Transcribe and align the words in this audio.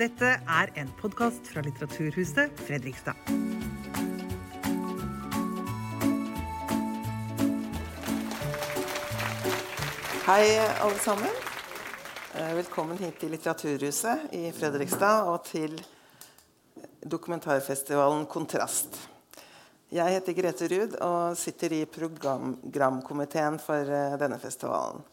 Dette 0.00 0.28
er 0.48 0.70
en 0.80 0.88
podkast 0.96 1.50
fra 1.52 1.60
Litteraturhuset 1.60 2.54
Fredrikstad. 2.64 3.18
Hei, 10.24 10.46
alle 10.80 10.96
sammen. 11.04 11.28
Eh, 12.32 12.54
Velkommen 12.62 12.96
hit 12.96 13.18
til 13.20 13.34
Litteraturhuset 13.34 14.32
i 14.38 14.46
Fredrikstad 14.56 15.28
og 15.28 15.44
til 15.50 15.76
dokumentarfestivalen 17.04 18.24
Kontrast. 18.24 18.96
Jeg 19.92 20.16
heter 20.16 20.38
Grete 20.40 20.70
Ruud 20.72 20.96
og 21.04 21.36
sitter 21.36 21.76
i 21.76 21.82
programkomiteen 21.84 23.60
for 23.60 23.92
eh, 24.00 24.16
denne 24.24 24.40
festivalen. 24.40 25.04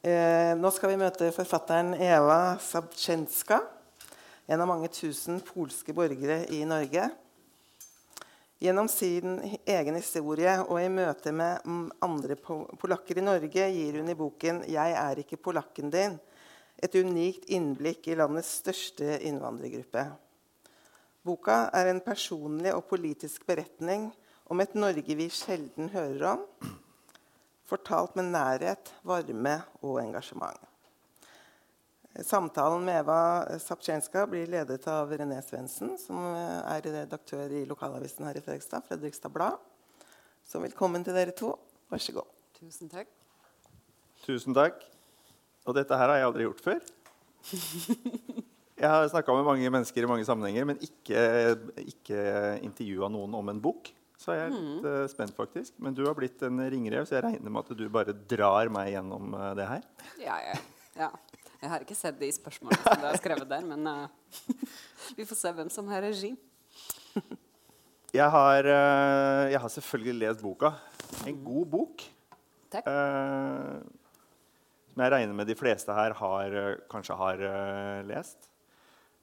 Eh, 0.00 0.56
Nå 0.56 0.72
skal 0.72 0.94
vi 0.94 1.00
møte 1.04 1.28
forfatteren 1.36 1.92
Eva 2.00 2.56
Sabczenska, 2.56 3.60
en 4.52 4.60
av 4.60 4.68
mange 4.68 4.88
tusen 4.92 5.38
polske 5.40 5.94
borgere 5.96 6.42
i 6.52 6.64
Norge. 6.68 7.06
Gjennom 8.62 8.88
sin 8.90 9.38
egen 9.64 9.96
historie 9.96 10.58
og 10.66 10.76
i 10.78 10.90
møte 10.92 11.32
med 11.34 11.64
mm, 11.64 11.86
andre 12.04 12.36
polakker 12.36 13.18
i 13.18 13.24
Norge 13.24 13.68
gir 13.72 13.96
hun 13.98 14.12
i 14.12 14.18
boken 14.18 14.60
'Jeg 14.68 14.92
er 15.04 15.22
ikke 15.22 15.40
polakken 15.40 15.90
din' 15.90 16.18
et 16.82 16.94
unikt 16.94 17.48
innblikk 17.48 18.08
i 18.08 18.16
landets 18.18 18.50
største 18.60 19.18
innvandrergruppe. 19.22 20.04
Boka 21.22 21.70
er 21.72 21.88
en 21.88 22.00
personlig 22.00 22.74
og 22.74 22.84
politisk 22.90 23.46
beretning 23.46 24.10
om 24.50 24.60
et 24.60 24.74
Norge 24.74 25.16
vi 25.16 25.28
sjelden 25.30 25.88
hører 25.94 26.26
om, 26.34 26.44
fortalt 27.64 28.16
med 28.16 28.34
nærhet, 28.34 28.92
varme 29.02 29.62
og 29.80 30.02
engasjement. 30.02 30.71
Samtalen 32.20 32.84
med 32.84 32.98
Eva 33.00 33.58
Sapchenska 33.58 34.26
blir 34.28 34.50
ledet 34.52 34.84
av 34.90 35.12
René 35.16 35.38
Svendsen, 35.40 35.94
som 35.96 36.18
er 36.36 36.84
redaktør 36.84 37.54
i 37.56 37.62
lokalavisen 37.64 38.26
her 38.28 38.36
i 38.36 38.42
Fredrikstad, 38.44 38.84
Fredrikstad 38.84 39.32
Blad. 39.32 39.56
Så 40.44 40.60
velkommen 40.60 41.04
til 41.06 41.16
dere 41.16 41.32
to. 41.32 41.54
Vær 41.88 42.02
så 42.04 42.12
god. 42.18 42.28
Tusen 42.58 42.92
takk. 42.92 43.08
Tusen 44.26 44.56
takk. 44.56 44.84
Og 45.64 45.78
dette 45.78 45.96
her 45.96 46.12
har 46.12 46.20
jeg 46.20 46.28
aldri 46.28 46.48
gjort 46.48 46.64
før. 46.66 46.84
Jeg 48.82 48.90
har 48.90 49.04
snakka 49.06 49.34
med 49.36 49.44
mange 49.46 49.68
mennesker 49.70 50.02
i 50.02 50.08
mange 50.10 50.24
sammenhenger, 50.26 50.64
men 50.66 50.78
ikke, 50.82 51.20
ikke 51.86 52.22
intervjua 52.66 53.08
noen 53.14 53.36
om 53.38 53.50
en 53.52 53.60
bok. 53.62 53.92
Så 54.18 54.34
jeg 54.34 54.48
er 54.48 54.52
litt 54.54 54.84
mm. 54.84 55.10
spent, 55.12 55.34
faktisk. 55.38 55.76
Men 55.82 55.94
du 55.94 56.04
har 56.06 56.16
blitt 56.18 56.42
en 56.46 56.58
ringrev, 56.60 57.06
så 57.06 57.16
jeg 57.16 57.24
regner 57.28 57.52
med 57.52 57.62
at 57.62 57.78
du 57.78 57.84
bare 57.94 58.14
drar 58.30 58.70
meg 58.74 58.90
gjennom 58.92 59.36
eh, 59.38 59.52
det 59.58 59.68
her. 59.70 59.86
Ja, 60.22 60.36
ja, 60.44 60.56
ja. 60.98 61.10
Jeg 61.62 61.70
har 61.70 61.84
ikke 61.84 61.94
sett 61.94 62.16
de 62.18 62.28
spørsmålene 62.34 62.82
som 62.82 62.98
du 62.98 63.06
har 63.06 63.18
skrevet 63.20 63.46
der, 63.50 63.62
men 63.66 63.86
uh, 63.86 64.08
vi 65.18 65.26
får 65.28 65.38
se 65.38 65.52
hvem 65.54 65.70
som 65.70 65.86
har 65.92 66.02
regi. 66.02 66.32
Jeg 68.12 68.28
har, 68.34 68.66
uh, 68.66 69.42
jeg 69.52 69.60
har 69.62 69.70
selvfølgelig 69.76 70.14
lest 70.18 70.42
boka. 70.42 70.72
En 71.30 71.38
god 71.46 71.68
bok. 71.76 72.02
Takk. 72.74 72.88
Uh, 72.90 73.78
som 74.92 75.04
jeg 75.06 75.14
regner 75.14 75.38
med 75.38 75.48
de 75.48 75.56
fleste 75.56 75.94
her 75.96 76.12
har, 76.18 76.56
kanskje 76.92 77.14
har 77.16 77.44
lest. 78.04 78.50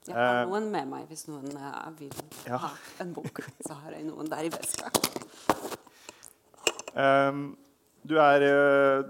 Jeg 0.07 0.15
har 0.15 0.47
noen 0.47 0.71
med 0.73 0.87
meg 0.89 1.09
hvis 1.11 1.27
noen 1.29 1.51
vil 1.99 2.09
Ja. 2.47 2.57
ha 2.63 2.71
en 3.03 3.11
bok. 3.13 3.43
Så 3.61 3.75
har 3.83 3.93
jeg 3.93 4.07
noen 4.07 4.31
der 4.31 4.47
i 4.47 4.49
veska. 4.49 4.89
Um, 6.95 7.51
du 8.07 8.15
er 8.17 8.41
eh, 8.47 9.03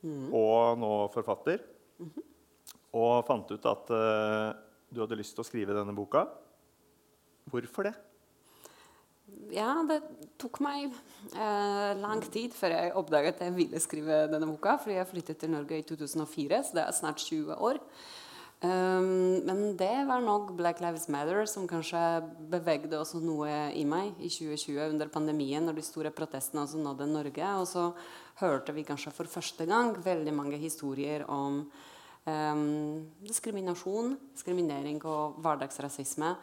sosiolog 0.00 0.36
og 0.36 0.80
nå 0.80 0.92
forfatter. 1.14 1.64
Og 2.96 3.24
fant 3.26 3.50
ut 3.52 3.66
at 3.70 3.90
uh, 3.94 4.52
du 4.90 5.02
hadde 5.02 5.18
lyst 5.18 5.36
til 5.36 5.44
å 5.44 5.46
skrive 5.46 5.76
denne 5.76 5.94
boka. 5.94 6.24
Hvorfor 7.50 7.86
det? 7.86 7.94
Ja, 9.54 9.80
det 9.86 10.00
tok 10.42 10.58
meg 10.62 10.90
eh, 10.90 11.92
lang 11.98 12.22
tid 12.34 12.54
før 12.54 12.72
jeg 12.74 12.94
oppdaget 12.98 13.36
at 13.36 13.44
jeg 13.46 13.54
ville 13.54 13.82
skrive 13.82 14.24
denne 14.30 14.48
boka. 14.50 14.76
Fordi 14.82 14.96
jeg 14.96 15.10
flyttet 15.10 15.38
til 15.42 15.52
Norge 15.54 15.78
i 15.78 15.86
2004, 15.86 16.60
så 16.66 16.78
det 16.78 16.82
er 16.82 16.96
snart 16.96 17.22
20 17.22 17.54
år. 17.54 17.78
Um, 18.60 19.40
men 19.48 19.76
det 19.80 20.04
var 20.04 20.20
nok 20.20 20.50
Black 20.52 20.82
Lives 20.84 21.06
Matter 21.08 21.46
som 21.48 21.64
kanskje 21.68 22.00
bevegde 22.52 22.98
også 22.98 23.22
noe 23.24 23.70
i 23.72 23.86
meg 23.88 24.18
i 24.20 24.28
2020 24.28 24.82
under 24.90 25.08
pandemien, 25.08 25.64
når 25.64 25.78
de 25.78 25.84
store 25.86 26.10
protestene 26.12 26.66
også 26.66 26.80
nådde 26.82 27.06
Norge. 27.08 27.52
Og 27.56 27.64
så 27.70 27.86
hørte 28.42 28.74
vi 28.76 28.84
kanskje 28.84 29.14
for 29.16 29.30
første 29.32 29.64
gang 29.68 29.94
veldig 30.04 30.34
mange 30.36 30.60
historier 30.60 31.24
om 31.32 31.62
um, 32.26 32.66
diskriminasjon, 33.24 34.18
diskriminering 34.34 35.00
og 35.08 35.40
hverdagsrasisme. 35.40 36.34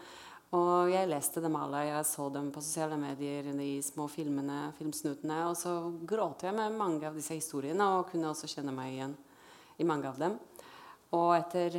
Og 0.57 0.89
jeg 0.89 1.09
leste 1.11 1.43
dem 1.43 1.57
alle, 1.59 1.83
jeg 1.89 2.07
så 2.07 2.29
dem 2.33 2.49
på 2.55 2.63
sosiale 2.63 2.97
medier, 2.97 3.51
de 3.59 3.69
små 3.83 4.07
filmene, 4.09 4.71
filmsnutene. 4.79 5.43
Og 5.51 5.57
så 5.59 5.75
gråt 6.07 6.47
jeg 6.47 6.55
med 6.55 6.79
mange 6.79 7.05
av 7.05 7.17
disse 7.19 7.37
historiene 7.37 7.91
og 7.97 8.07
kunne 8.09 8.31
også 8.31 8.49
kjenne 8.55 8.73
meg 8.73 8.95
igjen 8.95 9.13
i 9.77 9.85
mange 9.85 10.09
av 10.09 10.17
dem. 10.17 10.39
Og 11.13 11.35
etter 11.35 11.77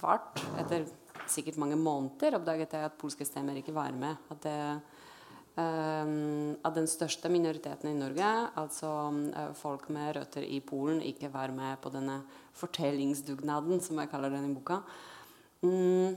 hvert, 0.00 0.42
etter 0.60 0.86
sikkert 1.30 1.58
mange 1.60 1.78
måneder, 1.80 2.36
oppdaget 2.38 2.76
jeg 2.76 2.88
at 2.90 2.98
polske 3.00 3.26
stemmer 3.26 3.56
ikke 3.60 3.74
var 3.76 3.94
med. 3.96 4.20
At, 4.34 4.42
det, 4.44 4.58
um, 5.56 6.52
at 6.60 6.76
den 6.76 6.90
største 6.90 7.30
minoriteten 7.32 7.90
i 7.90 7.96
Norge, 7.96 8.28
altså 8.60 8.90
eh, 9.30 9.54
folk 9.56 9.88
med 9.94 10.16
røtter 10.18 10.44
i 10.44 10.60
Polen, 10.60 11.00
ikke 11.02 11.32
var 11.32 11.54
med 11.54 11.80
på 11.80 11.92
denne 11.94 12.20
fortellingsdugnaden, 12.60 13.80
som 13.80 13.98
jeg 14.02 14.12
kaller 14.12 14.34
den 14.34 14.50
i 14.50 14.54
boka. 14.54 14.82
Um, 15.64 16.16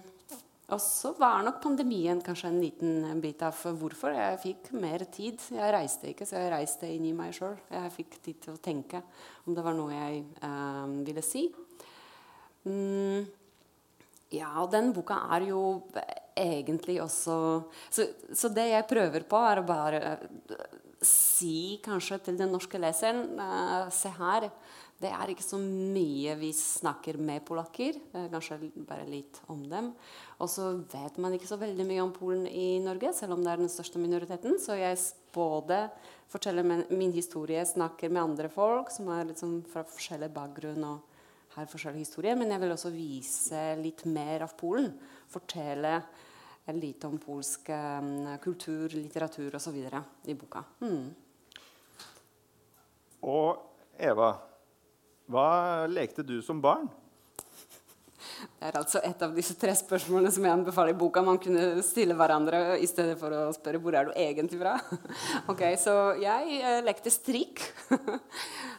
Og 0.67 0.81
så 0.83 1.13
var 1.15 1.45
nok 1.45 1.61
pandemien 1.63 2.19
kanskje 2.19 2.49
en 2.51 2.59
liten 2.59 3.21
bit 3.23 3.39
av 3.47 3.55
hvorfor. 3.55 4.11
Jeg 4.11 4.39
fikk 4.41 4.73
mer 4.75 5.05
tid. 5.07 5.39
Jeg 5.55 5.71
reiste 5.71 6.09
ikke, 6.11 6.27
så 6.27 6.41
jeg 6.41 6.51
reiste 6.51 6.89
inn 6.91 7.05
i 7.07 7.13
meg 7.15 7.31
sjøl. 7.37 7.55
Jeg 7.71 7.93
fikk 7.95 8.17
tid 8.19 8.41
til 8.43 8.57
å 8.57 8.59
tenke 8.59 8.99
om 9.45 9.55
det 9.55 9.63
var 9.63 9.77
noe 9.77 9.95
jeg 9.95 10.25
eh, 10.43 10.83
ville 11.07 11.23
si. 11.23 11.45
Mm. 12.67 13.23
Ja, 14.33 14.49
og 14.63 14.71
den 14.73 14.91
boka 14.95 15.21
er 15.35 15.47
jo 15.47 15.61
egentlig 16.37 16.99
også 17.01 17.37
så, 17.89 18.07
så 18.35 18.49
det 18.51 18.67
jeg 18.73 18.89
prøver 18.89 19.23
på, 19.29 19.39
er 19.39 19.61
å 19.61 19.67
bare 19.67 20.01
eh, 20.03 20.65
si 21.05 21.77
kanskje 21.85 22.19
til 22.25 22.39
den 22.39 22.51
norske 22.51 22.79
leseren 22.81 23.39
eh, 23.39 23.87
Se 23.93 24.11
her. 24.17 24.49
Det 24.97 25.11
er 25.13 25.29
ikke 25.29 25.45
så 25.45 25.59
mye 25.61 26.33
vi 26.39 26.49
snakker 26.57 27.19
med 27.21 27.43
polakker. 27.45 27.99
eh, 28.17 28.29
kanskje 28.33 28.71
bare 28.87 29.05
litt 29.05 29.39
om 29.47 29.61
dem. 29.69 29.91
Og 30.41 30.49
så 30.49 30.71
vet 30.89 31.19
man 31.21 31.35
ikke 31.37 31.49
så 31.49 31.59
veldig 31.61 31.85
mye 31.85 32.01
om 32.01 32.13
Polen 32.15 32.47
i 32.49 32.79
Norge, 32.81 33.13
selv 33.13 33.37
om 33.37 33.43
det 33.45 33.53
er 33.53 33.61
den 33.61 33.71
største 33.71 34.01
minoriteten. 34.01 34.57
Så 34.59 34.75
jeg 34.79 34.97
både 35.35 35.85
forteller 36.27 36.65
min, 36.65 37.13
historie, 37.13 37.61
snakker 37.65 38.09
med 38.09 38.23
andre 38.23 38.49
folk 38.49 38.89
som 38.91 39.11
er 39.13 39.29
liksom 39.29 39.61
fra 39.69 39.85
forskjellig 39.85 40.33
bakgrunn 40.33 40.83
og 40.89 41.16
har 41.57 41.69
forskjellig 41.69 42.05
historie, 42.05 42.35
men 42.37 42.53
jeg 42.53 42.61
vil 42.61 42.73
også 42.75 42.93
vise 42.93 43.61
litt 43.81 44.05
mer 44.09 44.45
av 44.45 44.53
Polen. 44.59 44.91
Fortelle 45.31 45.97
litt 46.75 47.05
om 47.07 47.15
polsk 47.21 47.71
eh, 47.73 48.35
kultur, 48.43 48.91
litteratur 48.93 49.55
osv. 49.57 49.77
i 50.27 50.35
boka. 50.37 50.63
Mm. 50.83 51.07
Og 53.27 53.97
Eva, 53.97 54.29
hva 55.31 55.49
lekte 55.89 56.25
du 56.27 56.37
som 56.45 56.61
barn? 56.61 56.85
Det 58.37 58.69
er 58.69 58.77
altså 58.79 59.01
et 59.05 59.21
av 59.25 59.33
disse 59.37 59.55
tre 59.59 59.73
spørsmålene 59.77 60.31
som 60.33 60.45
jeg 60.45 60.53
anbefaler 60.53 60.93
i 60.93 60.97
boka. 60.97 61.23
Man 61.25 61.39
kunne 61.41 61.83
stille 61.85 62.15
hverandre 62.17 62.77
i 62.81 62.87
stedet 62.89 63.17
for 63.19 63.33
å 63.33 63.43
spørre 63.55 63.81
hvor 63.81 63.97
er 63.97 64.09
du 64.09 64.15
egentlig 64.17 64.59
fra. 64.61 64.75
ok, 65.51 65.63
Så 65.81 65.93
jeg 66.21 66.61
eh, 66.61 66.81
lekte 66.85 67.13
strikk. 67.13 67.65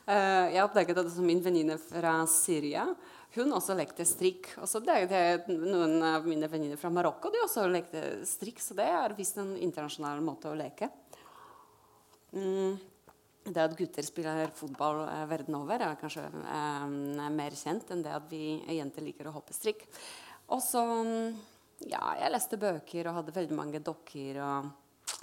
Eh, 0.08 0.54
jeg 0.54 0.64
oppdaget 0.64 0.96
at 1.02 1.16
min 1.20 1.42
venninne 1.44 1.74
fra 1.76 2.14
Syria 2.32 2.86
hun 3.34 3.50
også 3.52 3.74
lekte 3.76 4.06
strikk. 4.08 4.54
Og 4.62 4.68
så 4.70 4.80
noen 4.80 5.98
av 6.00 6.24
mine 6.24 6.48
venninner 6.48 6.80
fra 6.80 6.88
Marokko 6.88 7.28
de 7.28 7.42
også 7.44 7.66
lekte 7.68 8.02
strikk. 8.24 8.62
Så 8.64 8.76
det 8.78 8.86
er 8.88 9.16
visst 9.18 9.36
en 9.36 9.52
internasjonal 9.60 10.22
måte 10.24 10.48
å 10.48 10.56
leke. 10.56 10.88
Mm. 12.32 12.78
Det 13.48 13.62
at 13.62 13.76
gutter 13.78 14.04
spiller 14.04 14.50
fotball 14.56 15.04
eh, 15.06 15.24
verden 15.30 15.56
over, 15.58 15.80
er 15.84 16.00
kanskje 16.00 16.26
eh, 16.28 17.28
mer 17.34 17.56
kjent 17.56 17.92
enn 17.94 18.02
det 18.04 18.12
at 18.14 18.26
vi 18.30 18.58
jenter 18.76 19.06
liker 19.06 19.30
å 19.30 19.36
hoppe 19.38 19.56
strikk. 19.56 19.86
Og 20.52 20.60
så 20.64 20.82
mm, 20.84 21.38
Ja, 21.88 22.02
jeg 22.18 22.32
leste 22.34 22.58
bøker 22.58 23.06
og 23.06 23.20
hadde 23.20 23.34
veldig 23.36 23.54
mange 23.54 23.80
dokker. 23.84 24.40
Og 24.42 25.16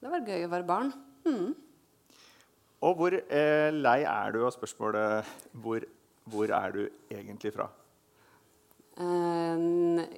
det 0.00 0.12
var 0.12 0.24
gøy 0.24 0.46
å 0.46 0.52
være 0.52 0.68
barn. 0.68 0.92
Mm. 1.28 1.52
Og 2.84 2.98
hvor 2.98 3.14
eh, 3.16 3.70
lei 3.72 4.00
er 4.04 4.34
du 4.34 4.42
av 4.44 4.52
spørsmålet 4.52 5.32
hvor, 5.64 5.84
hvor 6.28 6.52
er 6.52 6.74
du 6.74 6.82
egentlig 7.12 7.52
fra? 7.54 7.68
Eh, 8.94 9.62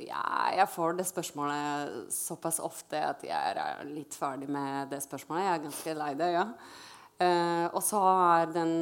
ja, 0.04 0.24
jeg 0.52 0.68
får 0.68 0.98
det 0.98 1.06
spørsmålet 1.08 2.10
såpass 2.12 2.58
ofte 2.60 3.00
at 3.12 3.22
jeg 3.24 3.54
er 3.54 3.86
litt 3.88 4.16
ferdig 4.16 4.50
med 4.52 4.90
det 4.92 5.00
spørsmålet. 5.04 5.46
Jeg 5.46 5.54
er 5.54 5.64
ganske 5.68 5.96
lei 6.02 6.10
det, 6.18 6.30
ja. 6.34 6.44
Eh, 7.16 7.66
og 7.72 7.82
så 7.84 8.00
er 8.04 8.50
den 8.52 8.72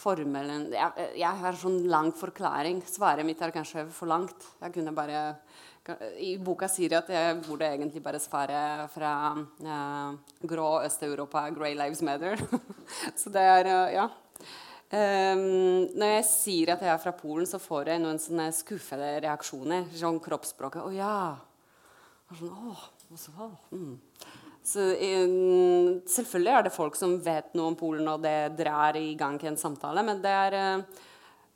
formelen 0.00 0.70
jeg, 0.72 1.08
jeg 1.20 1.40
har 1.42 1.58
sånn 1.58 1.82
lang 1.90 2.10
forklaring. 2.16 2.80
Svaret 2.88 3.26
mitt 3.26 3.40
er 3.42 3.54
kanskje 3.54 3.86
for 3.94 4.10
langt. 4.10 4.46
Jeg 4.62 4.74
kunne 4.76 4.94
bare 4.96 5.24
I 6.22 6.36
boka 6.42 6.68
sier 6.70 6.92
jeg 6.94 7.02
at 7.02 7.12
jeg 7.12 7.38
burde 7.46 7.68
egentlig 7.68 8.02
bare 8.04 8.20
svare 8.22 8.88
fra 8.92 9.12
uh, 9.34 10.16
grå 10.46 10.68
Øst-Europa, 10.86 11.48
'Grey 11.50 11.74
Lives 11.74 12.02
Matter'. 12.06 12.40
så 13.20 13.32
det 13.32 13.46
er 13.56 13.70
uh, 13.70 13.94
Ja. 13.94 14.08
Um, 14.90 15.86
når 15.94 16.08
jeg 16.16 16.24
sier 16.26 16.72
at 16.74 16.80
jeg 16.82 16.90
er 16.90 16.98
fra 16.98 17.12
Polen, 17.14 17.46
så 17.46 17.60
får 17.62 17.92
jeg 17.92 18.02
noen 18.02 18.18
sånne 18.18 18.48
skuffede 18.50 19.10
reaksjoner. 19.22 19.86
Sånn 19.94 20.20
kroppsspråket 20.22 20.82
'Å 20.82 20.94
ja.' 20.94 21.38
Og 22.30 22.38
sånn, 22.38 22.50
Åh, 22.70 22.82
og 23.10 23.18
så, 23.18 23.50
mm. 23.74 23.94
Så 24.62 24.82
um, 24.92 26.00
selvfølgelig 26.08 26.52
er 26.52 26.66
det 26.66 26.74
folk 26.74 26.98
som 26.98 27.16
vet 27.24 27.54
noe 27.56 27.72
om 27.72 27.78
Polen, 27.78 28.08
og 28.12 28.20
det 28.24 28.52
drar 28.58 28.98
i 29.00 29.14
gang 29.18 29.40
en 29.48 29.58
samtale, 29.58 30.04
men 30.04 30.20
det 30.20 30.34
er 30.36 30.58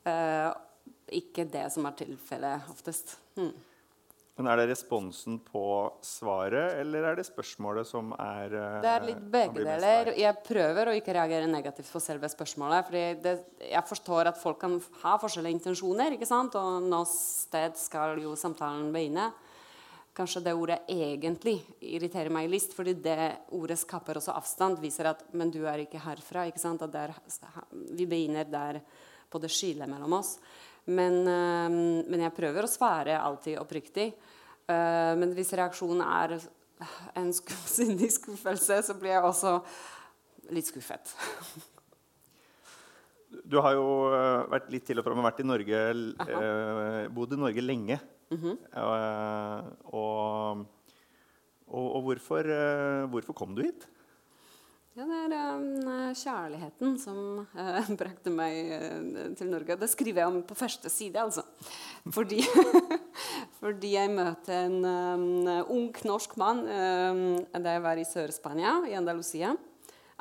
uh, 0.08 0.50
ikke 1.12 1.44
det 1.52 1.68
som 1.74 1.84
er 1.88 2.00
tilfellet 2.00 2.72
oftest. 2.72 3.18
Hmm. 3.36 3.52
Men 4.34 4.48
Er 4.50 4.58
det 4.58 4.72
responsen 4.72 5.36
på 5.38 5.92
svaret, 6.02 6.80
eller 6.80 7.04
er 7.06 7.20
det 7.20 7.26
spørsmålet 7.28 7.86
som 7.86 8.10
er 8.16 8.56
uh, 8.56 8.80
Det 8.82 8.90
er 8.90 9.06
litt 9.06 9.22
begge 9.30 9.62
deler. 9.62 10.10
Jeg 10.18 10.40
prøver 10.48 10.90
å 10.90 10.96
ikke 10.96 11.14
reagere 11.14 11.46
negativt 11.50 11.92
på 11.92 12.02
selve 12.02 12.30
spørsmålet. 12.32 12.88
for 12.88 13.68
Jeg 13.68 13.84
forstår 13.92 14.32
at 14.32 14.40
folk 14.40 14.58
kan 14.64 14.80
ha 15.04 15.18
forskjellige 15.22 15.60
intensjoner, 15.60 16.16
ikke 16.16 16.26
sant? 16.26 16.56
og 16.58 16.88
noe 16.88 17.06
sted 17.06 17.76
skal 17.78 18.18
jo 18.24 18.34
samtalen 18.34 18.90
begynne 18.96 19.30
kanskje 20.14 20.42
det 20.44 20.54
ordet 20.54 20.86
'egentlig' 20.88 21.62
irriterer 21.80 22.30
meg 22.30 22.50
litt. 22.50 22.72
fordi 22.72 22.94
det 23.02 23.36
ordet 23.50 23.78
skaper 23.78 24.14
også 24.16 24.36
avstand. 24.36 24.78
Viser 24.78 25.06
at 25.06 25.24
'men 25.34 25.50
du 25.50 25.66
er 25.66 25.78
ikke 25.78 26.00
herfra'. 26.00 26.46
ikke 26.46 26.60
sant? 26.60 26.80
Der, 26.92 27.14
vi 27.70 28.06
begynner 28.06 28.44
der 28.44 28.80
på 29.30 29.40
det 29.40 29.50
skillet 29.50 29.88
mellom 29.88 30.12
oss. 30.12 30.38
Men, 30.86 31.26
øh, 31.26 31.70
men, 32.08 32.20
jeg 32.20 32.34
prøver 32.34 32.64
å 32.64 32.70
svare 32.70 33.20
alltid 33.20 33.58
oppriktig. 33.58 34.12
Uh, 34.64 35.12
men 35.20 35.34
hvis 35.34 35.52
reaksjonen 35.52 36.00
er 36.00 36.40
en 37.16 37.32
sindig 37.32 38.10
skuffelse, 38.18 38.82
så 38.82 38.94
blir 38.94 39.10
jeg 39.10 39.22
også 39.22 39.58
litt 40.50 40.68
skuffet. 40.68 41.12
Du 43.44 43.58
har 43.60 43.74
jo 43.74 44.14
eh, 44.14 44.44
vært 44.48 44.68
litt 44.70 44.84
til 44.86 45.00
og 45.00 45.04
fra, 45.04 45.14
men 45.16 45.26
vært 45.26 45.40
i 45.42 45.46
Norge, 45.48 45.78
uh, 46.22 47.08
bodd 47.12 47.34
i 47.34 47.40
Norge 47.40 47.64
lenge. 47.64 47.98
-hmm. 48.30 48.56
og, 49.92 50.64
og, 51.66 51.96
og 51.96 52.00
hvorfor, 52.02 52.40
uh, 52.40 53.10
hvorfor, 53.10 53.32
kom 53.32 53.54
du 53.54 53.62
hit? 53.62 53.88
Ja, 54.94 55.02
det 55.02 55.34
er 55.34 55.56
um, 55.58 55.88
kjærligheten 56.14 56.92
som 57.02 57.16
uh, 57.42 57.88
brakte 57.98 58.30
meg 58.30 58.68
uh, 58.70 59.34
til 59.34 59.50
Norge. 59.50 59.74
Det 59.80 59.90
skriver 59.90 60.22
jeg 60.22 60.30
om 60.30 60.42
på 60.46 60.54
første 60.54 60.90
side, 60.92 61.18
altså. 61.18 61.42
Fordi, 62.14 62.38
fordi 63.60 63.94
jeg 63.96 64.14
møtte 64.14 64.54
en 64.54 64.84
um, 64.86 65.48
ung 65.66 65.90
norsk 66.06 66.36
mann 66.38 66.62
um, 66.62 67.24
da 67.58 67.74
jeg 67.74 67.82
var 67.82 67.98
i 67.98 68.06
Sør-Spania, 68.06 68.84
i 68.86 68.94
Andalusia. 68.94 69.56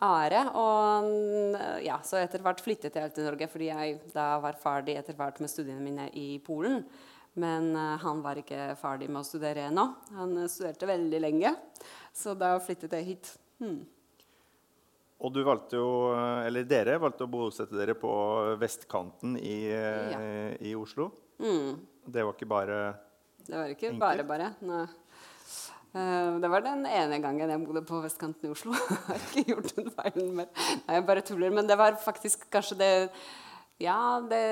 Are. 0.04 0.40
Og 0.58 1.54
ja, 1.86 2.00
så 2.04 2.18
etter 2.18 2.42
hvert 2.44 2.60
flyttet 2.60 2.98
jeg 2.98 3.12
til 3.14 3.28
Norge 3.28 3.48
fordi 3.48 3.70
jeg 3.70 4.00
da 4.12 4.34
var 4.42 4.58
ferdig 4.60 4.98
etter 5.00 5.16
hvert 5.16 5.38
med 5.40 5.52
studiene 5.52 5.86
mine 5.86 6.10
i 6.18 6.42
Polen. 6.44 6.82
Men 7.34 7.76
uh, 7.76 7.98
han 7.98 8.22
var 8.22 8.38
ikke 8.38 8.74
ferdig 8.78 9.10
med 9.10 9.24
å 9.24 9.26
studere 9.26 9.68
ennå. 9.72 9.88
Han 10.20 10.38
uh, 10.38 10.50
studerte 10.52 10.90
veldig 10.90 11.22
lenge, 11.24 11.54
så 12.14 12.36
da 12.38 12.54
flyttet 12.62 12.94
jeg 13.00 13.08
hit. 13.08 13.32
Hmm. 13.64 13.82
Og 15.24 15.32
du 15.32 15.40
valgte 15.48 15.78
jo, 15.80 16.12
eh, 16.12 16.50
eller 16.50 16.66
dere 16.68 16.98
valgte 17.00 17.24
å 17.24 17.32
bosette 17.32 17.78
dere 17.80 17.94
på 17.96 18.10
vestkanten 18.60 19.38
i, 19.40 19.70
ja. 19.72 20.18
i 20.60 20.74
Oslo. 20.76 21.06
Mm. 21.40 21.78
Det 22.12 22.26
var 22.28 22.36
ikke 22.36 22.50
bare 22.52 22.80
Det 23.38 23.56
var 23.56 23.72
ikke 23.72 23.88
enkelt. 23.94 24.02
bare 24.02 24.26
bare. 24.28 24.50
Nei. 24.68 24.84
Det 26.44 26.52
var 26.52 26.66
den 26.68 26.84
ene 26.90 27.22
gangen 27.24 27.56
jeg 27.56 27.64
bodde 27.64 27.86
på 27.88 28.02
vestkanten 28.04 28.50
i 28.50 28.52
Oslo. 28.52 28.76
jeg 28.90 29.00
har 29.08 29.24
ikke 29.30 29.46
gjort 29.54 29.72
den 29.78 29.90
feilen 29.96 30.36
mer. 30.42 30.52
Nei, 30.90 31.00
jeg 31.00 31.08
bare 31.14 31.26
tuller. 31.32 31.56
Men 31.56 31.72
det 31.72 31.80
var 31.80 31.96
faktisk 32.04 32.50
kanskje 32.52 32.82
det 32.84 32.94
Ja, 33.80 34.20
det 34.28 34.44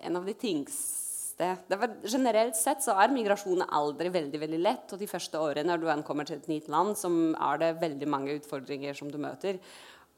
En 0.00 0.16
av 0.16 0.24
de 0.24 0.32
tings 0.32 1.03
det, 1.38 1.50
det 1.66 1.78
var, 1.80 1.94
generelt 2.06 2.56
sett 2.56 2.84
så 2.84 2.94
er 3.00 3.10
migrasjon 3.10 3.64
aldri 3.66 4.10
veldig 4.14 4.40
veldig 4.44 4.60
lett. 4.62 4.92
Og 4.94 5.00
de 5.00 5.08
første 5.10 5.40
årene 5.40 5.66
når 5.72 5.82
du 5.82 5.88
ankommer 5.90 6.28
til 6.28 6.38
et 6.38 6.50
nytt 6.50 6.70
land, 6.70 6.94
så 6.98 7.10
er 7.34 7.60
det 7.62 7.72
veldig 7.80 8.08
mange 8.10 8.36
utfordringer 8.38 8.94
som 8.94 9.10
du 9.10 9.18
møter. 9.22 9.58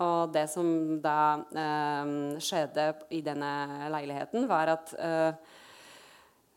Og 0.05 0.33
det 0.35 0.45
som 0.53 0.67
da 1.01 1.41
eh, 1.57 2.11
skjedde 2.45 2.91
i 3.17 3.23
denne 3.25 3.89
leiligheten, 3.93 4.45
var 4.51 4.75
at 4.75 4.93
eh, 5.01 5.31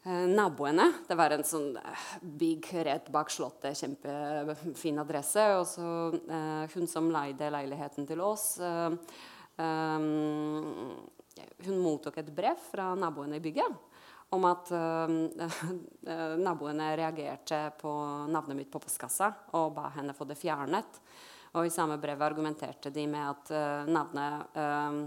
eh 0.09 0.25
naboene 0.27 0.85
Det 1.07 1.15
var 1.15 1.31
en 1.31 1.43
sånn 1.43 1.73
bygg 2.21 2.67
big 2.67 2.85
rett 2.87 3.07
bak 3.11 3.31
slottet, 3.31 3.79
kjempefin 3.79 4.99
adresse. 4.99 5.45
Og 5.55 5.67
så 5.71 5.87
eh, 6.19 6.67
hun 6.75 6.87
som 6.87 7.07
leide 7.11 7.51
leiligheten 7.51 8.07
til 8.07 8.19
oss 8.19 8.57
eh, 8.59 8.91
Hun 11.63 11.79
mottok 11.79 12.17
et 12.19 12.35
brev 12.35 12.59
fra 12.71 12.91
naboene 12.95 13.39
i 13.39 13.43
bygget 13.43 13.88
om 14.29 14.45
at 14.45 14.71
uh, 14.71 15.09
naboene 16.45 16.91
reagerte 16.99 17.61
på 17.79 17.91
navnet 18.29 18.57
mitt 18.57 18.71
på 18.71 18.81
postkassa 18.81 19.31
og 19.57 19.73
ba 19.77 19.89
henne 19.95 20.15
få 20.17 20.27
det 20.29 20.37
fjernet. 20.39 20.99
Og 21.57 21.65
i 21.65 21.73
samme 21.73 21.97
brev 22.01 22.21
argumenterte 22.21 22.91
de 22.93 23.07
med 23.09 23.25
at 23.25 23.53
uh, 23.55 23.89
navnet 23.89 24.59
uh, 24.59 24.99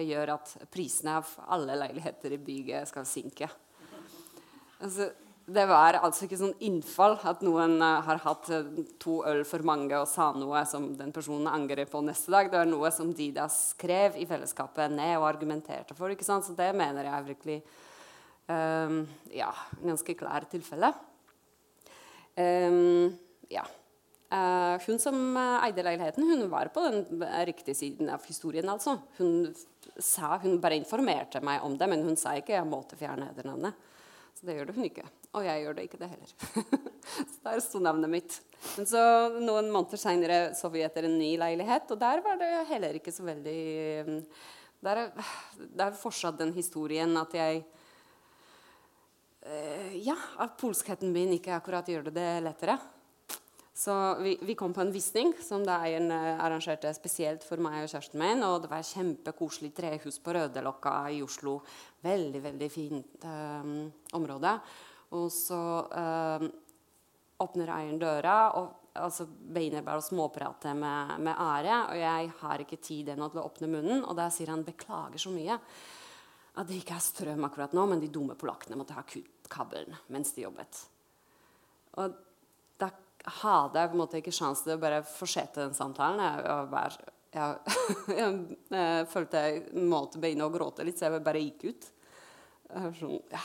gjør 0.00 0.36
at 0.36 0.54
prisene 0.70 1.18
av 1.18 1.32
alle 1.50 1.74
leiligheter 1.82 2.36
i 2.36 2.44
bygget 2.44 2.88
skal 2.92 3.08
synke. 3.08 3.50
Altså, 4.80 5.10
det 5.50 5.64
var 5.66 5.98
altså 5.98 6.24
ikke 6.24 6.38
sånn 6.38 6.54
innfall 6.62 7.16
at 7.26 7.42
noen 7.42 7.80
har 7.82 8.20
hatt 8.22 8.46
to 9.02 9.16
øl 9.26 9.42
for 9.48 9.66
mange 9.66 9.98
og 9.98 10.06
sa 10.08 10.30
noe 10.36 10.62
som 10.68 10.92
den 10.96 11.10
personen 11.12 11.50
angrer 11.50 11.90
på 11.90 12.00
neste 12.06 12.30
dag. 12.32 12.52
Det 12.52 12.60
var 12.60 12.70
noe 12.70 12.92
som 12.94 13.10
de 13.16 13.26
da 13.34 13.48
skrev 13.50 14.16
i 14.20 14.28
fellesskapet 14.30 14.94
ned 14.94 15.16
og 15.18 15.26
argumenterte 15.32 15.96
for. 15.98 16.14
Så 16.22 16.54
det 16.56 16.70
mener 16.78 17.10
jeg 17.10 17.28
virkelig 17.32 17.58
ja, 19.36 19.50
ganske 19.82 20.14
klart 20.18 20.50
tilfelle. 20.50 20.92
Um, 22.36 23.12
ja. 23.52 23.66
Uh, 24.30 24.78
hun 24.86 25.00
som 25.02 25.16
eide 25.36 25.82
leiligheten, 25.82 26.26
hun 26.26 26.44
var 26.50 26.70
på 26.74 26.82
den 26.86 27.24
riktige 27.46 27.74
siden 27.74 28.10
av 28.14 28.26
historien. 28.26 28.68
altså. 28.68 28.98
Hun, 29.18 29.54
sa, 29.98 30.36
hun 30.42 30.60
bare 30.62 30.78
informerte 30.78 31.42
meg 31.44 31.64
om 31.66 31.76
det, 31.78 31.88
men 31.90 32.04
hun 32.06 32.18
sa 32.18 32.36
ikke 32.38 32.54
jeg 32.56 32.68
måtte 32.68 32.98
fjerne 33.00 33.30
etternavnet. 33.32 33.88
Så 34.38 34.46
det 34.46 34.56
gjør 34.56 34.70
hun 34.76 34.86
ikke. 34.86 35.08
Og 35.36 35.44
jeg 35.46 35.62
gjør 35.62 35.76
det 35.76 35.82
ikke 35.86 35.98
det 36.00 36.08
heller. 36.10 36.30
så 37.32 37.42
der 37.44 37.60
sto 37.62 37.80
navnet 37.82 38.10
mitt. 38.10 38.38
Men 38.76 38.88
så 38.88 39.02
Noen 39.36 39.68
måneder 39.70 40.00
seinere 40.00 40.38
så 40.58 40.70
vi 40.72 40.82
etter 40.86 41.06
en 41.06 41.18
ny 41.20 41.34
leilighet, 41.40 41.90
og 41.92 42.00
der 42.00 42.22
var 42.24 42.40
det 42.40 42.50
heller 42.70 42.96
ikke 42.98 43.14
så 43.14 43.26
veldig 43.26 43.60
Der 44.80 45.02
er 45.04 45.98
fortsatt 46.00 46.38
den 46.40 46.54
historien 46.56 47.12
at 47.20 47.36
jeg 47.36 47.62
Eh, 49.40 49.96
ja, 50.04 50.16
at 50.36 50.58
polskheten 50.60 51.12
min 51.12 51.32
ikke 51.32 51.54
akkurat 51.56 51.88
gjør 51.88 52.10
det 52.12 52.30
lettere. 52.44 52.76
Så 53.80 53.94
vi, 54.20 54.34
vi, 54.44 54.54
kom 54.54 54.74
på 54.76 54.82
en 54.84 54.92
visning 54.92 55.30
som 55.40 55.62
da 55.64 55.78
eieren 55.86 56.10
eh, 56.12 56.42
arrangerte 56.44 56.90
spesielt 56.92 57.46
for 57.48 57.62
meg 57.64 57.78
og 57.80 57.88
kjæresten 57.88 58.20
min. 58.20 58.44
Og 58.44 58.58
det 58.60 58.68
var 58.68 58.82
et 58.82 58.90
kjempekoselig 58.90 59.70
trehus 59.76 60.18
på 60.20 60.34
Rødelokka 60.36 60.92
i 61.14 61.22
Oslo. 61.24 61.60
Veldig, 62.04 62.42
veldig 62.44 62.68
fint 62.72 63.24
um, 63.24 63.86
område. 64.18 64.52
Og 65.16 65.30
så 65.32 65.60
um, 65.88 66.44
åpner 67.40 67.72
eieren 67.78 68.02
døra 68.02 68.34
og 68.60 68.92
altså, 69.00 69.24
begynner 69.24 69.86
bare 69.86 70.02
å 70.02 70.04
småprate 70.04 70.74
med, 70.76 71.16
med 71.24 71.40
Are. 71.40 71.78
Og 71.88 72.02
jeg 72.02 72.28
har 72.42 72.66
ikke 72.66 72.82
tid 72.84 73.14
ennå 73.14 73.30
til 73.32 73.40
å 73.40 73.46
åpne 73.48 73.72
munnen, 73.72 74.04
og 74.04 74.12
da 74.20 74.28
sier 74.28 74.52
han 74.52 74.66
'beklager 74.68 75.24
så 75.24 75.32
mye' 75.32 75.56
at 76.60 76.68
det 76.68 76.80
ikke 76.80 76.96
er 76.96 77.04
strøm 77.04 77.46
akkurat 77.48 77.74
nå, 77.76 77.86
men 77.88 78.02
de 78.02 78.10
dumme 78.12 78.36
polakkene 78.38 78.78
måtte 78.78 78.96
ha 78.96 79.04
kutt 79.08 79.48
kabelen 79.50 79.96
mens 80.12 80.34
de 80.36 80.44
jobbet. 80.44 80.82
Og 82.00 82.18
da 82.80 82.90
hadde 83.40 83.80
jeg 83.80 83.90
på 83.90 83.96
en 83.96 84.02
måte 84.02 84.20
ikke 84.20 84.34
sjanse 84.34 84.66
til 84.66 84.76
å 84.76 84.82
bare 84.82 85.00
fortsette 85.06 85.64
den 85.64 85.76
samtalen. 85.76 86.20
Jeg, 86.20 87.00
jeg, 87.34 87.56
jeg, 88.18 88.60
jeg 88.76 89.08
følte 89.10 89.42
jeg 89.46 89.88
måtte 89.88 90.22
begynne 90.22 90.46
å 90.46 90.54
gråte 90.54 90.86
litt, 90.86 91.00
så 91.00 91.08
jeg 91.08 91.24
bare 91.24 91.42
gikk 91.42 91.66
ut. 91.70 91.90
Sånn, 92.70 93.18
ja. 93.32 93.42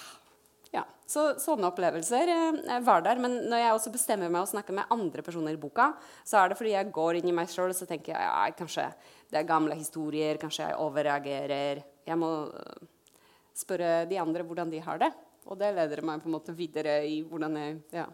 Ja, 0.75 0.81
så 1.07 1.29
Sånne 1.39 1.69
opplevelser 1.69 2.29
eh, 2.33 2.79
var 2.83 3.03
der. 3.05 3.19
Men 3.21 3.37
når 3.49 3.61
jeg 3.61 3.75
også 3.77 3.93
bestemmer 3.93 4.31
meg 4.31 4.43
å 4.43 4.49
snakke 4.49 4.75
med 4.75 4.91
andre 4.91 5.23
personer 5.25 5.55
i 5.55 5.61
boka, 5.61 5.93
så 6.27 6.41
er 6.41 6.51
det 6.51 6.57
fordi 6.59 6.73
jeg 6.73 6.91
går 6.95 7.19
inn 7.19 7.29
i 7.31 7.35
meg 7.35 7.51
sjøl 7.51 7.71
og 7.71 7.87
tenker 7.87 8.11
jeg, 8.11 8.25
ja, 8.27 8.49
kanskje 8.57 8.89
det 9.31 9.39
er 9.39 9.47
gamle 9.47 9.77
historier, 9.79 10.39
kanskje 10.41 10.67
jeg 10.67 10.81
overreagerer. 10.83 11.81
Jeg 12.05 12.19
må 12.19 12.31
spørre 13.55 14.05
de 14.09 14.19
andre 14.21 14.43
hvordan 14.45 14.71
de 14.73 14.81
har 14.83 14.99
det. 15.01 15.11
Og 15.45 15.59
det 15.59 15.73
leder 15.75 16.01
meg 16.05 16.23
på 16.23 16.29
en 16.29 16.35
måte 16.37 16.55
videre 16.57 16.97
i 17.05 17.19
hvordan 17.25 17.57
jeg 17.59 17.77
ja, 17.93 18.07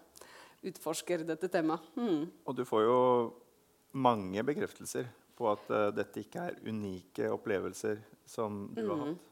utforsker 0.68 1.24
dette 1.28 1.50
temaet. 1.52 1.86
Mm. 1.96 2.26
Og 2.46 2.58
du 2.58 2.66
får 2.68 2.86
jo 2.86 3.00
mange 3.98 4.44
bekreftelser 4.48 5.08
på 5.38 5.50
at 5.52 5.72
uh, 5.72 5.90
dette 5.96 6.24
ikke 6.24 6.48
er 6.52 6.60
unike 6.68 7.32
opplevelser 7.32 8.02
som 8.28 8.68
du 8.76 8.84
har 8.86 9.06
hatt? 9.06 9.28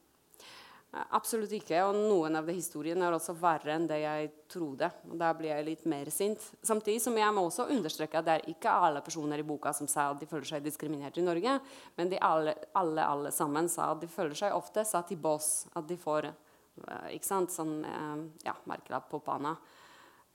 Eh, 0.94 1.06
Absolutt 1.16 1.54
ikke. 1.54 1.82
Og 1.88 1.98
noen 1.98 2.40
av 2.40 2.48
de 2.48 2.56
historiene 2.58 3.06
er 3.06 3.16
også 3.16 3.36
verre 3.38 3.76
enn 3.76 3.88
det 3.90 4.02
jeg 4.02 4.32
trodde. 4.50 4.90
Og 5.10 5.18
Da 5.22 5.32
blir 5.38 5.54
jeg 5.54 5.68
litt 5.68 5.86
mer 5.90 6.10
sint. 6.14 6.42
Samtidig 6.66 7.02
som 7.04 7.18
jeg 7.18 7.34
må 7.36 7.46
også 7.46 7.70
understreke 7.70 8.20
at 8.20 8.26
det 8.26 8.38
er 8.38 8.50
ikke 8.54 8.74
alle 8.88 9.04
personer 9.06 9.42
i 9.42 9.48
boka 9.48 9.74
som 9.74 9.88
sa 9.88 10.10
at 10.12 10.20
de 10.20 10.30
føler 10.30 10.50
seg 10.50 10.66
diskriminert 10.66 11.18
i 11.18 11.26
Norge, 11.26 11.60
men 11.98 12.16
alle, 12.22 12.56
alle, 12.74 13.06
alle 13.06 13.32
sammen 13.32 13.70
sa 13.70 13.92
at 13.94 14.02
de 14.02 14.08
føler 14.10 14.36
seg 14.38 14.56
ofte 14.56 14.86
satt 14.86 15.12
i 15.12 15.20
bås. 15.20 15.68
At 15.76 15.88
de 15.88 15.98
får 15.98 16.32
eh, 16.32 17.14
ikke 17.18 17.30
sant, 17.30 17.54
sånn 17.54 17.84
eh, 17.86 18.26
ja, 18.48 18.58
merkelapp 18.70 19.10
på 19.12 19.22
panna 19.26 19.58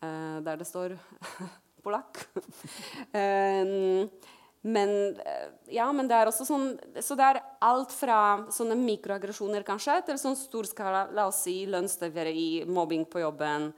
der 0.05 0.59
det 0.61 0.67
står 0.69 0.93
polakk. 1.85 2.19
men, 4.67 5.17
eh, 5.21 5.49
ja, 5.77 5.91
men 5.93 6.09
det 6.09 6.17
er 6.17 6.31
også 6.31 6.47
sånn 6.49 6.71
Så 7.05 7.13
det 7.21 7.25
er 7.27 7.41
alt 7.61 7.93
fra 7.93 8.47
sånne 8.49 8.77
mikroaggresjoner 8.81 9.65
kanskje, 9.67 9.99
til 10.07 10.21
sånn 10.21 10.39
storskala 10.41 11.11
la 11.13 11.27
oss 11.29 11.43
si, 11.45 11.67
lønnstyveri, 11.69 12.65
mobbing 12.65 13.05
på 13.05 13.21
jobben. 13.21 13.73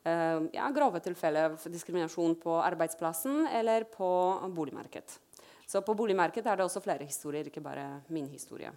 Uh, 0.00 0.46
ja, 0.56 0.64
grove 0.72 1.02
tilfeller 1.04 1.50
av 1.50 1.64
diskriminasjon 1.68 2.38
på 2.40 2.54
arbeidsplassen 2.64 3.50
eller 3.52 3.84
på 3.92 4.08
boligmarkedet. 4.56 5.18
Så 5.68 5.82
på 5.84 5.92
boligmarkedet 5.94 6.48
er 6.48 6.56
det 6.56 6.64
også 6.64 6.80
flere 6.80 7.04
historier, 7.04 7.44
ikke 7.50 7.60
bare 7.60 8.00
min 8.08 8.30
historie. 8.32 8.72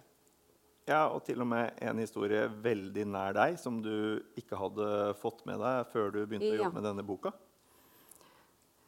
Ja, 0.84 1.06
og 1.08 1.24
til 1.24 1.40
og 1.40 1.48
med 1.48 1.80
en 1.80 2.04
historie 2.04 2.44
veldig 2.60 3.06
nær 3.08 3.32
deg 3.40 3.56
som 3.56 3.80
du 3.80 4.20
ikke 4.36 4.60
hadde 4.60 4.86
fått 5.16 5.40
med 5.48 5.64
deg 5.64 5.88
før 5.96 6.12
du 6.12 6.20
begynte 6.26 6.52
å 6.52 6.60
jobbe 6.60 6.76
med 6.76 6.88
denne 6.90 7.08
boka. 7.08 7.32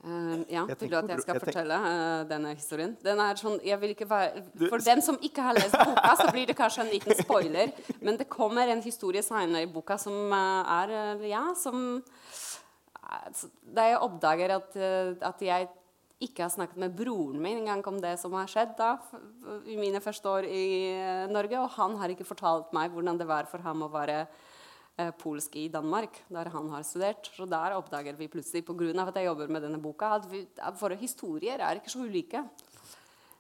Eh, 0.07 0.43
ja, 0.55 0.63
Jeg 0.71 0.79
tenker 0.79 1.01
at 1.01 1.09
jeg 1.11 1.23
skal 1.25 1.35
jeg 1.35 1.43
fortelle 1.49 1.77
uh, 1.83 2.21
denne 2.31 2.53
historien? 2.55 2.93
Den 3.03 3.19
er 3.23 3.39
sånn, 3.41 3.57
jeg 3.67 3.79
vil 3.83 3.95
ikke 3.97 4.07
være, 4.07 4.45
for 4.69 4.85
den 4.87 5.03
som 5.03 5.19
ikke 5.19 5.43
har 5.43 5.57
lest 5.57 5.75
boka, 5.75 6.13
så 6.21 6.29
blir 6.31 6.47
det 6.47 6.55
kanskje 6.59 6.85
en 6.85 6.93
liten 6.93 7.19
spoiler. 7.19 7.73
Men 7.99 8.21
det 8.21 8.29
kommer 8.31 8.71
en 8.71 8.85
historie 8.85 9.25
senere 9.27 9.65
i 9.67 9.71
boka 9.71 9.99
som 9.99 10.15
uh, 10.31 10.63
er 10.83 10.95
eh, 11.01 11.27
Ja, 11.33 11.49
som 11.59 12.05
Da 13.75 13.87
jeg 13.87 13.99
oppdager 14.03 14.55
at, 14.57 14.73
at 15.23 15.43
jeg 15.43 15.69
ikke 16.23 16.43
har 16.43 16.51
snakket 16.51 16.79
med 16.81 16.95
broren 16.97 17.39
min 17.43 17.61
engang 17.61 17.83
om 17.87 18.01
det 18.03 18.17
som 18.19 18.35
har 18.35 18.49
skjedd 18.51 18.73
da, 18.79 18.97
i 19.69 19.77
mine 19.79 20.01
første 20.03 20.27
år 20.27 20.49
i 20.49 20.65
Norge, 21.31 21.61
og 21.61 21.71
han 21.77 21.95
har 22.01 22.11
ikke 22.11 22.27
fortalt 22.27 22.73
meg 22.75 22.91
hvordan 22.91 23.21
det 23.21 23.29
var 23.29 23.47
for 23.51 23.63
ham 23.63 23.85
å 23.87 23.91
være 23.93 24.25
polsk 25.19 25.57
i 25.61 25.67
Danmark, 25.69 26.23
der 26.33 26.49
han 26.53 26.71
har 26.73 26.83
studert. 26.83 27.29
Så 27.37 27.45
der 27.47 27.77
oppdager 27.77 28.17
vi 28.17 28.29
plutselig, 28.33 28.65
pga. 28.65 29.07
at 29.07 29.17
jeg 29.17 29.27
jobber 29.27 29.49
med 29.49 29.61
denne 29.61 29.83
boka, 29.83 30.15
at 30.17 30.81
våre 30.81 30.97
historier 30.97 31.61
er 31.61 31.75
ikke 31.75 31.91
så 31.93 32.05
ulike. 32.05 32.43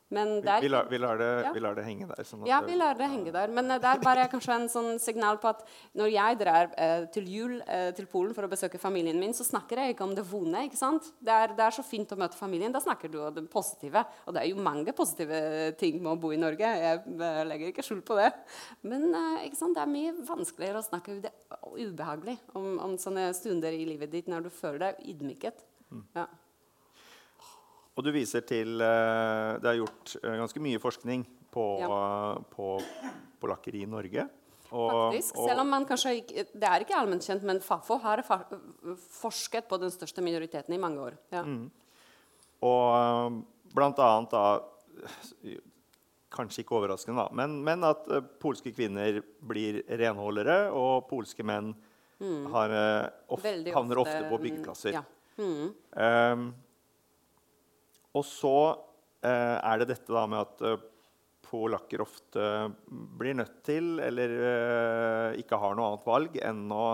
Men 0.08 0.36
Vi, 0.40 0.68
lar, 0.70 0.86
vi, 0.86 0.98
lar 1.02 1.18
det, 1.18 1.28
Ja. 1.42 1.50
vi 1.52 1.60
lar 1.60 1.74
det 1.74 1.82
henge 1.84 2.06
der. 2.06 2.22
Sånn 2.22 2.46
ja, 2.46 2.60
det- 2.60 2.68
vi 2.70 2.76
lar 2.78 2.94
det 2.94 3.08
henge 3.10 3.32
der. 3.32 3.48
Men 3.48 3.70
eh, 3.72 3.78
det 3.82 3.88
er 3.90 3.98
bare 3.98 4.28
kanskje 4.30 4.54
en 4.54 4.68
sånn 4.68 5.00
signal 5.02 5.38
på 5.42 5.48
at 5.48 5.64
når 5.98 6.12
jeg 6.12 6.38
drar 6.38 6.70
eh, 6.78 7.06
til 7.10 7.24
jul 7.26 7.56
eh, 7.66 7.90
til 7.90 8.06
Polen 8.06 8.32
for 8.32 8.46
å 8.46 8.48
besøke 8.48 8.78
familien 8.78 9.18
min, 9.18 9.32
så 9.34 9.42
snakker 9.42 9.76
jeg 9.82 9.96
ikke 9.96 10.04
om 10.06 10.14
det 10.14 10.22
vonde. 10.30 10.62
ikke 10.68 10.78
sant? 10.78 11.10
Det 11.20 11.32
er, 11.34 11.48
det 11.58 11.64
er 11.66 11.74
så 11.74 11.82
fint 11.84 12.08
å 12.14 12.16
møte 12.16 12.38
familien. 12.38 12.70
Da 12.70 12.78
snakker 12.78 13.10
du 13.10 13.18
om 13.20 13.34
det 13.34 13.50
positive. 13.50 14.04
Og 14.28 14.34
det 14.34 14.42
er 14.44 14.48
jo 14.54 14.62
mange 14.62 14.94
positive 14.94 15.74
ting 15.76 15.98
med 16.00 16.12
å 16.12 16.20
bo 16.20 16.30
i 16.30 16.36
Norge. 16.38 16.60
Jeg 16.60 17.02
eh, 17.18 17.42
legger 17.50 17.72
ikke 17.74 17.82
skjul 17.82 18.02
på 18.06 18.14
det. 18.22 18.30
Men 18.86 19.10
eh, 19.12 19.48
ikke 19.50 19.56
sant? 19.58 19.74
det 19.74 19.82
er 19.82 19.90
mye 19.90 20.14
vanskeligere 20.22 20.78
å 20.78 20.86
snakke 20.86 21.20
det 21.26 21.32
ubehagelig 21.76 22.38
om, 22.54 22.78
om 22.78 22.94
sånne 22.96 23.32
stunder 23.34 23.74
i 23.74 23.84
livet 23.84 24.10
ditt 24.14 24.28
når 24.30 24.46
du 24.46 24.50
føler 24.54 24.78
deg 24.86 25.02
ydmyket. 25.16 25.66
Ja. 26.14 26.28
Og 27.96 28.04
du 28.04 28.12
viser 28.14 28.44
til 28.46 28.82
eh, 28.84 29.52
Det 29.62 29.70
er 29.70 29.78
gjort 29.80 30.16
eh, 30.20 30.34
ganske 30.42 30.62
mye 30.62 30.80
forskning 30.82 31.24
på, 31.56 31.66
på 32.52 32.72
polakker 33.40 33.78
i 33.78 33.86
Norge. 33.88 34.26
Og, 34.66 34.90
Faktisk, 34.90 35.38
selv 35.38 35.62
om 35.62 35.70
man 35.70 35.86
kanskje 35.88 36.16
ikke, 36.20 36.44
Det 36.52 36.68
er 36.68 36.84
ikke 36.84 36.96
allment 36.98 37.24
kjent, 37.24 37.46
men 37.46 37.62
Fafo 37.64 37.96
har 38.02 38.24
forsket 38.26 39.68
på 39.70 39.78
den 39.80 39.94
største 39.94 40.24
minoriteten 40.26 40.74
i 40.74 40.80
mange 40.82 41.00
år. 41.06 41.16
Ja. 41.32 41.44
Og 42.66 42.84
eh, 42.98 43.40
blant 43.76 44.04
annet 44.04 44.36
da 44.36 44.44
Kanskje 46.36 46.64
ikke 46.64 46.74
overraskende, 46.76 47.22
da, 47.22 47.32
men, 47.38 47.60
men 47.64 47.84
at 47.86 48.08
polske 48.42 48.72
kvinner 48.74 49.22
blir 49.46 49.78
renholdere, 49.88 50.66
og 50.74 51.06
polske 51.08 51.44
menn 51.46 51.70
har, 52.52 52.70
eh, 52.70 53.08
of, 53.28 53.38
ofte, 53.38 53.72
havner 53.72 54.00
ofte, 54.00 54.22
på 54.28 54.36
mm, 54.36 54.42
byggeplasser. 54.42 54.96
ja. 54.96 55.04
Mm. 55.36 55.74
Ehm, 56.00 56.46
og 58.16 58.24
så 58.26 58.58
eh, 59.20 59.56
er 59.60 59.82
det 59.82 59.90
dette 59.92 60.14
da 60.14 60.24
med 60.30 60.42
at 60.42 60.64
eh, 60.64 60.86
polakker 61.46 62.02
ofte 62.02 62.46
blir 62.88 63.36
nødt 63.38 63.60
til, 63.66 63.98
eller 64.02 64.34
eh, 64.36 65.42
ikke 65.42 65.58
har 65.60 65.76
noe 65.76 65.92
annet 65.92 66.08
valg, 66.08 66.40
enn 66.42 66.64
å 66.74 66.86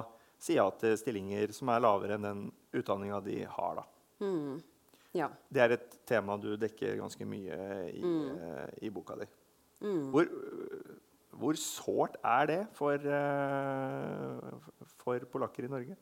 si 0.42 0.58
ja 0.58 0.66
til 0.78 0.96
stillinger 0.98 1.54
som 1.54 1.70
er 1.72 1.84
lavere 1.84 2.18
enn 2.18 2.26
den 2.26 2.42
utdanninga 2.74 3.22
de 3.24 3.42
har. 3.46 3.80
da. 3.80 3.86
Mm. 4.22 4.58
ja. 5.18 5.28
Det 5.50 5.62
er 5.64 5.76
et 5.76 5.96
tema 6.08 6.36
du 6.40 6.52
dekker 6.60 6.98
ganske 7.00 7.26
mye 7.28 7.58
i, 7.90 8.02
eh, 8.02 8.68
i 8.86 8.92
boka 8.94 9.18
di. 9.20 9.28
Hvor, 9.82 10.28
hvor 11.42 11.58
sårt 11.58 12.18
er 12.22 12.48
det 12.50 12.60
for, 12.76 12.94
eh, 12.94 14.86
for 15.02 15.26
polakker 15.32 15.66
i 15.66 15.72
Norge? 15.72 15.96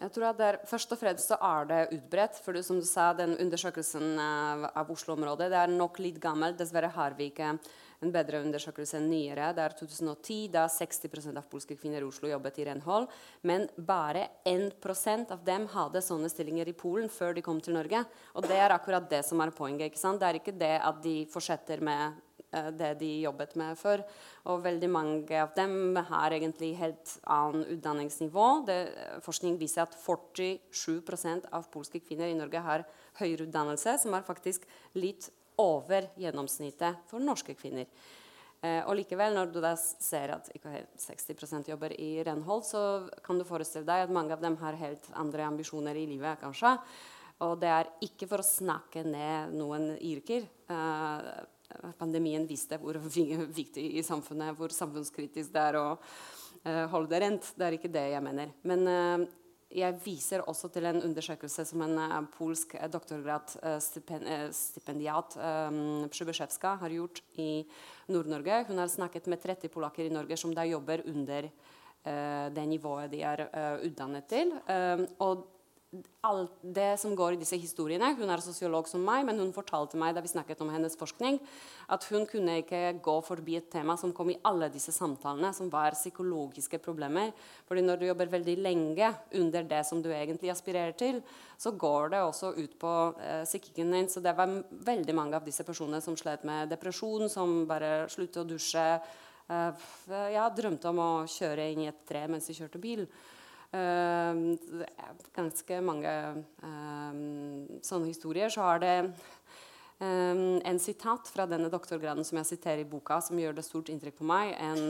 Jeg 0.00 0.12
tror 0.14 0.30
at 0.30 0.38
der, 0.40 0.56
Først 0.64 0.92
og 0.94 0.98
fremst 0.98 1.28
så 1.28 1.36
er 1.44 1.66
det 1.68 1.98
utbredt. 1.98 2.40
for 2.40 2.56
som 2.62 2.80
du 2.80 2.86
sa, 2.86 3.12
den 3.12 3.36
Undersøkelsen 3.36 4.18
av, 4.18 4.70
av 4.74 4.90
Oslo-området 4.90 5.50
det 5.50 5.58
er 5.60 5.68
nok 5.68 5.98
litt 5.98 6.20
gammel. 6.20 6.56
Dessverre 6.56 6.88
har 6.88 7.12
vi 7.18 7.28
ikke 7.28 7.58
en 8.00 8.12
bedre 8.12 8.40
undersøkelse 8.40 8.96
enn 8.96 9.10
nyere. 9.10 9.50
Det 9.52 9.62
er 9.62 9.74
2010, 9.76 10.48
da 10.54 10.64
60% 10.72 11.36
av 11.36 11.48
polske 11.52 11.76
kvinner 11.76 12.00
i 12.00 12.08
Oslo 12.08 12.30
jobbet 12.30 12.58
i 12.62 12.64
renhold. 12.70 13.10
Men 13.42 13.68
bare 13.76 14.26
1% 14.48 15.34
av 15.36 15.44
dem 15.44 15.68
hadde 15.74 16.00
sånne 16.00 16.30
stillinger 16.32 16.70
i 16.70 16.76
Polen 16.76 17.12
før 17.12 17.36
de 17.36 17.44
kom 17.44 17.60
til 17.60 17.76
Norge. 17.76 18.00
Og 18.34 18.48
det 18.48 18.56
er 18.56 18.72
akkurat 18.72 19.08
det 19.10 19.20
som 19.28 19.40
er 19.44 19.52
poenget. 19.52 19.90
ikke 19.90 20.00
sant? 20.00 20.20
Det 20.20 20.28
er 20.30 20.40
ikke 20.40 20.56
det 20.56 20.76
at 20.80 21.02
de 21.04 21.16
fortsetter 21.28 21.84
med 21.84 22.06
eh, 22.08 22.18
det 22.50 22.94
de 22.98 23.08
jobbet 23.22 23.52
med 23.60 23.78
før. 23.78 24.02
Og 24.50 24.62
veldig 24.64 24.88
mange 24.90 25.42
av 25.42 25.52
dem 25.54 25.98
har 26.10 26.34
egentlig 26.34 26.72
helt 26.80 27.16
annen 27.30 27.66
utdanningsnivå. 27.76 28.46
Det, 28.66 28.78
forskning 29.26 29.58
viser 29.60 29.84
at 29.84 29.94
47% 29.94 31.50
av 31.54 31.68
polske 31.70 32.02
kvinner 32.02 32.30
i 32.30 32.38
Norge 32.38 32.64
har 32.64 32.86
høyere 33.20 33.46
utdannelse, 33.46 33.98
som 34.02 34.16
er 34.16 34.26
faktisk 34.26 34.66
litt 34.98 35.30
over 35.60 36.08
gjennomsnittet 36.18 37.04
for 37.10 37.22
norske 37.22 37.54
kvinner. 37.58 37.86
Eh, 38.60 38.82
og 38.84 38.92
likevel, 38.98 39.32
når 39.36 39.52
du 39.54 39.60
da 39.64 39.72
ser 39.78 40.34
at 40.34 40.50
ikke 40.52 40.72
helt 40.74 41.00
60% 41.00 41.70
jobber 41.72 41.94
i 41.96 42.10
renhold, 42.26 42.66
så 42.68 42.82
kan 43.24 43.40
du 43.40 43.46
forestille 43.48 43.88
deg 43.88 44.04
at 44.04 44.12
mange 44.12 44.36
av 44.36 44.42
dem 44.42 44.58
har 44.60 44.76
helt 44.80 45.08
andre 45.16 45.46
ambisjoner 45.48 45.96
i 45.96 46.04
livet, 46.10 46.40
kanskje. 46.42 46.74
Og 47.46 47.54
det 47.62 47.70
er 47.72 47.88
ikke 48.04 48.28
for 48.28 48.42
å 48.42 48.44
snakke 48.44 49.04
ned 49.06 49.54
noen 49.56 49.94
yrker. 49.96 50.44
Eh, 50.68 51.30
pandemien 51.98 52.46
viste 52.48 52.78
hvor 52.80 52.94
vi- 52.98 53.46
viktig 53.60 53.98
i 53.98 54.02
samfunnet, 54.02 54.56
hvor 54.56 54.68
samfunnskritisk 54.74 55.52
det 55.54 55.62
er 55.70 55.74
å 55.80 55.98
eh, 56.64 56.86
holde 56.92 57.10
det 57.12 57.20
rent. 57.24 57.44
Det 57.56 57.64
er 57.66 57.72
ikke 57.76 57.92
det 57.92 58.06
jeg 58.14 58.22
mener. 58.24 58.48
Men 58.62 58.88
eh, 58.88 59.18
jeg 59.80 59.92
viser 60.02 60.40
også 60.50 60.68
til 60.74 60.84
en 60.90 61.02
undersøkelse 61.06 61.62
som 61.68 61.80
en 61.86 61.96
eh, 62.02 62.20
polsk 62.36 62.68
eh, 62.78 62.90
doktorgradsstipendiat 62.90 65.28
har 66.82 66.90
gjort 66.96 67.18
i 67.38 67.50
Nord-Norge. 68.10 68.54
Hun 68.68 68.78
har 68.82 68.90
snakket 68.90 69.24
med 69.30 69.38
30 69.42 69.68
polakker 69.70 70.04
i 70.06 70.14
Norge 70.14 70.36
som 70.40 70.54
da 70.54 70.62
jobber 70.68 70.98
under 71.06 71.42
det 72.00 72.64
nivået 72.64 73.12
de 73.12 73.20
er 73.28 73.42
utdannet 73.84 74.24
til. 74.24 74.56
Og 75.20 75.59
alt 76.22 76.60
det 76.62 77.00
som 77.02 77.16
går 77.18 77.34
i 77.34 77.38
disse 77.40 77.56
historiene 77.58 78.12
Hun 78.14 78.30
er 78.30 78.42
sosiolog 78.44 78.86
som 78.86 79.02
meg, 79.02 79.24
men 79.26 79.40
hun 79.40 79.50
fortalte 79.54 79.98
meg 79.98 80.12
da 80.14 80.22
vi 80.22 80.30
snakket 80.30 80.60
om 80.62 80.68
hennes 80.70 80.94
forskning, 80.98 81.40
at 81.90 82.04
hun 82.12 82.28
kunne 82.30 82.60
ikke 82.60 83.00
gå 83.02 83.14
forbi 83.26 83.56
et 83.58 83.66
tema 83.72 83.96
som 83.98 84.12
kom 84.14 84.30
i 84.30 84.38
alle 84.46 84.68
disse 84.70 84.94
samtalene, 84.94 85.50
som 85.56 85.70
var 85.72 85.96
psykologiske 85.98 86.78
problemer. 86.84 87.32
Fordi 87.66 87.82
når 87.82 87.98
du 87.98 88.06
jobber 88.06 88.30
veldig 88.36 88.54
lenge 88.62 89.08
under 89.40 89.66
det 89.72 89.80
som 89.88 90.02
du 90.02 90.12
egentlig 90.14 90.52
aspirerer 90.54 90.94
til, 90.94 91.18
så 91.58 91.74
går 91.74 92.14
det 92.14 92.22
også 92.22 92.52
ut 92.60 92.78
på 92.78 92.94
eh, 93.18 93.42
psykikken 93.48 93.90
din. 93.96 94.08
Så 94.12 94.22
det 94.22 94.36
var 94.38 94.60
veldig 94.70 95.16
mange 95.16 95.40
av 95.40 95.48
disse 95.48 95.66
personene 95.66 96.02
som 96.04 96.14
slet 96.18 96.46
med 96.46 96.70
depresjon, 96.70 97.26
som 97.32 97.64
bare 97.66 98.06
sluttet 98.12 98.44
å 98.44 98.46
dusje. 98.46 98.86
Eh, 99.50 99.90
jeg 100.36 100.56
drømte 100.62 100.94
om 100.94 101.02
å 101.02 101.10
kjøre 101.26 101.70
inn 101.72 101.84
i 101.88 101.90
et 101.90 102.02
tre 102.06 102.28
mens 102.30 102.46
de 102.46 102.54
kjørte 102.54 102.78
bil. 102.78 103.08
Eh, 103.70 104.40
ganske 105.36 105.76
mange 105.84 106.10
eh, 106.10 107.20
sånne 107.86 108.10
historier. 108.10 108.50
Så 108.50 108.64
har 108.66 108.82
det 108.82 108.94
Um, 110.00 110.62
en 110.64 110.78
sitat 110.80 111.28
fra 111.28 111.44
denne 111.44 111.68
doktorgraden 111.68 112.24
som 112.24 112.38
jeg 112.38 112.48
siterer 112.48 112.80
i 112.80 112.86
boka, 112.88 113.18
som 113.20 113.36
gjør 113.36 113.58
det 113.58 113.66
stort 113.66 113.90
inntrykk 113.92 114.14
på 114.16 114.28
meg. 114.30 114.54
En, 114.56 114.86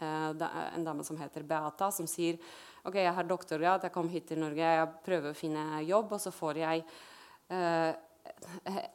uh, 0.00 0.30
da, 0.32 0.48
en 0.70 0.86
dame 0.86 1.04
som 1.04 1.18
heter 1.20 1.44
Beata, 1.44 1.90
som 1.92 2.08
sier 2.08 2.38
ok, 2.88 2.96
jeg 2.96 3.12
har 3.18 3.28
doktorgrad, 3.28 3.84
jeg 3.84 3.92
kom 3.92 4.08
hit 4.08 4.30
til 4.30 4.40
Norge, 4.40 4.64
jeg 4.64 4.88
prøver 5.04 5.34
å 5.34 5.36
finne 5.36 5.82
jobb, 5.84 6.16
og 6.16 6.24
så 6.24 6.32
får 6.32 6.62
jeg 6.62 6.86
uh, 7.52 7.92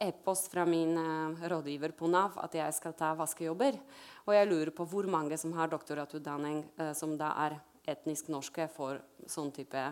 e-post 0.02 0.50
fra 0.50 0.66
min 0.66 0.98
uh, 0.98 1.46
rådgiver 1.54 1.94
på 1.94 2.10
Nav 2.10 2.42
at 2.42 2.58
jeg 2.58 2.74
skal 2.74 2.98
ta 2.98 3.12
vaskejobber. 3.22 3.78
Og 4.26 4.34
jeg 4.34 4.48
lurer 4.50 4.74
på 4.74 4.86
hvor 4.90 5.06
mange 5.10 5.38
som 5.38 5.54
har 5.56 5.70
doktoratutdanning 5.70 6.62
eh, 6.78 6.92
som 6.94 7.16
da 7.18 7.32
er 7.42 7.56
etnisk 7.88 8.30
norske, 8.32 8.68
får 8.70 9.00
sånn 9.30 9.50
type 9.54 9.82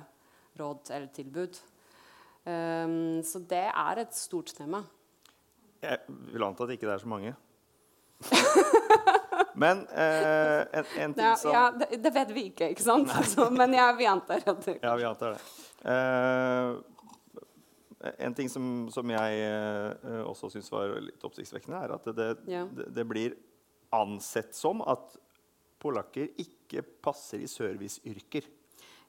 råd 0.60 0.90
eller 0.90 1.10
tilbud. 1.14 1.58
Um, 2.44 3.20
så 3.26 3.42
det 3.50 3.66
er 3.68 4.00
et 4.04 4.16
stort 4.16 4.52
tema. 4.56 4.82
Jeg 5.80 5.98
vil 6.32 6.44
anta 6.44 6.64
at 6.64 6.70
det 6.70 6.78
ikke 6.78 6.92
er 6.92 7.02
så 7.02 7.10
mange. 7.10 7.34
Men 9.60 9.82
eh, 9.88 10.60
en, 10.72 10.84
en 10.98 11.14
ting 11.14 11.24
Ja, 11.24 11.36
som 11.36 11.52
ja, 11.52 11.70
det, 11.76 11.98
det 12.00 12.12
vet 12.14 12.30
vi 12.32 12.46
ikke, 12.48 12.70
ikke 12.72 12.84
sant? 12.84 13.10
Så, 13.28 13.50
men 13.52 13.74
ja, 13.76 13.90
vi 13.98 14.06
antar 14.08 14.40
at 14.46 14.62
det 14.64 14.78
Ja, 14.86 14.94
vi 14.96 15.04
antar 15.04 15.34
det. 15.34 15.40
Eh, 15.90 16.68
en 18.24 18.36
ting 18.36 18.48
som, 18.48 18.88
som 18.94 19.10
jeg 19.12 19.42
eh, 19.44 20.22
også 20.24 20.48
syns 20.54 20.70
var 20.72 20.94
litt 21.04 21.24
oppsiktsvekkende, 21.26 21.76
er 21.76 21.92
at 21.98 22.08
det, 22.16 22.28
det, 22.46 22.86
det 22.96 23.04
blir 23.08 23.36
ansett 23.92 24.56
som 24.56 24.80
at 24.88 25.18
polakker 25.82 26.30
ikke 26.40 26.59
passer 27.02 27.42
i 27.42 27.50
serviceyrker. 27.50 28.48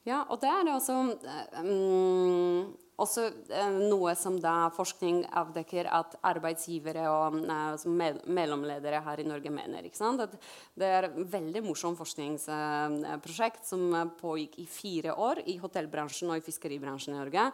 Ja, 0.01 0.23
og 0.33 0.39
det 0.41 0.49
er 0.49 0.69
også, 0.73 0.95
eh, 1.29 1.59
mm, 1.61 2.71
også 2.97 3.27
eh, 3.53 3.75
noe 3.85 4.15
som 4.17 4.39
da 4.41 4.71
forskning 4.73 5.27
avdekker 5.29 5.85
at 5.93 6.15
arbeidsgivere 6.25 7.03
og 7.05 7.37
eh, 7.37 8.17
mellomledere 8.25 9.03
her 9.05 9.21
i 9.21 9.27
Norge 9.29 9.53
mener. 9.53 9.85
ikke 9.85 10.25
det 10.73 10.87
er 10.87 11.03
et 11.05 11.19
veldig 11.35 11.61
morsomt 11.61 12.01
forskningsprosjekt 12.01 13.69
som 13.69 13.93
pågikk 14.17 14.57
i 14.57 14.65
fire 14.65 15.13
år 15.13 15.43
i 15.45 15.59
hotellbransjen 15.61 16.33
og 16.33 16.37
i 16.37 16.45
fiskeribransjen 16.49 17.13
i 17.13 17.19
Norge. 17.19 17.51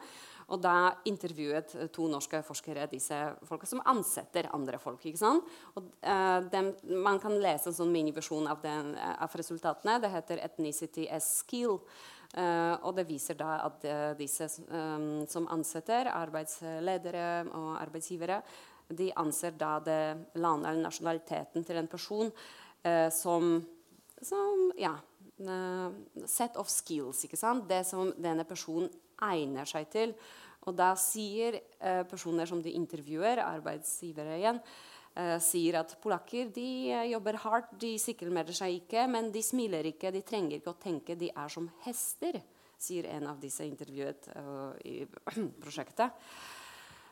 Og 0.48 0.62
da 0.64 0.94
intervjuet 1.10 1.74
eh, 1.76 1.90
to 1.94 2.08
norske 2.12 2.40
forskere 2.46 2.88
disse 2.92 3.16
folka 3.48 3.68
som 3.68 3.84
ansetter 3.90 4.48
andre 4.56 4.80
folk. 4.80 5.04
ikke 5.06 5.20
sant? 5.20 5.48
Og 5.76 5.90
uh, 6.08 6.40
dem, 6.52 6.72
Man 7.04 7.20
kan 7.20 7.36
lese 7.42 7.72
en 7.72 7.76
sånn 7.76 7.92
miniversjon 7.92 8.48
av, 8.48 8.64
eh, 8.64 8.94
av 9.24 9.36
resultatene. 9.36 10.00
Det 10.02 10.14
heter 10.14 10.44
'Ethnicity 10.44 11.10
as 11.12 11.44
skill'. 11.44 11.82
Uh, 12.38 12.76
og 12.84 12.96
det 12.96 13.08
viser 13.08 13.38
da 13.40 13.54
at 13.64 13.86
uh, 13.88 14.14
disse 14.20 14.50
um, 14.68 15.24
som 15.32 15.48
ansetter, 15.48 16.10
arbeidsledere 16.12 17.48
og 17.56 17.78
arbeidsgivere, 17.80 18.42
de 18.90 19.08
anser 19.16 19.56
da 19.56 19.80
det 19.80 20.18
landet 20.36 20.70
eller 20.70 20.84
nasjonaliteten 20.84 21.64
til 21.64 21.80
en 21.80 21.88
person 21.88 22.28
uh, 22.28 23.08
som, 23.10 23.64
som 24.22 24.72
ja, 24.76 24.98
set 25.38 26.58
of 26.58 26.70
skills. 26.70 27.24
ikke 27.26 27.38
sant? 27.38 27.68
Det 27.70 27.84
som 27.86 28.10
denne 28.18 28.46
personen 28.48 28.90
egner 29.22 29.70
seg 29.70 29.90
til. 29.94 30.14
Og 30.68 30.76
da 30.76 30.92
sier 31.00 31.56
eh, 31.56 32.04
personer 32.10 32.50
som 32.50 32.62
de 32.64 32.74
intervjuer, 32.76 33.40
arbeidsgivere 33.40 34.36
igjen, 34.40 34.60
eh, 35.16 35.38
sier 35.44 35.80
at 35.80 35.96
polakker 36.04 36.52
de 36.56 36.68
eh, 36.92 37.06
jobber 37.14 37.40
hardt, 37.46 37.72
de 37.80 37.94
sykkelmelder 38.02 38.58
seg 38.58 38.82
ikke, 38.82 39.06
men 39.12 39.32
de 39.32 39.44
smiler 39.46 39.88
ikke, 39.94 40.12
de 40.12 40.26
trenger 40.28 40.60
ikke 40.60 40.74
å 40.74 40.82
tenke, 40.82 41.16
de 41.20 41.32
er 41.32 41.54
som 41.54 41.70
hester, 41.86 42.42
sier 42.78 43.08
en 43.10 43.32
av 43.32 43.40
disse 43.42 43.66
intervjuet 43.66 44.30
eh, 44.36 44.72
i 44.92 44.96
prosjektet. 45.64 46.28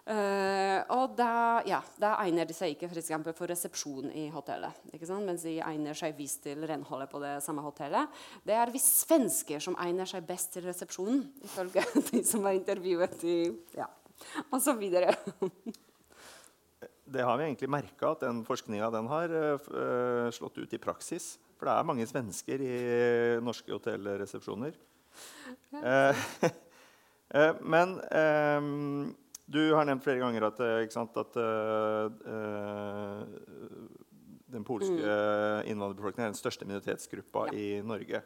Eh, 0.06 0.82
og 0.94 1.16
da, 1.18 1.64
ja, 1.66 1.80
da 1.98 2.12
egner 2.22 2.46
de 2.46 2.54
seg 2.54 2.76
ikke 2.76 2.92
for, 2.92 3.02
eksempel, 3.02 3.34
for 3.34 3.50
resepsjon 3.50 4.12
i 4.14 4.28
hotellet. 4.30 4.84
Mens 5.26 5.46
de 5.48 5.56
egner 5.66 5.98
seg 5.98 6.14
visst 6.18 6.44
til 6.46 6.62
renholdet 6.70 7.10
på 7.10 7.22
det 7.24 7.40
samme 7.46 7.64
hotellet. 7.66 8.12
Det 8.46 8.54
er 8.54 8.74
vi 8.74 8.82
svensker 8.82 9.64
som 9.64 9.78
egner 9.82 10.10
seg 10.10 10.28
best 10.28 10.54
til 10.54 10.68
resepsjonen, 10.68 11.24
ifølge 11.48 11.86
de 12.12 12.22
som 12.28 12.46
var 12.46 12.58
intervjuet 12.58 13.26
i 13.26 13.40
ja, 13.78 13.90
Og 14.52 14.62
så 14.62 14.76
videre. 14.78 15.16
Det 17.06 17.26
har 17.26 17.38
vi 17.38 17.48
egentlig 17.48 17.70
merka 17.70 18.14
at 18.14 18.22
den 18.26 18.44
forskninga 18.46 18.92
har 19.10 19.34
uh, 19.34 20.30
slått 20.34 20.58
ut 20.62 20.74
i 20.74 20.82
praksis. 20.82 21.36
For 21.58 21.70
det 21.70 21.74
er 21.74 21.88
mange 21.88 22.06
svensker 22.10 22.62
i 22.62 22.78
norske 23.42 23.74
hotellresepsjoner. 23.74 24.78
Eh, 25.82 26.26
Uh, 27.34 27.58
men 27.74 27.96
eh, 28.14 28.62
du 29.46 29.62
har 29.74 29.86
nevnt 29.86 30.04
flere 30.04 30.22
ganger 30.24 30.48
at, 30.48 30.60
eh, 30.66 30.88
sant, 30.94 31.18
at 31.22 31.36
uh, 31.38 32.10
den 34.56 34.64
polske 34.66 34.96
innvandrerbefolkningen 35.70 36.30
er 36.30 36.34
den 36.34 36.40
største 36.40 36.66
minoritetsgruppa 36.66 37.48
Ja. 37.52 37.58
i 37.60 37.82
Norge. 37.86 38.24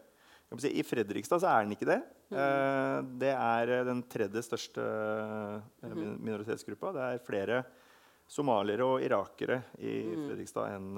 Si, 0.57 0.71
I 0.79 0.83
Fredrikstad 0.83 1.43
så 1.43 1.51
er 1.51 1.65
den 1.65 1.75
ikke 1.75 1.85
det. 1.85 1.99
Eh, 2.33 2.95
det 3.21 3.33
er 3.35 3.83
den 3.85 4.01
tredje 4.09 4.41
største 4.45 4.81
eh, 4.81 5.99
minoritetsgruppa. 6.17 6.93
Det 6.95 7.03
er 7.05 7.21
flere 7.25 7.59
somaliere 8.29 8.85
og 8.85 9.05
irakere 9.05 9.59
i 9.77 10.01
Fredrikstad 10.25 10.73
enn 10.73 10.97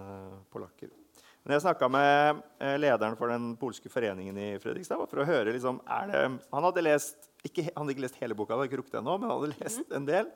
eh, 0.00 0.38
polakker. 0.52 0.88
Men 1.44 1.56
jeg 1.56 1.64
snakka 1.64 1.88
med 1.88 2.42
eh, 2.60 2.76
lederen 2.76 3.16
for 3.16 3.32
den 3.32 3.54
polske 3.60 3.88
foreningen 3.92 4.36
i 4.36 4.48
Fredrikstad. 4.60 5.00
for 5.08 5.22
å 5.22 5.28
høre 5.28 5.54
liksom, 5.54 5.80
er 5.88 6.10
det, 6.10 6.22
Han 6.52 6.66
hadde 6.68 6.84
lest 6.84 7.28
ikke, 7.46 7.64
han 7.70 7.86
hadde 7.86 7.94
ikke 7.94 8.04
lest 8.04 8.18
hele 8.20 8.36
boka, 8.36 8.52
hadde 8.52 8.68
ikke 8.68 8.82
rukket 8.82 8.98
ennå, 9.00 9.14
men 9.16 9.30
han 9.30 9.38
hadde 9.40 9.56
lest 9.62 9.94
en 9.96 10.08
del. 10.08 10.26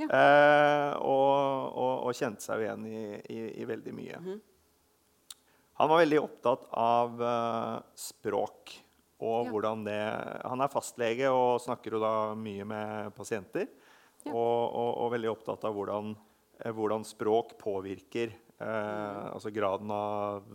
Ja. 0.00 0.06
Eh, 0.08 0.92
og, 1.04 1.76
og, 1.76 2.06
og 2.08 2.16
kjente 2.16 2.44
seg 2.44 2.62
jo 2.62 2.64
igjen 2.64 2.86
i, 2.88 3.02
i, 3.34 3.40
i 3.60 3.66
veldig 3.68 3.92
mye. 3.96 4.20
Han 5.76 5.90
var 5.92 6.00
veldig 6.00 6.20
opptatt 6.22 6.62
av 6.72 7.20
uh, 7.20 7.84
språk 8.00 8.72
og 9.20 9.46
Ja. 9.46 9.50
hvordan 9.52 9.84
det 9.84 10.00
Han 10.44 10.60
er 10.64 10.72
fastlege 10.72 11.28
og 11.32 11.60
snakker 11.60 11.96
jo 11.96 12.00
da 12.00 12.14
mye 12.36 12.64
med 12.68 13.12
pasienter. 13.16 13.68
Ja. 14.24 14.32
Og, 14.32 14.72
og, 14.72 14.90
og 15.04 15.12
veldig 15.12 15.30
opptatt 15.30 15.64
av 15.68 15.76
hvordan, 15.76 16.14
eh, 16.64 16.72
hvordan 16.72 17.04
språk 17.04 17.54
påvirker 17.60 18.32
eh, 18.58 19.24
altså 19.32 19.52
graden 19.54 19.90
av 19.92 20.46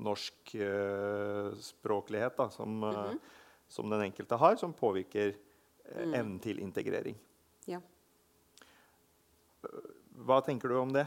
norsk 0.00 0.54
eh, 0.54 1.52
språklighet 1.60 2.36
da, 2.40 2.48
som, 2.54 2.82
eh, 2.88 3.14
som 3.68 3.90
den 3.92 4.06
enkelte 4.08 4.38
har, 4.40 4.58
som 4.60 4.74
påvirker 4.76 5.32
eh, 5.32 6.04
evnen 6.10 6.38
til 6.42 6.60
integrering. 6.64 7.18
Ja. 7.70 7.80
Hva 10.20 10.40
tenker 10.44 10.72
du 10.72 10.78
om 10.80 10.92
det? 10.94 11.06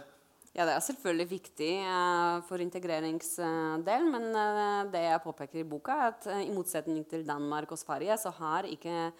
Ja, 0.54 0.68
Det 0.70 0.76
er 0.76 0.84
selvfølgelig 0.86 1.30
viktig 1.32 1.72
eh, 1.82 2.42
for 2.46 2.62
integreringsdelen. 2.62 4.12
men 4.14 4.28
eh, 4.38 4.92
det 4.94 5.02
jeg 5.08 5.24
påpeker 5.24 5.60
i 5.64 5.66
boka, 5.66 5.96
er 5.98 6.12
at 6.12 6.28
eh, 6.30 6.44
i 6.46 6.54
motsetning 6.54 7.02
til 7.10 7.26
Danmark 7.26 7.72
og 7.74 7.80
Sverige, 7.82 8.18
så 8.22 8.30
har 8.38 8.70
ikke 8.70 9.12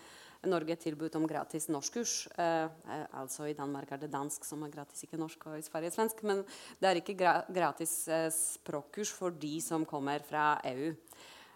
Norge 0.50 0.76
tilbud 0.80 1.16
om 1.20 1.28
gratis 1.30 1.70
norskkurs. 1.72 2.14
Eh, 2.38 2.66
eh, 2.68 3.06
altså 3.20 3.48
I 3.48 3.56
Danmark 3.58 3.92
er 3.92 4.02
det 4.02 4.12
dansk 4.14 4.46
som 4.48 4.64
er 4.66 4.74
gratis, 4.74 5.04
ikke 5.06 5.20
norsk, 5.20 5.46
og 5.48 5.60
i 5.60 5.66
Sverige 5.66 5.94
svensk. 5.96 6.24
Men 6.28 6.44
det 6.80 6.90
er 6.90 7.00
ikke 7.00 7.18
gra 7.20 7.36
gratis 7.48 7.96
eh, 8.12 8.30
språkkurs 8.34 9.14
for 9.16 9.36
de 9.36 9.56
som 9.64 9.86
kommer 9.88 10.24
fra 10.28 10.58
EU. 10.74 10.92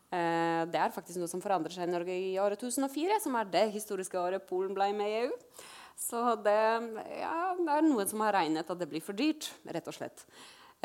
Eh, 0.08 0.62
det 0.72 0.80
er 0.80 0.94
faktisk 0.96 1.20
noe 1.20 1.32
som 1.32 1.44
forandrer 1.44 1.76
seg 1.76 1.88
i 1.88 1.92
Norge 1.92 2.16
i 2.16 2.36
året 2.40 2.62
2004, 2.64 3.20
som 3.26 3.36
er 3.36 3.50
det 3.52 3.66
historiske 3.76 4.20
året 4.20 4.48
Polen 4.48 4.76
ble 4.78 4.94
med 4.96 5.12
i 5.12 5.18
EU. 5.26 5.34
Så 5.98 6.22
det, 6.46 6.60
ja, 7.18 7.56
det 7.58 7.74
er 7.74 7.88
noen 7.88 8.08
som 8.08 8.22
har 8.22 8.36
regnet 8.38 8.70
at 8.70 8.80
det 8.80 8.88
blir 8.90 9.04
for 9.04 9.18
dyrt, 9.18 9.50
rett 9.66 9.90
og 9.90 9.96
slett. 9.98 10.24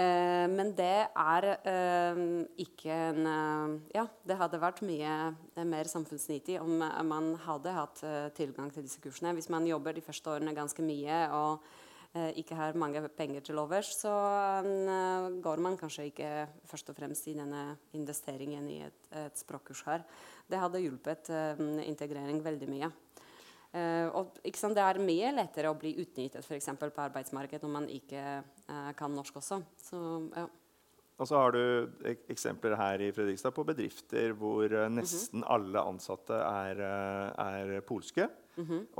Eh, 0.00 0.46
men 0.48 0.70
det 0.72 1.04
er 1.04 1.46
eh, 1.68 2.20
ikke 2.64 2.94
en 3.10 3.26
eh, 3.28 3.74
Ja, 3.98 4.06
det 4.24 4.38
hadde 4.40 4.60
vært 4.62 4.80
mye 4.88 5.34
mer 5.68 5.90
samfunnsnyttig 5.90 6.56
om 6.62 6.80
man 6.80 7.34
hadde 7.44 7.74
hatt 7.76 8.00
tilgang 8.38 8.72
til 8.72 8.86
disse 8.86 9.02
kursene. 9.04 9.34
Hvis 9.36 9.50
man 9.52 9.68
jobber 9.68 9.92
de 9.92 10.04
første 10.04 10.32
årene 10.32 10.56
ganske 10.56 10.84
mye 10.84 11.24
og 11.36 11.72
ikke 12.12 12.56
har 12.58 12.76
mange 12.76 13.00
penger 13.16 13.40
til 13.40 13.56
overs, 13.56 13.88
så 13.96 14.12
går 15.40 15.60
man 15.64 15.78
kanskje 15.80 16.10
ikke 16.10 16.32
først 16.68 16.90
og 16.92 16.98
fremst 16.98 17.28
i 17.30 17.32
denne 17.38 17.78
investeringen 17.96 18.66
i 18.68 18.82
et, 18.84 19.06
et 19.16 19.40
språkkurs 19.40 19.80
her. 19.86 20.04
Det 20.44 20.60
hadde 20.60 20.82
hjulpet 20.84 21.30
integrering 21.86 22.42
veldig 22.44 22.68
mye. 22.68 22.90
Eh, 23.72 24.08
og, 24.12 24.36
sant, 24.52 24.76
det 24.76 24.84
er 24.84 25.00
mye 25.00 25.30
lettere 25.32 25.70
å 25.72 25.78
bli 25.78 25.94
utnyttet 26.02 26.44
for 26.44 26.58
eksempel, 26.58 26.92
på 26.92 27.04
arbeidsmarkedet 27.06 27.64
når 27.64 27.72
man 27.72 27.86
ikke 27.88 28.24
eh, 28.42 28.90
kan 28.98 29.14
norsk 29.16 29.38
også. 29.40 29.62
Så, 29.80 30.02
ja. 30.36 30.48
Og 31.20 31.28
så 31.28 31.38
har 31.38 31.54
du 31.54 32.04
ek 32.08 32.24
eksempler 32.34 32.74
her 32.76 33.02
i 33.04 33.10
Fredrikstad 33.14 33.54
på 33.54 33.64
bedrifter 33.68 34.34
hvor 34.36 34.66
eh, 34.66 34.90
nesten 34.92 35.44
alle 35.48 35.84
ansatte 35.92 36.36
er, 36.36 36.84
er 36.84 37.74
polske. 37.88 38.28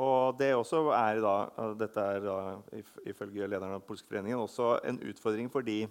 Og 0.01 0.39
det 0.39 0.55
også 0.57 0.87
er 0.97 1.19
da, 1.21 1.35
dette 1.77 2.05
er 2.15 2.23
da 2.25 2.37
if 2.73 2.95
ifølge 3.05 3.45
lederen 3.45 3.75
av 3.75 3.83
den 3.83 3.99
foreningen 4.09 4.41
også 4.41 4.79
en 4.89 5.01
utfordring 5.11 5.51
fordi 5.53 5.83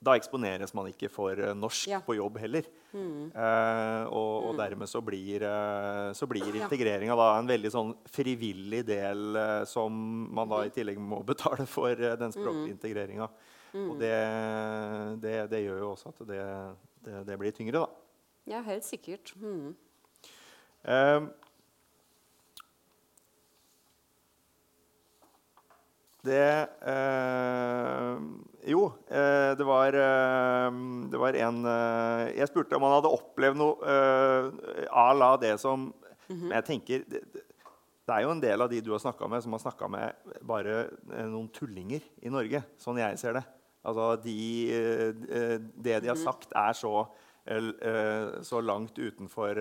da 0.00 0.14
eksponeres 0.16 0.72
man 0.76 0.88
ikke 0.88 1.10
for 1.12 1.36
eh, 1.36 1.52
norsk 1.56 1.90
Ja. 1.90 1.98
på 2.00 2.14
jobb 2.16 2.38
heller. 2.40 2.64
Eh, 2.96 4.04
og, 4.08 4.46
og 4.48 4.56
dermed 4.58 4.88
så 4.88 5.02
blir, 5.04 5.44
eh, 5.44 6.12
så 6.16 6.26
blir 6.30 6.56
integreringa 6.56 7.16
da 7.18 7.26
en 7.38 7.50
veldig 7.50 7.72
sånn 7.74 7.92
frivillig 8.08 8.80
del 8.88 9.36
eh, 9.36 9.64
som 9.68 9.92
man 10.32 10.48
da 10.48 10.62
i 10.64 10.72
tillegg 10.72 10.98
må 10.98 11.20
betale 11.32 11.68
for 11.68 11.92
eh, 11.92 12.16
den 12.20 12.32
språklige 12.32 12.78
integreringa. 12.78 13.28
Og 13.76 14.00
det, 14.00 14.16
det, 15.22 15.34
det 15.52 15.60
gjør 15.62 15.84
jo 15.84 15.90
også 15.92 16.10
at 16.10 16.24
det, 16.26 16.40
det, 17.28 17.36
blir 17.38 17.52
tyngre, 17.54 17.84
da. 17.84 18.24
ja, 18.50 18.64
helt 18.66 18.88
sikkert. 18.88 19.30
Mm. 19.38 19.76
Eh, 20.90 21.28
Det 26.20 26.68
eh, 26.84 28.18
Jo, 28.68 28.92
eh, 29.08 29.52
det 29.56 29.64
var 29.64 29.94
eh, 29.96 30.70
Det 31.10 31.20
var 31.20 31.36
en 31.38 31.62
eh, 31.64 32.24
Jeg 32.36 32.50
spurte 32.50 32.76
om 32.76 32.84
han 32.84 32.98
hadde 32.98 33.12
opplevd 33.14 33.60
noe 33.60 33.78
eh, 33.88 34.50
à 34.90 35.06
la 35.16 35.30
det 35.40 35.54
som 35.62 35.88
Men 36.28 36.58
jeg 36.58 36.66
tenker 36.68 37.06
det, 37.08 37.22
det, 37.32 37.44
er 38.10 38.26
jo 38.26 38.34
en 38.34 38.42
del 38.42 38.60
av 38.60 38.68
de 38.70 38.80
du 38.82 38.90
har 38.92 39.00
snakka 39.02 39.28
med, 39.30 39.42
som 39.42 39.54
har 39.54 39.62
snakka 39.62 39.86
med 39.90 40.36
bare 40.46 40.80
noen 41.30 41.46
tullinger 41.54 42.02
i 42.26 42.30
Norge. 42.32 42.58
Sånn 42.78 42.98
jeg 42.98 43.18
ser 43.20 43.36
det. 43.38 43.42
Altså, 43.86 44.08
de, 44.24 44.34
det 45.78 46.00
de 46.02 46.10
har 46.10 46.18
sagt, 46.18 46.50
er 46.58 46.74
så 46.74 47.04
så 48.46 48.60
langt 48.62 48.98
utenfor 48.98 49.58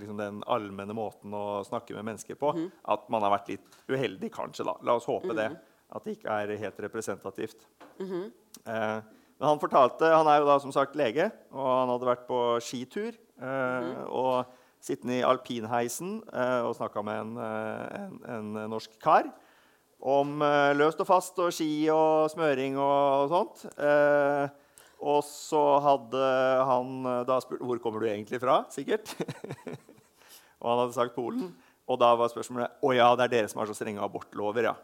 liksom 0.00 0.16
den 0.18 0.40
allmenne 0.48 0.96
måten 0.96 1.36
å 1.36 1.60
snakke 1.64 1.94
med 1.98 2.08
mennesker 2.08 2.40
på 2.40 2.54
at 2.94 3.04
man 3.12 3.24
har 3.24 3.34
vært 3.36 3.52
litt 3.52 3.78
uheldig, 3.92 4.32
kanskje. 4.32 4.64
da. 4.66 4.78
La 4.84 4.96
oss 4.96 5.08
håpe 5.08 5.36
det. 5.36 5.50
At 5.90 6.04
det 6.06 6.18
ikke 6.18 6.30
er 6.30 6.56
helt 6.60 6.80
representativt. 6.84 7.66
Eh, 8.66 9.00
men 9.40 9.48
han 9.48 9.60
fortalte, 9.62 10.04
han 10.12 10.28
er 10.28 10.40
jo 10.42 10.48
da 10.50 10.58
som 10.60 10.72
sagt 10.72 10.96
lege, 11.00 11.30
og 11.50 11.68
han 11.72 11.88
hadde 11.94 12.08
vært 12.10 12.26
på 12.28 12.40
skitur. 12.62 13.14
eh, 13.40 14.04
Og 14.08 14.44
sittende 14.80 15.18
i 15.18 15.24
alpinheisen 15.26 16.22
eh, 16.32 16.60
og 16.64 16.74
snakka 16.76 17.02
med 17.04 17.18
en, 17.20 17.32
eh, 17.36 18.04
en, 18.04 18.14
en 18.56 18.70
norsk 18.72 18.94
kar 19.02 19.26
om 20.00 20.40
eh, 20.40 20.72
løst 20.76 21.00
og 21.02 21.08
fast 21.08 21.36
og 21.42 21.50
ski 21.52 21.88
og 21.92 22.30
smøring 22.32 22.78
og, 22.80 23.28
sånt. 23.28 23.66
Eh, 23.76 24.46
og 25.00 25.24
så 25.24 25.60
hadde 25.84 26.22
han 26.68 27.04
da 27.28 27.38
spurt 27.40 27.60
hvor 27.64 27.78
kommer 27.80 28.00
du 28.04 28.08
egentlig 28.08 28.40
fra, 28.40 28.62
sikkert. 28.72 29.12
og 30.60 30.66
han 30.70 30.80
hadde 30.84 30.96
sagt 30.96 31.14
Polen. 31.16 31.50
Og 31.90 31.98
da 32.00 32.12
var 32.14 32.28
spørsmålet 32.30 32.80
å 32.84 32.92
ja, 32.94 33.08
det 33.16 33.24
er 33.26 33.32
dere 33.34 33.48
som 33.50 33.60
har 33.62 33.68
så 33.68 33.74
strenge 33.76 34.04
abortlover. 34.04 34.68
ja. 34.68 34.74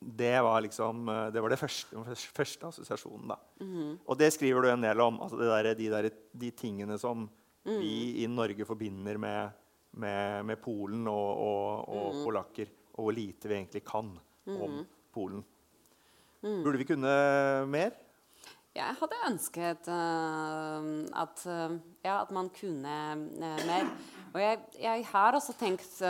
Det 0.00 0.34
var 0.44 0.62
liksom, 0.64 1.08
eh, 1.08 1.26
det 1.34 1.42
var 1.42 1.52
det 1.52 1.58
første, 1.58 1.96
den 1.96 2.16
første- 2.36 2.68
assosiasjonen. 2.68 3.28
da. 3.28 3.38
Og 4.06 4.18
det 4.18 4.32
skriver 4.32 4.62
du 4.62 4.70
en 4.70 4.82
del 4.82 5.00
om. 5.00 5.20
altså 5.20 5.38
det 5.38 5.48
der, 5.50 5.74
de, 5.74 5.90
der, 5.90 6.10
de 6.32 6.50
tingene 6.50 6.98
som 6.98 7.28
vi 7.64 8.22
i 8.22 8.26
Norge 8.26 8.64
forbinder 8.64 9.18
med, 9.18 9.50
med, 9.92 10.44
med 10.44 10.56
Polen 10.56 11.06
og, 11.08 11.38
og, 11.38 11.88
og 11.88 12.24
polakker. 12.24 12.66
Og 12.94 13.04
hvor 13.04 13.12
lite 13.12 13.48
vi 13.48 13.54
egentlig 13.54 13.84
kan 13.84 14.18
om 14.48 14.84
Polen. 15.12 15.44
Burde 16.40 16.78
vi 16.78 16.84
kunne 16.84 17.14
mer? 17.66 17.96
Jeg 18.78 18.94
hadde 19.00 19.22
ønsket 19.26 19.88
uh, 19.90 20.84
at, 21.18 21.40
uh, 21.50 21.78
ja, 22.04 22.20
at 22.22 22.30
man 22.30 22.50
kunne 22.54 22.94
uh, 23.16 23.64
mer. 23.66 23.88
Og 24.34 24.40
jeg, 24.40 24.60
jeg 24.78 25.06
har 25.08 25.34
også 25.34 25.56
tenkt 25.58 26.02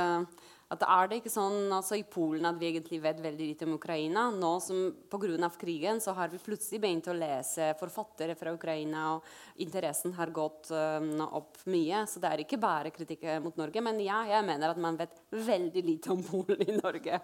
at 0.68 0.82
er 0.84 1.08
det 1.08 1.18
ikke 1.22 1.32
sånn 1.32 1.70
altså 1.72 1.96
i 1.96 2.04
Polen 2.04 2.44
at 2.44 2.58
vi 2.60 2.68
egentlig 2.68 2.98
vet 3.00 3.22
veldig 3.24 3.46
lite 3.46 3.64
om 3.64 3.76
Ukraina? 3.78 4.26
Nå 4.34 4.50
som 4.60 4.90
Pga. 5.08 5.48
krigen 5.56 6.00
så 6.00 6.12
har 6.12 6.28
vi 6.28 6.40
plutselig 6.44 6.80
begynt 6.82 7.08
å 7.08 7.16
lese 7.16 7.70
forfattere 7.80 8.36
fra 8.36 8.52
Ukraina, 8.52 9.14
og 9.14 9.24
interessen 9.64 10.12
har 10.12 10.28
gått 10.28 10.68
um, 10.70 11.22
opp 11.24 11.56
mye. 11.72 12.04
Så 12.06 12.20
det 12.20 12.28
er 12.28 12.44
ikke 12.44 12.60
bare 12.60 12.92
kritikk 12.92 13.24
eh, 13.24 13.40
mot 13.40 13.56
Norge. 13.56 13.80
Men 13.80 14.00
ja, 14.04 14.20
jeg 14.28 14.44
mener 14.44 14.74
at 14.74 14.82
man 14.82 14.98
vet 15.00 15.16
veldig 15.32 15.84
lite 15.86 16.12
om 16.12 16.20
Polen 16.28 16.60
i 16.60 16.76
Norge. 16.76 17.22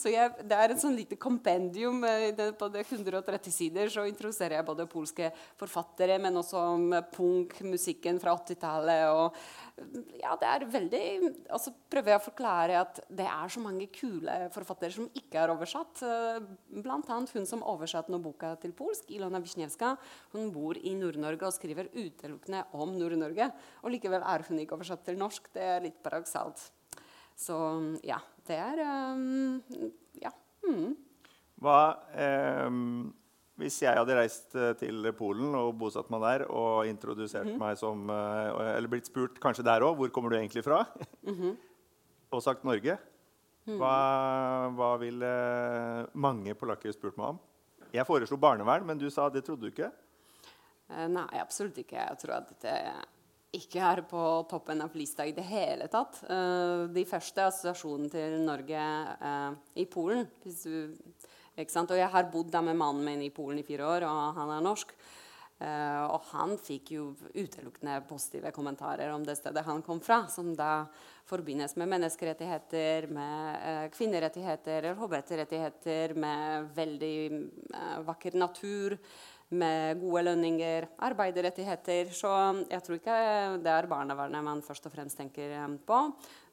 Så 0.00 0.08
jeg, 0.08 0.32
det 0.48 0.56
er 0.56 0.72
et 0.72 0.80
sånn 0.80 0.96
lite 0.96 1.20
kompendium. 1.20 2.00
eh, 2.08 2.32
på 2.56 2.72
det 2.72 2.86
130 2.88 3.52
sider 3.52 3.92
så 3.92 4.08
introduserer 4.08 4.56
jeg 4.56 4.70
både 4.72 4.88
polske 4.88 5.28
forfattere, 5.60 6.16
men 6.16 6.40
også 6.40 6.64
om 6.78 6.94
punkmusikken 7.12 8.22
fra 8.24 8.38
80-tallet. 8.40 9.10
og 9.12 9.68
ja, 10.20 10.34
det 10.36 10.48
er 10.48 10.66
veldig 10.68 11.04
Og 11.54 11.60
så 11.62 11.72
prøver 11.90 12.12
jeg 12.12 12.20
å 12.20 12.24
forklare 12.24 12.69
at 12.78 13.00
det 13.08 13.26
er 13.26 13.52
så 13.52 13.62
mange 13.62 13.86
kule 13.94 14.34
forfattere 14.54 14.94
som 14.94 15.08
ikke 15.16 15.40
er 15.42 15.52
oversatt. 15.52 16.02
Bl.a. 16.02 16.80
Blant 16.84 17.10
annet 17.12 17.32
hun 17.36 17.46
som 17.48 17.64
oversatte 17.66 18.18
boka 18.22 18.54
til 18.62 18.74
polsk, 18.76 19.10
Ilona 19.14 19.40
Wisniewska. 19.42 19.94
Hun 20.34 20.50
bor 20.54 20.78
i 20.78 20.94
Nord-Norge 20.98 21.48
og 21.48 21.54
skriver 21.56 21.92
utelukkende 21.94 22.64
om 22.76 22.96
Nord-Norge. 22.98 23.50
Og 23.84 23.94
likevel 23.94 24.24
er 24.26 24.44
hun 24.48 24.60
ikke 24.62 24.76
oversatt 24.78 25.06
til 25.06 25.18
norsk. 25.20 25.52
Det 25.54 25.68
er 25.76 25.86
litt 25.86 26.02
paradoksalt. 26.04 26.66
Så 27.40 27.56
ja, 28.04 28.20
det 28.48 28.58
er 28.58 28.84
um, 29.14 29.62
Ja. 30.20 30.34
Mm. 30.66 30.92
Hva, 31.60 31.78
um, 32.68 33.10
hvis 33.60 33.80
jeg 33.84 33.96
hadde 33.96 34.16
reist 34.16 34.54
eh, 34.56 34.72
til 34.80 35.04
Polen 35.16 35.52
og 35.58 35.74
bosatt 35.80 36.08
meg 36.12 36.22
der 36.24 36.44
og 36.48 36.88
introdusert 36.88 37.50
meg 37.60 37.76
som 37.80 38.08
eh, 38.12 38.76
Eller 38.76 38.88
blitt 38.92 39.10
spurt 39.10 39.40
kanskje 39.42 39.66
der 39.66 39.84
òg 39.84 39.98
hvor 39.98 40.12
kommer 40.14 40.32
du 40.32 40.38
egentlig 40.38 40.64
fra, 40.64 40.82
og 42.30 42.42
sagt 42.44 42.66
Norge, 42.66 42.96
hva, 43.70 43.94
hva 44.74 44.90
ville 45.00 45.30
mange 46.18 46.54
polakker 46.58 46.94
spurt 46.94 47.18
meg 47.20 47.34
om? 47.34 47.40
Jeg 47.94 48.06
foreslo 48.06 48.38
barnevern, 48.40 48.86
men 48.86 48.98
du 48.98 49.08
sa 49.10 49.28
det 49.30 49.44
trodde 49.46 49.66
du 49.66 49.72
ikke. 49.72 49.90
Eh, 50.90 51.06
Nei, 51.10 51.26
absolutt 51.42 51.78
ikke. 51.82 51.98
Jeg 51.98 52.20
tror 52.22 52.36
at 52.38 52.52
dette 52.52 52.76
ikke 53.58 53.82
er 53.82 54.02
på 54.06 54.24
toppen 54.50 54.82
av 54.84 54.94
lista 54.94 55.26
i 55.26 55.34
det 55.34 55.44
hele 55.48 55.88
tatt. 55.90 56.22
Eh, 56.30 56.86
de 56.94 57.04
første 57.08 57.48
assosiasjonene 57.48 58.12
til 58.12 58.38
Norge 58.46 58.84
eh, 59.30 59.58
i 59.82 59.86
Polen 59.90 60.28
hvis 60.44 60.62
du, 60.66 61.16
ikke 61.58 61.74
sant? 61.74 61.90
Og 61.90 61.98
jeg 61.98 62.10
har 62.14 62.30
bodd 62.30 62.52
da 62.54 62.62
med 62.64 62.78
mannen 62.78 63.06
min 63.06 63.26
i 63.26 63.32
Polen 63.34 63.58
i 63.58 63.66
fire 63.66 63.88
år, 63.96 64.06
og 64.06 64.38
han 64.38 64.54
er 64.54 64.64
norsk. 64.64 64.94
Eh, 65.60 66.04
og 66.08 66.24
han 66.30 66.54
fikk 66.56 66.94
jo 66.94 67.10
utelukkende 67.34 67.98
positive 68.08 68.48
kommentarer 68.56 69.10
om 69.12 69.26
det 69.26 69.36
stedet 69.36 69.64
han 69.66 69.82
kom 69.84 69.98
fra, 70.00 70.22
som 70.32 70.54
da 70.56 70.86
forbindes 71.28 71.76
med 71.76 71.90
menneskerettigheter, 71.92 73.06
med 73.12 73.58
uh, 73.60 73.84
kvinnerettigheter, 73.94 74.88
LHBT-rettigheter, 74.94 76.16
med 76.18 76.72
veldig 76.74 77.18
uh, 77.76 78.00
vakker 78.08 78.38
natur, 78.40 78.96
med 79.54 80.00
gode 80.00 80.24
lønninger, 80.26 80.88
arbeiderrettigheter. 81.06 82.10
Så 82.16 82.32
jeg 82.70 82.82
tror 82.86 82.98
ikke 82.98 83.20
det 83.62 83.76
er 83.76 83.90
barnevernet 83.90 84.46
man 84.46 84.64
først 84.64 84.88
og 84.88 84.94
fremst 84.96 85.20
tenker 85.20 85.54
på. 85.86 86.02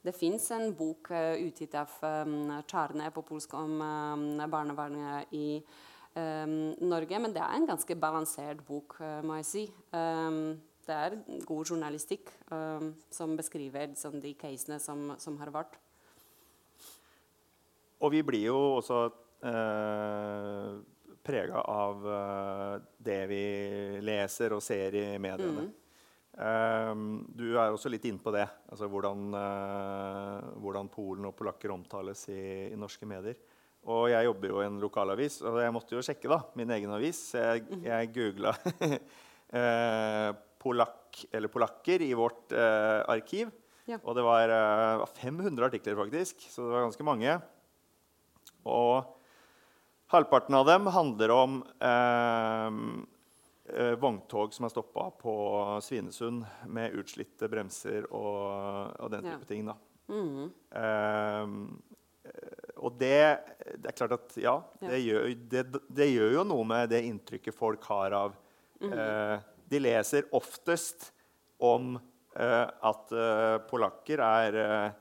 Det 0.04 0.14
fins 0.14 0.50
en 0.54 0.70
bok 0.78 1.10
utgitt 1.14 1.74
av 1.78 1.94
um, 2.02 2.58
Czarne 2.70 3.10
på 3.14 3.24
polsk 3.26 3.54
om 3.58 3.78
um, 3.82 4.26
barnevernet 4.50 5.34
i 5.34 5.46
um, 5.58 5.86
Norge, 6.16 7.18
men 7.20 7.34
det 7.34 7.42
er 7.44 7.56
en 7.56 7.68
ganske 7.68 7.96
balansert 7.98 8.62
bok, 8.66 8.96
eh, 9.04 9.20
må 9.22 9.38
jeg 9.40 9.46
si. 9.46 9.64
Um, 9.92 10.58
det 10.88 10.96
er 10.96 11.16
god 11.44 11.68
journalistikk 11.68 12.30
um, 12.50 12.94
som 13.12 13.36
beskriver 13.36 13.90
liksom, 13.90 14.20
de 14.22 14.32
casene 14.40 14.78
som, 14.80 15.12
som 15.20 15.36
har 15.42 15.52
vært. 15.52 15.76
Og 18.00 18.14
vi 18.14 18.22
blir 18.22 18.46
jo 18.46 18.58
også 18.78 19.02
eh, 19.42 20.78
prega 21.26 21.60
av 21.60 22.08
eh, 22.14 22.74
det 23.10 23.20
vi 23.28 23.44
leser 24.06 24.54
og 24.56 24.62
ser 24.64 24.96
i 24.96 25.04
mediene. 25.20 25.66
Eh, 26.38 26.92
du 27.34 27.46
er 27.50 27.68
også 27.74 27.90
litt 27.92 28.06
inne 28.08 28.22
på 28.22 28.32
det, 28.34 28.46
altså 28.70 28.88
hvordan, 28.88 29.28
uh, 29.34 30.50
hvordan 30.62 30.90
Polen 30.94 31.28
og 31.28 31.34
polakker 31.36 31.74
omtales 31.74 32.28
i, 32.30 32.70
i 32.70 32.78
norske 32.78 33.08
medier. 33.08 33.36
Og 33.88 34.10
jeg 34.12 34.26
jobber 34.26 34.50
jo 34.52 34.58
i 34.60 34.66
en 34.68 34.80
lokalavis, 34.82 35.38
og 35.48 35.60
jeg 35.62 35.72
måtte 35.72 35.96
jo 35.96 36.02
sjekke 36.04 36.28
da, 36.28 36.42
min 36.58 36.68
egen 36.76 36.92
avis. 36.92 37.22
Jeg, 37.32 37.64
jeg 37.86 38.10
googla 38.12 38.52
eh, 39.56 40.32
eller 41.32 41.48
polakker 41.48 42.04
i 42.04 42.10
vårt 42.18 42.52
eh, 42.52 43.00
arkiv. 43.08 43.52
Ja. 43.88 43.96
Og 44.04 44.12
det 44.18 44.24
var 44.26 44.52
eh, 44.52 45.04
500 45.22 45.70
artikler, 45.70 45.96
faktisk, 45.96 46.44
så 46.52 46.66
det 46.66 46.74
var 46.74 46.84
ganske 46.84 47.06
mange. 47.08 47.38
Og 48.68 49.14
halvparten 50.12 50.56
av 50.58 50.66
dem 50.68 50.90
handler 50.92 51.32
om 51.32 51.56
eh, 51.80 52.78
eh, 53.72 53.94
vogntog 54.00 54.52
som 54.56 54.68
er 54.68 54.74
stoppa 54.74 55.08
på 55.22 55.34
Svinesund 55.84 56.44
med 56.68 56.96
utslitte 57.00 57.48
bremser 57.48 58.04
og, 58.12 58.92
og 59.00 59.12
den 59.16 59.24
Ja. 59.24 59.38
type 59.38 59.48
ting. 59.48 59.64
da. 59.72 59.78
Mhm. 60.12 60.50
Eh, 62.28 62.76
og 62.78 62.94
det, 63.00 63.14
det 63.82 63.90
er 63.90 63.96
klart 63.98 64.14
at 64.18 64.36
ja, 64.38 64.56
Ja. 64.82 64.88
det, 64.92 65.00
gjør, 65.02 65.26
det, 65.50 65.64
det 65.88 66.10
gjør 66.12 66.36
jo 66.38 66.44
noe 66.46 66.68
med 66.68 66.92
det 66.92 67.02
inntrykket 67.08 67.56
folk 67.56 67.82
har 67.90 68.14
av 68.14 68.36
mm. 68.80 68.92
eh, 68.92 69.36
De 69.68 69.80
leser 69.82 70.28
oftest 70.36 71.10
om 71.58 71.96
eh, 72.36 72.66
at 72.68 73.12
eh, 73.12 73.56
polakker 73.68 74.22
er 74.22 74.58
eh, 74.62 74.92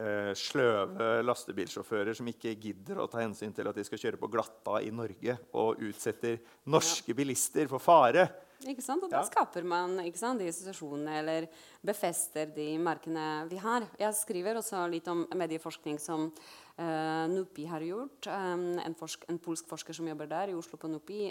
eh, 0.00 0.32
sløve 0.38 1.10
lastebilsjåfører 1.28 2.16
som 2.16 2.26
ikke 2.32 2.54
gidder 2.56 3.02
å 3.04 3.06
ta 3.12 3.20
hensyn 3.20 3.52
til 3.54 3.68
at 3.68 3.76
de 3.76 3.84
skal 3.86 4.00
kjøre 4.06 4.20
på 4.22 4.32
glatta 4.32 4.80
i 4.82 4.90
Norge 4.90 5.36
og 5.52 5.84
utsetter 5.84 6.40
norske 6.72 7.14
bilister 7.16 7.68
for 7.70 7.84
fare. 7.84 8.26
Ikke 8.64 8.80
sant? 8.80 9.04
Og 9.04 9.12
Ja. 9.12 9.20
da 9.20 9.28
skaper 9.28 9.62
man 9.68 9.98
sant, 10.16 10.40
de 10.40 10.48
situasjonene 10.48 11.18
eller 11.20 11.46
befester 11.84 12.48
de 12.56 12.70
merkene 12.80 13.44
vi 13.50 13.60
har. 13.60 13.84
Jeg 14.00 14.16
skriver 14.16 14.56
også 14.56 14.86
litt 14.90 15.06
om 15.12 15.26
medieforskning 15.36 16.00
som 16.00 16.30
NUPI 16.76 17.64
har 17.70 17.80
gjort. 17.80 18.26
En, 18.28 18.94
forsk 18.98 19.24
en 19.30 19.38
polsk 19.40 19.68
forsker 19.70 19.96
som 19.96 20.08
jobber 20.10 20.28
der 20.28 20.52
i 20.52 20.56
Oslo 20.58 20.76
på 20.76 20.90
NUPI, 20.92 21.30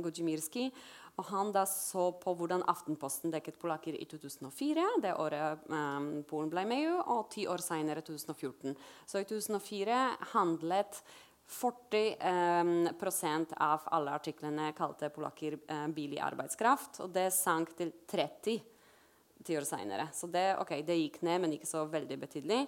Godzimirski. 0.00 0.70
Og 1.18 1.26
han 1.32 1.50
da 1.52 1.64
så 1.66 2.12
på 2.22 2.32
hvordan 2.38 2.62
Aftenposten 2.70 3.32
dekket 3.34 3.58
polakker 3.58 3.96
i 3.98 4.06
2004, 4.06 4.84
det 5.02 5.14
året 5.18 5.64
um, 5.66 6.10
Polen 6.28 6.52
ble 6.52 6.62
med 6.70 6.92
og 6.94 7.26
ti 7.34 7.48
år 7.50 7.62
senere, 7.62 8.04
2014. 8.06 8.76
Så 9.02 9.24
i 9.24 9.26
2004 9.26 9.98
handlet 10.34 11.02
40 11.48 12.16
eh, 12.20 13.54
av 13.56 13.86
alle 13.96 14.14
artiklene 14.14 14.72
kalte 14.76 15.08
polakker 15.10 15.56
eh, 15.66 15.86
billig 15.96 16.20
arbeidskraft. 16.22 17.00
Og 17.02 17.10
det 17.14 17.30
sank 17.34 17.72
til 17.78 17.94
30 18.06 18.60
ti 19.44 19.56
år 19.56 19.64
seinere. 19.66 20.10
Så 20.12 20.28
det, 20.30 20.52
okay, 20.60 20.82
det, 20.86 20.98
gikk 21.00 21.22
ned, 21.24 21.40
men 21.42 21.56
ikke 21.56 21.70
så 21.70 21.86
veldig 21.88 22.18
betydelig. 22.20 22.60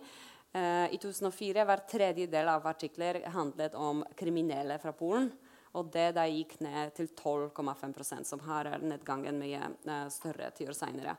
Eh, 0.53 0.95
I 0.95 0.99
2004 0.99 1.65
var 1.65 1.77
tredje 1.77 2.27
del 2.27 2.49
av 2.49 2.67
artikler 2.67 3.23
handlet 3.31 3.75
om 3.75 4.03
kriminelle 4.17 4.79
fra 4.83 4.93
Polen. 4.93 5.31
Og 5.79 5.93
det 5.95 6.09
da 6.17 6.25
gikk 6.27 6.57
ned 6.65 6.97
til 6.97 7.07
12,5% 7.15 8.27
som 8.27 8.41
her 8.43 8.73
er 8.73 8.83
nedgangen 8.83 9.37
mye 9.39 9.69
uh, 9.87 10.09
større 10.11 10.49
ti 10.51 10.67
år 10.67 10.75
seinere. 10.75 11.13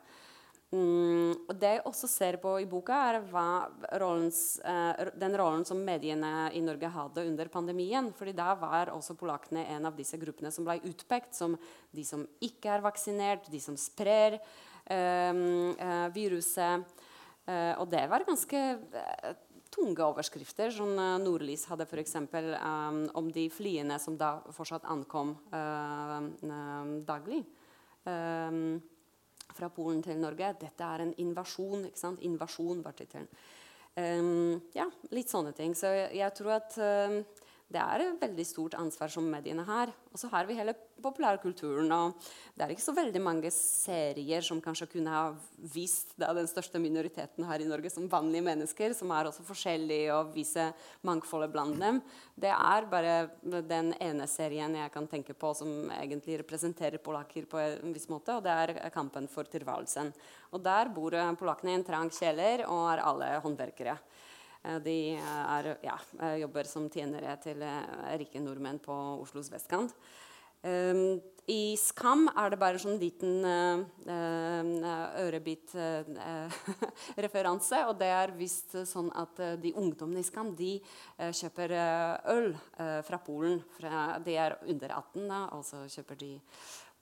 Mm, 0.72 1.48
det 1.56 1.70
jeg 1.70 1.80
også 1.88 2.08
ser 2.08 2.36
på 2.40 2.52
i 2.60 2.66
boka, 2.68 2.98
er 3.14 3.22
rollens, 4.02 4.42
uh, 4.60 5.08
den 5.16 5.38
rollen 5.40 5.64
som 5.68 5.80
mediene 5.80 6.50
i 6.52 6.60
Norge 6.64 6.90
hadde 6.92 7.24
under 7.30 7.48
pandemien. 7.48 8.12
fordi 8.12 8.34
da 8.36 8.50
var 8.60 8.92
også 8.92 9.16
polakkene 9.16 9.64
en 9.72 9.88
av 9.88 9.96
disse 9.96 10.20
gruppene 10.20 10.52
som 10.52 10.68
ble 10.68 10.82
utpekt 10.84 11.32
som 11.34 11.56
de 11.90 12.04
som 12.04 12.26
ikke 12.44 12.76
er 12.76 12.84
vaksinert, 12.84 13.48
de 13.48 13.60
som 13.60 13.76
sprer 13.80 14.36
um, 14.84 15.72
viruset. 16.12 16.84
Uh, 17.42 17.74
og 17.82 17.88
det 17.90 18.04
var 18.10 18.22
ganske 18.26 18.60
tunge 19.72 20.04
overskrifter. 20.04 20.70
som 20.70 20.92
uh, 20.98 21.18
Nordlys 21.22 21.66
hadde 21.70 21.86
f.eks. 21.88 22.16
Um, 22.20 23.02
om 23.18 23.30
de 23.32 23.48
flyene 23.50 23.98
som 23.98 24.16
da 24.18 24.36
fortsatt 24.54 24.86
ankom 24.86 25.34
daglig. 27.08 27.42
Fra 29.52 29.68
Polen 29.68 30.02
til 30.02 30.18
Norge. 30.18 30.54
Dette 30.60 30.86
er 30.86 31.04
en 31.04 31.14
invasjon. 31.22 31.86
ikke 31.90 32.00
sant? 32.00 32.22
Invasjon 32.22 32.82
var 32.84 32.96
tittelen. 32.98 33.28
Um, 33.92 34.62
ja, 34.72 34.86
litt 35.12 35.28
sånne 35.28 35.52
ting. 35.52 35.74
Så 35.76 35.90
jeg, 35.92 36.14
jeg 36.22 36.34
tror 36.38 36.56
at 36.56 36.78
det 37.72 37.80
er 37.80 38.02
et 38.04 38.20
veldig 38.20 38.44
stort 38.46 38.74
ansvar 38.76 39.10
som 39.12 39.24
mediene 39.28 39.64
har. 39.66 39.92
Og 40.12 40.20
så 40.20 40.28
har 40.32 40.46
vi 40.48 40.56
hele 40.58 40.74
populærkulturen. 41.02 41.90
og 41.92 42.14
Det 42.54 42.64
er 42.64 42.72
ikke 42.74 42.84
så 42.84 42.94
veldig 42.94 43.22
mange 43.22 43.50
serier 43.54 44.44
som 44.44 44.60
kanskje 44.62 44.90
kunne 44.92 45.12
ha 45.12 45.22
vist 45.72 46.12
da, 46.20 46.32
den 46.36 46.48
største 46.50 46.80
minoriteten 46.82 47.46
her 47.48 47.62
i 47.62 47.68
Norge 47.68 47.90
som 47.90 48.10
vanlige 48.10 48.44
mennesker, 48.46 48.94
som 48.94 49.10
er 49.10 49.30
også 49.30 49.46
forskjellige 49.46 50.12
og 50.14 50.34
viser 50.36 50.72
mangfoldet 51.02 51.52
blant 51.52 51.78
dem. 51.80 52.02
Det 52.36 52.52
er 52.52 52.88
bare 52.90 53.16
den 53.68 53.94
ene 54.00 54.28
serien 54.30 54.76
jeg 54.76 54.92
kan 54.92 55.08
tenke 55.08 55.34
på 55.34 55.54
som 55.56 55.90
egentlig 55.96 56.42
representerer 56.42 57.02
polakker 57.02 57.48
på 57.48 57.60
en 57.62 57.96
viss 57.96 58.10
måte, 58.12 58.36
og 58.36 58.44
det 58.44 58.52
er 58.52 58.90
'Kampen 58.90 59.28
for 59.28 59.44
tilværelsen'. 59.44 60.12
Og 60.52 60.62
Der 60.62 60.88
bor 60.88 61.10
polakkene 61.10 61.72
i 61.72 61.74
en 61.74 61.84
trang 61.84 62.10
kjeller 62.10 62.66
og 62.68 62.92
er 62.92 63.02
alle 63.02 63.40
håndverkere. 63.40 63.98
Eh, 64.62 64.78
de 64.82 65.14
eh, 65.16 65.56
er, 65.56 65.76
ja, 65.82 65.98
eh, 66.20 66.36
jobber 66.42 66.64
som 66.70 66.90
tjenere 66.90 67.36
til 67.42 67.64
rike 68.20 68.40
nordmenn 68.42 68.78
på 68.82 68.94
Oslos 69.22 69.50
vestkant. 69.52 69.92
Um, 70.62 71.20
I 71.50 71.74
Skam 71.74 72.28
er 72.38 72.50
det 72.52 72.58
bare 72.60 72.78
sånn 72.78 73.00
liten 73.00 73.42
ørebit-referanse. 75.18 77.80
Og 77.90 77.98
det 77.98 78.10
er 78.14 78.30
visst 78.38 78.70
sånn 78.86 79.10
at 79.18 79.34
de 79.58 79.74
ungdommene 79.74 80.22
i 80.22 80.28
Skam 80.28 80.54
de 80.54 80.78
kjøper 81.18 81.74
øl 82.30 82.54
fra 82.78 83.18
Polen. 83.26 83.58
De 84.22 84.38
er 84.38 84.54
under 84.62 84.94
18, 85.00 85.26
da, 85.26 85.50
og 85.58 85.66
så 85.66 85.82
kjøper 85.90 86.14
de 86.22 86.38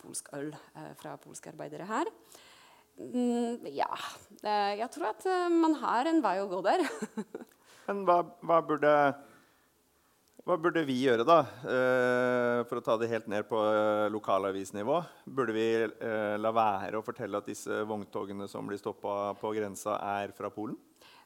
polsk 0.01 0.33
øl 0.41 0.49
fra 0.97 1.21
polske 1.21 1.53
arbeidere 1.53 1.85
her. 1.93 2.09
Mm, 2.97 3.61
ja. 3.77 3.93
jeg 4.41 4.89
tror 4.97 5.13
at 5.13 5.29
man 5.53 5.77
har 5.85 6.09
en 6.09 6.25
vei 6.25 6.41
å 6.41 6.49
gå 6.49 6.65
der. 6.65 6.81
Men 7.89 8.05
hva, 8.09 8.21
hva, 8.47 8.59
burde, 8.67 8.93
hva, 10.45 10.57
burde, 10.57 10.85
vi 10.89 10.99
gjøre, 11.05 11.27
da? 11.29 11.41
Eh, 11.63 12.61
for 12.69 12.81
å 12.81 12.85
ta 12.85 12.99
det 13.01 13.11
helt 13.13 13.31
ned 13.33 13.49
på 13.49 13.61
eh, 13.71 14.07
lokalavisnivå. 14.13 15.01
Burde 15.25 15.57
vi 15.57 15.67
eh, 15.85 16.37
la 16.41 16.55
være 16.55 17.01
å 17.01 17.07
fortelle 17.07 17.41
at 17.41 17.51
disse 17.51 17.83
vogntogene 17.89 18.49
som 18.51 18.69
blir 18.69 18.81
stoppa 18.81 19.33
på 19.41 19.55
grensa, 19.57 19.99
er 20.21 20.37
fra 20.37 20.53
Polen? 20.55 20.79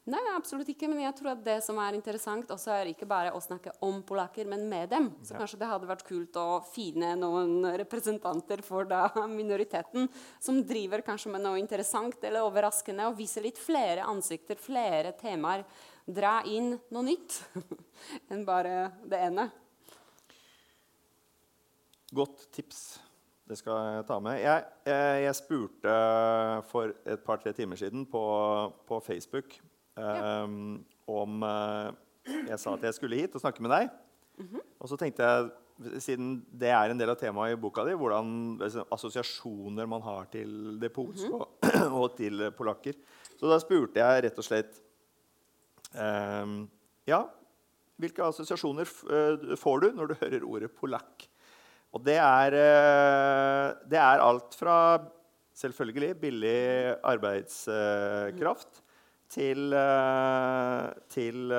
Nei, 0.05 0.21
absolutt 0.37 0.69
ikke. 0.69 0.89
Men 0.91 1.01
jeg 1.01 1.17
tror 1.17 1.31
at 1.33 1.45
det 1.47 1.57
som 1.65 1.79
er 1.81 1.97
interessant, 1.97 2.51
også 2.53 2.75
er 2.75 2.91
ikke 2.91 3.09
bare 3.09 3.31
å 3.33 3.41
snakke 3.41 3.73
om 3.87 4.03
polakker, 4.05 4.45
men 4.51 4.67
med 4.69 4.91
dem. 4.93 5.09
Så 5.25 5.33
ja. 5.33 5.41
kanskje 5.41 5.61
det 5.63 5.71
hadde 5.71 5.89
vært 5.89 6.05
kult 6.05 6.37
å 6.37 6.61
finne 6.75 7.15
noen 7.17 7.65
representanter 7.81 8.61
for 8.67 8.89
da 8.91 9.07
minoriteten 9.39 10.11
som 10.45 10.61
driver 10.69 11.05
kanskje 11.07 11.33
med 11.33 11.47
noe 11.47 11.63
interessant 11.63 12.21
eller 12.21 12.45
overraskende, 12.45 13.09
og 13.09 13.17
viser 13.17 13.47
litt 13.49 13.61
flere 13.61 14.05
ansikter, 14.05 14.61
flere 14.61 15.15
temaer. 15.17 15.65
Dra 16.05 16.43
inn 16.45 16.75
noe 16.93 17.05
nytt 17.07 17.39
enn 18.31 18.45
bare 18.45 18.91
det 19.09 19.21
ene. 19.29 19.49
Godt 22.15 22.49
tips. 22.55 22.83
Det 23.45 23.59
skal 23.61 23.97
jeg 23.97 24.09
ta 24.09 24.19
med. 24.25 24.39
Jeg, 24.41 24.65
jeg, 24.89 25.23
jeg 25.25 25.37
spurte 25.37 25.95
for 26.71 26.95
et 27.05 27.25
par-tre 27.25 27.53
timer 27.53 27.77
siden 27.81 28.07
på, 28.09 28.25
på 28.89 29.01
Facebook 29.05 29.59
Um, 29.95 30.81
om 31.07 31.43
uh, 31.47 31.95
Jeg 32.25 32.59
sa 32.59 32.73
at 32.75 32.83
jeg 32.83 32.97
skulle 32.97 33.19
hit 33.21 33.35
og 33.37 33.43
snakke 33.43 33.63
med 33.63 33.71
deg. 33.71 33.91
Mm 34.39 34.47
-hmm. 34.47 34.63
Og 34.81 34.89
så 34.89 34.97
tenkte 34.97 35.23
jeg, 35.23 35.51
siden 35.99 36.47
det 36.61 36.69
er 36.69 36.91
en 36.91 36.99
del 36.99 37.11
av 37.11 37.17
temaet 37.17 37.53
i 37.53 37.61
boka 37.61 37.85
di, 37.85 37.93
hvordan 37.93 38.59
altså, 38.63 38.85
assosiasjoner 38.93 39.87
man 39.87 40.03
har 40.03 40.25
til 40.25 40.81
det 40.81 40.93
polske 40.93 41.29
mm 41.29 41.35
-hmm. 41.35 41.93
og, 41.93 41.93
og, 42.03 42.17
til 42.17 42.51
polakker. 42.51 42.95
Så 43.37 43.47
da 43.47 43.59
spurte 43.59 44.01
jeg 44.01 44.25
rett 44.25 44.39
og 44.39 44.45
slett 44.45 44.81
Ja, 45.95 47.21
hvilke 48.01 48.27
assosiasjoner 48.27 48.89
uh, 49.07 49.53
får 49.59 49.85
du 49.85 49.91
når 49.95 50.11
du 50.11 50.15
hører 50.23 50.47
ordet 50.49 50.73
polakk? 50.75 51.29
Og 51.95 52.03
det 52.03 52.17
er, 52.19 52.57
uh, 52.59 53.67
det 53.91 54.01
er 54.01 54.25
alt 54.25 54.57
fra 54.59 54.79
selvfølgelig 55.55 56.17
billig 56.19 56.63
arbeidskraft 57.07 58.81
til, 59.31 59.71
uh, 59.79 60.91
til 61.15 61.55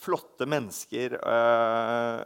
flotte 0.00 0.48
mennesker 0.48 1.16
uh, 1.16 2.20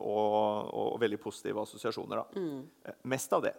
og, 0.00 0.72
og, 0.72 0.96
veldig 1.04 1.20
positive 1.20 1.68
assosiasjoner. 1.68 2.24
Mm. 2.36 2.64
Mest 3.12 3.36
av 3.36 3.44
det. 3.44 3.54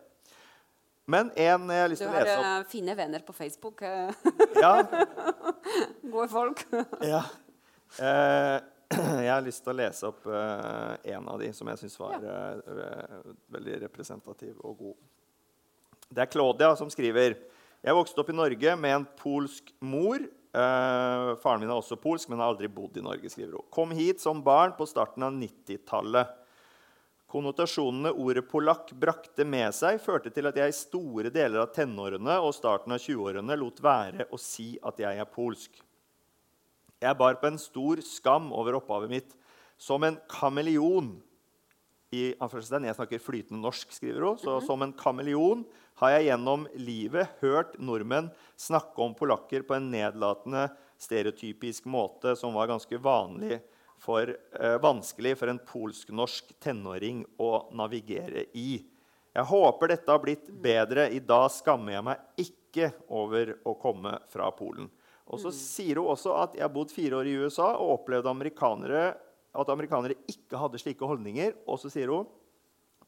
Men 1.07 1.31
en 1.39 1.69
jeg 1.71 1.83
har 1.83 1.91
lyst 1.91 2.03
til 2.03 2.11
å 2.11 2.15
lese 2.15 2.35
opp 2.35 2.43
Du 2.43 2.47
har 2.47 2.65
fine 2.71 2.95
venner 2.99 3.25
på 3.25 3.35
Facebook. 3.35 3.83
ja. 4.63 4.73
Gode 6.13 6.29
folk. 6.31 6.63
ja. 7.13 7.23
jeg 7.97 9.31
har 9.31 9.43
lyst 9.43 9.63
til 9.63 9.73
å 9.73 9.77
lese 9.77 10.07
opp 10.07 10.27
en 10.27 11.29
av 11.31 11.39
de 11.41 11.51
som 11.55 11.67
jeg 11.71 11.79
syns 11.81 11.95
var 11.99 12.23
ja. 12.23 12.39
veldig 13.55 13.79
representativ 13.87 14.59
og 14.63 14.83
god. 14.83 14.97
Det 16.07 16.23
er 16.23 16.31
Claudia 16.31 16.75
som 16.79 16.91
skriver 16.91 17.35
jeg 17.85 17.95
vokste 17.95 18.19
opp 18.23 18.31
i 18.31 18.35
Norge 18.35 18.73
med 18.79 18.95
en 18.95 19.05
polsk 19.19 19.69
mor. 19.85 20.17
Eh, 20.17 21.29
faren 21.43 21.61
min 21.61 21.69
er 21.69 21.77
også 21.77 21.99
polsk, 22.01 22.29
men 22.29 22.41
har 22.41 22.51
aldri 22.51 22.69
bodd 22.71 22.97
i 22.97 23.03
Norge. 23.05 23.29
skriver 23.29 23.53
hun. 23.53 23.67
Kom 23.71 23.91
hit 23.91 24.21
som 24.21 24.41
barn 24.43 24.73
på 24.77 24.87
starten 24.89 25.23
av 25.23 25.31
90-tallet. 25.31 26.33
Konnotasjonene 27.27 28.13
ordet 28.15 28.45
polakk 28.47 28.93
brakte 28.95 29.43
med 29.43 29.75
seg, 29.75 29.99
førte 29.99 30.31
til 30.31 30.47
at 30.47 30.55
jeg 30.55 30.71
i 30.71 30.75
store 30.75 31.31
deler 31.33 31.65
av 31.65 31.73
tenårene 31.75 32.37
og 32.39 32.53
starten 32.55 32.95
av 32.95 33.01
20-årene 33.03 33.57
lot 33.59 33.81
være 33.83 34.29
å 34.31 34.39
si 34.39 34.77
at 34.79 35.01
jeg 35.03 35.19
er 35.19 35.27
polsk. 35.27 35.81
Jeg 37.03 37.19
bar 37.19 37.35
på 37.41 37.49
en 37.51 37.59
stor 37.59 37.99
skam 38.05 38.47
over 38.55 38.79
opphavet 38.79 39.11
mitt, 39.11 39.35
som 39.77 40.07
en 40.07 40.15
kameleon 40.31 41.17
i 42.15 42.31
Jeg 42.39 42.95
snakker 42.95 43.19
flytende 43.19 43.59
norsk, 43.59 43.91
skriver 43.91 44.23
hun. 44.23 44.39
Så 44.39 44.61
som 44.63 44.81
en 44.81 44.95
kameleon 44.95 45.65
har 45.99 46.15
jeg 46.15 46.29
gjennom 46.29 46.63
livet 46.79 47.39
hørt 47.41 47.75
nordmenn 47.75 48.31
snakke 48.55 49.03
om 49.03 49.15
polakker 49.17 49.67
på 49.67 49.75
en 49.75 49.91
nedlatende, 49.91 50.69
stereotypisk 50.97 51.85
måte 51.91 52.33
som 52.39 52.55
var 52.55 52.71
ganske 52.71 52.97
vanlig 53.03 53.59
for, 53.97 54.29
eh, 54.29 54.77
vanskelig 54.77 55.37
for 55.37 55.51
en 55.51 55.59
polsk-norsk 55.59 56.53
tenåring 56.59 57.25
å 57.39 57.71
navigere 57.73 58.45
i. 58.53 58.85
Jeg 59.33 59.45
håper 59.45 59.87
dette 59.87 60.11
har 60.11 60.19
blitt 60.19 60.47
bedre. 60.49 61.11
I 61.13 61.19
dag 61.19 61.49
skammer 61.51 61.93
jeg 61.93 62.03
meg 62.03 62.17
ikke 62.37 62.93
over 63.09 63.57
å 63.65 63.79
komme 63.79 64.19
fra 64.29 64.49
Polen. 64.51 64.89
Og 65.27 65.39
så 65.39 65.51
sier 65.51 65.99
hun 65.99 66.13
også 66.13 66.33
at 66.41 66.55
jeg 66.55 66.63
har 66.63 66.73
bodd 66.73 66.93
fire 66.93 67.19
år 67.19 67.27
i 67.27 67.35
USA 67.43 67.73
og 67.75 67.99
opplevde 67.99 68.31
amerikanere 68.31 69.17
at 69.57 69.69
amerikanere 69.73 70.15
ikke 70.29 70.59
hadde 70.61 70.79
slike 70.81 71.05
holdninger. 71.05 71.53
Og 71.67 71.81
så 71.81 71.91
sier 71.91 72.13
hun 72.13 72.27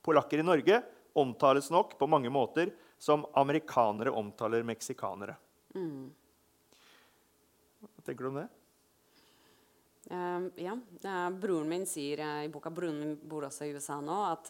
polakker 0.06 0.42
i 0.42 0.46
Norge 0.46 0.82
omtales 1.18 1.70
nok 1.72 1.98
på 2.00 2.10
mange 2.10 2.30
måter 2.30 2.74
som 3.00 3.26
amerikanere 3.40 4.12
omtaler 4.12 4.66
meksikanere. 4.68 5.38
Mm. 5.76 6.10
Hva 7.80 8.06
tenker 8.06 8.26
du 8.26 8.32
om 8.34 8.42
det? 8.42 8.50
Uh, 10.10 10.50
ja. 10.56 10.74
Uh, 11.04 11.30
broren 11.30 11.70
min 11.70 11.86
sier 11.86 12.24
uh, 12.24 12.42
i 12.42 12.50
boka 12.50 12.72
Broren 12.74 12.98
min 12.98 13.18
bor 13.30 13.46
også 13.46 13.68
i 13.68 13.74
USA 13.76 14.00
nå. 14.02 14.18
at 14.26 14.50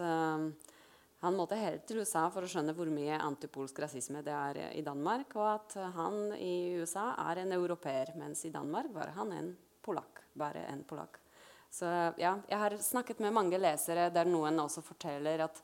han 1.20 1.36
måtte 1.36 1.58
helt 1.60 1.84
til 1.84 2.00
USA 2.00 2.30
for 2.32 2.46
å 2.46 2.48
skjønne 2.48 2.72
hvor 2.78 2.88
mye 2.88 3.18
antipolsk 3.20 3.82
rasisme 3.84 4.22
det 4.24 4.32
er 4.32 4.60
i 4.72 4.84
Danmark. 4.86 5.34
Og 5.36 5.48
at 5.52 5.76
han 5.98 6.32
i 6.40 6.80
USA 6.80 7.10
er 7.26 7.42
en 7.42 7.52
europeer, 7.58 8.14
mens 8.16 8.46
i 8.48 8.54
Danmark 8.54 8.94
var 8.96 9.12
han 9.18 9.34
en 9.36 9.50
polakk. 9.84 10.22
Bare 10.40 10.64
en 10.72 10.86
polakk. 10.88 11.20
Så 11.68 11.90
ja, 12.16 12.38
jeg 12.48 12.62
har 12.62 12.78
snakket 12.80 13.20
med 13.20 13.36
mange 13.36 13.60
lesere 13.60 14.08
der 14.16 14.32
noen 14.32 14.64
også 14.64 14.80
forteller 14.80 15.44
at 15.44 15.60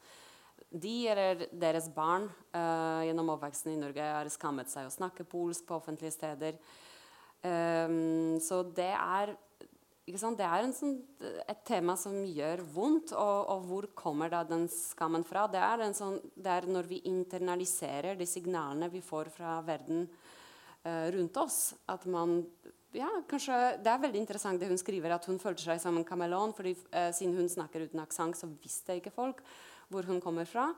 de 0.75 0.95
eller 1.07 1.47
deres 1.55 1.87
barn 1.95 2.27
gjennom 2.51 3.31
oppveksten 3.37 3.71
i 3.71 3.79
Norge 3.79 4.11
har 4.11 4.27
skammet 4.33 4.67
seg 4.67 4.89
å 4.89 4.91
snakke 4.91 5.23
polsk 5.23 5.69
på 5.69 5.79
offentlige 5.79 6.17
steder. 6.17 6.59
Um, 7.45 8.39
så 8.41 8.63
det 8.73 8.91
er, 8.95 9.35
det 10.05 10.45
er 10.45 10.67
sånn, 10.69 10.99
et 11.49 11.61
tema 11.65 11.95
som 11.97 12.13
gjør 12.13 12.61
vondt. 12.75 13.13
Og, 13.17 13.49
og, 13.49 13.63
hvor 13.65 13.87
kommer 13.97 14.29
da 14.29 14.43
den 14.45 14.67
skammen 14.69 15.25
fra? 15.25 15.47
Det 15.49 15.57
er, 15.57 15.81
sånn, 15.97 16.19
det 16.35 16.51
er, 16.51 16.67
når 16.69 16.89
vi 16.91 17.01
internaliserer 17.09 18.17
de 18.19 18.27
signalene 18.29 18.91
vi 18.93 19.01
får 19.01 19.31
fra 19.33 19.57
verden 19.65 20.05
uh, 20.05 21.07
rundt 21.15 21.39
oss. 21.41 21.73
At 21.89 22.05
man 22.05 22.43
ja, 22.95 23.09
kanskje, 23.27 23.79
Det 23.81 23.91
er 23.91 24.03
veldig 24.05 24.21
interessant 24.21 24.61
det 24.61 24.69
hun 24.69 24.79
skriver, 24.79 25.17
at 25.17 25.25
hun 25.25 25.41
følte 25.41 25.65
seg 25.65 25.81
som 25.81 25.97
en 25.97 26.05
kameleon. 26.05 26.53
fordi 26.53 26.75
uh, 26.93 27.09
Siden 27.09 27.33
hun 27.39 27.49
snakker 27.49 27.89
uten 27.89 28.05
aksent, 28.05 28.37
så 28.37 28.51
visste 28.61 28.99
ikke 29.01 29.15
folk 29.15 29.41
hvor 29.89 30.05
hun 30.05 30.21
kommer 30.21 30.45
fra. 30.49 30.69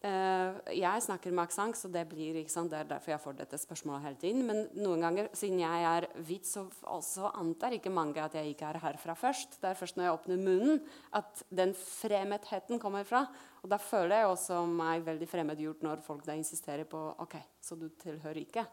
Uh, 0.00 0.56
jeg 0.72 1.02
snakker 1.04 1.32
med 1.34 1.42
aksent, 1.42 1.76
så 1.76 1.88
det, 1.92 2.06
blir, 2.08 2.38
sant, 2.48 2.70
det 2.72 2.78
er 2.78 2.86
derfor 2.88 3.12
jeg 3.12 3.20
får 3.20 3.34
dette 3.36 3.58
spørsmålet 3.60 4.06
hele 4.06 4.20
tiden. 4.22 4.46
Men 4.48 4.62
noen 4.80 5.02
ganger, 5.04 5.26
siden 5.36 5.58
jeg 5.60 5.84
er 5.84 6.06
hvit, 6.24 6.46
så 6.48 6.62
også 6.88 7.34
antar 7.36 7.76
ikke 7.76 7.92
mange 7.92 8.22
at 8.24 8.38
jeg 8.38 8.54
ikke 8.54 8.70
er 8.70 8.78
herfra 8.80 9.12
først. 9.18 9.58
Det 9.60 9.68
er 9.68 9.76
først 9.76 9.98
når 9.98 10.06
jeg 10.06 10.14
åpner 10.16 10.40
munnen, 10.40 10.80
at 11.20 11.42
den 11.52 11.74
fremmedheten 11.76 12.80
kommer 12.80 13.04
fra. 13.04 13.26
Og 13.60 13.68
da 13.68 13.76
føler 13.76 14.22
jeg 14.22 14.30
også 14.30 14.62
meg 14.70 15.04
veldig 15.04 15.28
fremmedgjort 15.28 15.84
når 15.84 16.00
folk 16.06 16.24
da 16.24 16.38
insisterer 16.38 16.88
på 16.88 17.02
ok, 17.20 17.36
så 17.60 17.76
du 17.76 17.90
tilhører 18.00 18.40
ikke. 18.40 18.64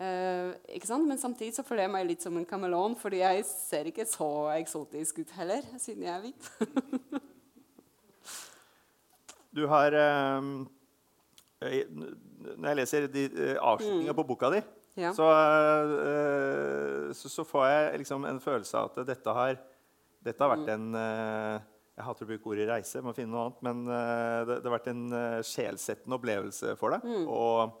Uh, 0.00 0.56
ikke 0.72 0.88
sant? 0.88 1.04
Men 1.10 1.20
samtidig 1.20 1.58
så 1.58 1.66
føler 1.66 1.84
jeg 1.84 1.92
meg 1.92 2.08
litt 2.08 2.24
som 2.24 2.40
en 2.40 2.48
kameleon, 2.48 2.96
fordi 2.96 3.20
jeg 3.20 3.44
ser 3.50 3.92
ikke 3.92 4.08
så 4.08 4.30
eksotisk 4.56 5.20
ut 5.20 5.36
heller, 5.36 5.68
siden 5.76 6.08
jeg 6.08 6.16
er 6.16 6.24
hvit. 6.24 7.28
du 9.52 9.66
har 9.70 9.94
uh, 9.94 10.46
Når 11.62 12.68
jeg 12.70 12.78
leser 12.78 13.08
de, 13.12 13.26
avslutninga 13.60 14.12
mm. 14.12 14.18
på 14.18 14.26
boka 14.32 14.50
di, 14.50 14.62
ja. 14.98 15.12
så, 15.14 15.28
så, 17.14 17.28
så, 17.30 17.44
får 17.46 17.68
jeg 17.68 18.00
liksom 18.02 18.26
en 18.28 18.40
følelse 18.42 18.80
av 18.80 18.90
at 18.90 19.06
dette 19.12 19.34
har, 19.36 19.60
dette 20.26 20.42
har 20.42 20.50
vært 20.56 20.66
mm. 20.66 20.72
en 20.74 21.68
jeg 21.92 22.06
hater 22.08 22.26
å 22.26 22.30
bruke 22.32 22.50
ordet 22.50 22.66
'reise', 22.66 23.02
må 23.04 23.14
finne 23.14 23.30
noe 23.30 23.44
annet, 23.46 23.62
men 23.68 23.84
det, 23.86 24.56
det, 24.56 24.66
har 24.66 24.74
vært 24.74 24.90
en 24.90 25.04
sjelsettende 25.46 26.18
opplevelse 26.18 26.74
for 26.80 26.96
deg. 26.96 27.06
Mm. 27.06 27.30
Og 27.30 27.78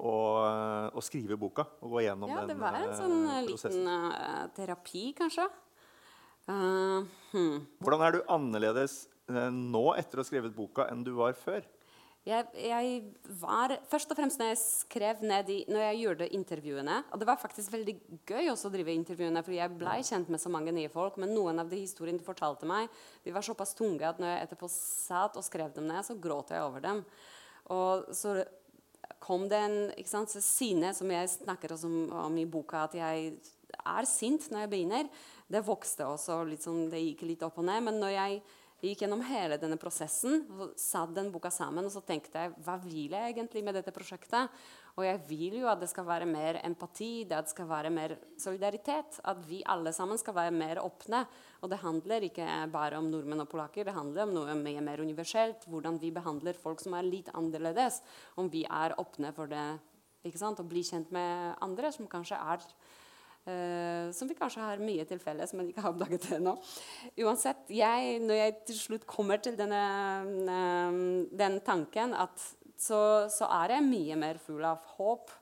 å, 0.00 1.02
skrive 1.04 1.38
boka 1.40 1.66
og 1.80 1.96
gå 1.96 2.04
gjennom 2.06 2.30
den 2.30 2.38
prosessen. 2.38 2.50
Ja, 2.50 2.54
det 2.54 2.60
var 2.62 2.78
en 2.80 2.96
sånn 2.98 3.18
uh, 3.26 3.40
liten 3.46 3.90
uh, 3.90 4.44
terapi, 4.56 5.04
kanskje. 5.18 5.46
Uh, 6.48 7.06
hmm. 7.34 7.58
Hvordan 7.84 8.04
er 8.06 8.16
du 8.16 8.20
annerledes 8.32 9.02
nå 9.54 9.84
etter 9.98 10.18
å 10.18 10.24
ha 10.24 10.28
skrevet 10.28 10.56
boka 10.56 10.88
enn 10.90 11.04
du 11.06 11.12
var 11.18 11.36
før? 11.38 11.64
Jeg, 12.28 12.50
jeg, 12.52 12.96
var, 13.40 13.72
først 13.88 14.10
og 14.12 14.18
fremst 14.18 14.40
når 14.40 14.50
jeg 14.50 14.58
skrev 14.60 15.22
ned 15.24 15.48
i, 15.54 15.62
når 15.72 15.86
jeg 15.86 16.00
gjorde 16.02 16.26
intervjuene 16.36 16.98
og 17.08 17.22
Det 17.22 17.28
var 17.30 17.40
faktisk 17.40 17.72
veldig 17.72 17.94
gøy 18.28 18.50
også 18.52 18.68
å 18.68 18.74
drive 18.74 18.92
intervjuene, 18.92 19.40
for 19.46 19.56
jeg 19.56 19.72
ble 19.80 19.94
kjent 20.04 20.28
med 20.28 20.42
så 20.42 20.52
mange 20.52 20.74
nye 20.76 20.90
folk. 20.92 21.16
Men 21.16 21.32
noen 21.32 21.62
av 21.62 21.72
de 21.72 21.80
historiene 21.80 22.20
de 22.20 22.26
fortalte 22.26 22.68
meg, 22.68 22.92
de 23.24 23.32
var 23.32 23.46
såpass 23.46 23.72
tunge 23.78 24.04
at 24.04 24.20
når 24.20 24.34
jeg 24.34 24.44
etterpå 24.44 24.68
satt 24.74 25.40
og 25.40 25.46
skrev 25.46 25.72
dem 25.72 25.88
ned, 25.88 26.04
så 26.04 26.18
gråt 26.20 26.52
jeg 26.52 26.66
over 26.66 26.84
dem. 26.84 27.00
Og 27.72 28.12
så 28.12 28.36
kom 29.24 29.48
det 29.48 29.64
en 29.64 29.78
ikke 29.96 30.12
sant, 30.12 30.36
sinne, 30.44 30.92
som 30.96 31.08
jeg 31.12 31.34
snakker 31.38 31.72
om, 31.78 31.98
om, 32.26 32.36
i 32.36 32.48
boka, 32.48 32.84
at 32.84 33.00
jeg 33.00 33.32
er 33.80 34.08
sint 34.08 34.50
når 34.52 34.66
jeg 34.66 34.74
begynner. 34.74 35.12
Det 35.50 35.64
vokste 35.64 36.04
også, 36.04 36.42
sånn, 36.60 36.88
det 36.92 37.00
gikk 37.00 37.24
litt 37.32 37.48
opp 37.48 37.58
og 37.60 37.68
ned. 37.68 37.84
Men 37.88 38.00
når 38.04 38.16
jeg 38.18 38.42
gikk 38.82 39.04
gjennom 39.04 39.22
hele 39.28 39.58
denne 39.60 39.76
prosessen, 39.80 40.46
og 40.56 40.76
satt 40.80 41.12
den 41.16 41.28
boka 41.34 41.50
sammen, 41.52 41.84
og 41.84 41.92
så 41.92 42.02
tenkte 42.04 42.46
jeg 42.46 42.54
hva 42.64 42.78
vil 42.80 43.12
jeg 43.12 43.34
egentlig 43.34 43.64
med 43.66 43.76
dette 43.76 43.92
prosjektet? 43.94 44.48
Og 44.98 45.04
jeg 45.06 45.20
vil 45.28 45.58
jo 45.60 45.68
at 45.70 45.80
det 45.80 45.88
skal 45.90 46.06
være 46.08 46.26
mer 46.28 46.58
empati, 46.66 47.22
at 47.24 47.46
det 47.46 47.52
skal 47.52 47.68
være 47.70 47.92
mer 47.94 48.16
solidaritet. 48.40 49.20
At 49.24 49.42
vi 49.48 49.62
alle 49.70 49.92
sammen 49.96 50.18
skal 50.20 50.36
være 50.36 50.54
mer 50.54 50.82
åpne. 50.82 51.22
Og 51.62 51.70
det 51.72 51.80
handler 51.84 52.26
ikke 52.26 52.46
bare 52.72 52.98
om 52.98 53.08
nordmenn 53.08 53.44
og 53.44 53.48
polakker, 53.52 53.86
det 53.86 53.96
handler 53.96 54.26
om 54.26 54.34
noe 54.34 54.56
mye 54.58 54.82
mer 54.84 55.00
universelt. 55.00 55.64
Hvordan 55.70 56.00
vi 56.02 56.12
behandler 56.14 56.58
folk 56.58 56.82
som 56.82 56.98
er 56.98 57.08
litt 57.08 57.30
annerledes. 57.32 58.02
Om 58.36 58.50
vi 58.52 58.66
er 58.66 58.96
åpne 59.00 59.32
for 59.36 59.50
det. 59.50 59.64
ikke 60.26 60.42
sant? 60.42 60.60
Å 60.60 60.68
bli 60.68 60.82
kjent 60.84 61.12
med 61.14 61.54
andre 61.64 61.92
som 61.94 62.10
kanskje 62.10 62.36
er 62.36 62.66
Uh, 63.48 64.12
som 64.12 64.28
vi 64.28 64.36
kanskje 64.36 64.60
har 64.60 64.82
mye 64.84 65.04
til 65.08 65.20
felles, 65.22 65.54
men 65.56 65.70
ikke 65.70 65.80
har 65.80 65.94
oppdaget 65.94 66.26
det 66.26 66.34
ennå. 66.36 66.52
Uansett, 67.24 67.70
jeg, 67.72 68.18
når 68.20 68.36
jeg 68.36 68.56
til 68.68 68.80
slutt 68.82 69.06
kommer 69.08 69.40
til 69.40 69.56
denne, 69.56 69.80
um, 70.44 70.98
den 71.32 71.56
tanken 71.64 72.12
så, 72.76 73.00
så, 73.32 73.48
er 73.62 73.78
jeg 73.78 73.86
mye 73.88 74.18
mer 74.20 74.40
full 74.44 74.66
av 74.68 74.84
håp. 74.98 75.32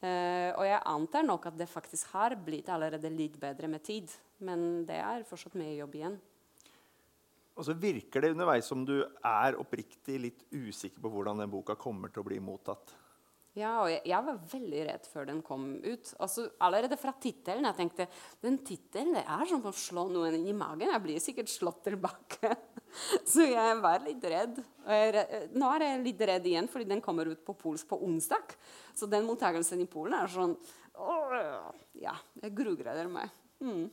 Uh, 0.00 0.50
og 0.56 0.64
jeg 0.66 0.82
antar 0.90 1.28
nok 1.28 1.46
at 1.52 1.60
det 1.60 1.70
faktisk 1.70 2.16
har 2.16 2.34
blitt 2.40 2.72
allerede 2.72 3.12
litt 3.14 3.38
bedre 3.40 3.70
med 3.70 3.84
tid. 3.86 4.10
Men 4.42 4.82
det 4.88 4.98
er 4.98 5.26
fortsatt 5.28 5.58
mye 5.60 5.76
jobb 5.76 5.96
igjen. 6.00 6.18
Og 7.60 7.66
så 7.66 7.74
virker 7.76 8.24
det 8.24 8.32
underveis 8.32 8.66
som 8.70 8.86
du 8.88 8.96
er 9.04 9.58
oppriktig 9.60 10.16
litt 10.18 10.44
usikker 10.50 11.02
på 11.02 11.10
hvordan 11.12 11.42
den 11.42 11.50
boka 11.52 11.76
kommer 11.78 12.10
til 12.10 12.24
å 12.24 12.28
bli 12.30 12.38
mottatt. 12.42 12.94
Ja, 13.60 13.72
og 13.82 13.90
jeg, 13.90 14.00
jeg, 14.08 14.24
var 14.26 14.38
veldig 14.52 14.82
redd 14.88 15.06
før 15.10 15.28
den 15.28 15.40
kom 15.44 15.64
ut. 15.84 16.12
Altså, 16.22 16.46
allerede 16.64 16.96
fra 17.00 17.12
tittelen. 17.20 17.66
Jeg 17.68 17.78
tenkte 17.78 18.06
den 18.44 18.58
tittelen 18.66 19.18
er 19.20 19.44
som 19.50 19.64
å 19.68 19.72
slå 19.76 20.06
noen 20.12 20.38
inn 20.38 20.48
i 20.48 20.56
magen. 20.56 20.88
Jeg 20.88 21.04
blir 21.04 21.22
sikkert 21.22 21.52
slått 21.52 21.82
tilbake. 21.88 22.54
Så 23.30 23.46
jeg 23.46 23.76
var 23.82 24.02
litt 24.06 24.24
redd. 24.32 24.60
Jeg, 24.88 25.24
nå 25.54 25.70
er 25.76 25.86
jeg 25.86 26.04
litt 26.06 26.26
redd 26.32 26.48
igjen, 26.48 26.70
fordi 26.72 26.88
den 26.90 27.04
kommer 27.04 27.28
ut 27.30 27.44
på 27.46 27.56
polsk 27.58 27.90
på 27.92 28.00
onsdag. 28.06 28.56
Så 28.96 29.08
den 29.10 29.28
mottakelsen 29.28 29.82
i 29.82 29.88
Polen 29.90 30.16
er 30.18 30.30
sånn 30.32 30.56
åh, 31.00 31.70
Ja, 32.00 32.16
jeg 32.42 32.56
grugleder 32.56 33.10
meg. 33.12 33.32
Mm. 33.60 33.88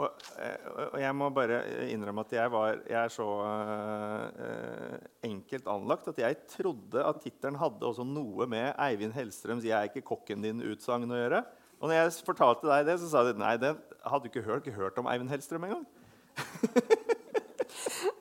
Og, 0.00 0.08
eh, 0.40 0.68
og, 0.72 0.94
jeg 1.02 1.14
må 1.14 1.28
bare 1.36 1.58
innrømme 1.92 2.24
at 2.24 2.32
jeg, 2.32 2.52
var, 2.52 2.78
jeg 2.88 2.96
er 2.96 3.10
så 3.12 3.26
uh, 3.44 4.94
enkelt 5.28 5.68
anlagt 5.68 6.08
at 6.08 6.22
jeg 6.22 6.38
trodde 6.48 7.02
at 7.04 7.20
tittelen 7.20 7.58
hadde 7.60 7.84
også 7.90 8.06
noe 8.08 8.46
med 8.48 8.72
Eivind 8.80 9.12
Hellstrøms 9.12 9.66
'Jeg 9.68 9.76
er 9.76 9.90
ikke 9.90 10.06
kokken 10.14 10.40
din'-utsagn 10.46 11.12
å 11.12 11.20
gjøre. 11.20 11.42
Og 11.82 11.90
når 11.90 11.98
jeg 11.98 12.24
fortalte 12.24 12.70
deg 12.70 12.88
det, 12.88 12.96
så 13.02 13.10
sa 13.10 13.24
du 13.26 13.36
nei, 13.36 13.56
den 13.60 13.76
hadde 14.06 14.24
du 14.24 14.30
ikke 14.30 14.46
hørt, 14.48 14.64
ikke 14.64 14.80
hørt 14.80 14.98
om 15.02 15.10
Eivind 15.12 15.28
Hellstrøm 15.34 15.68
engang. 15.68 15.86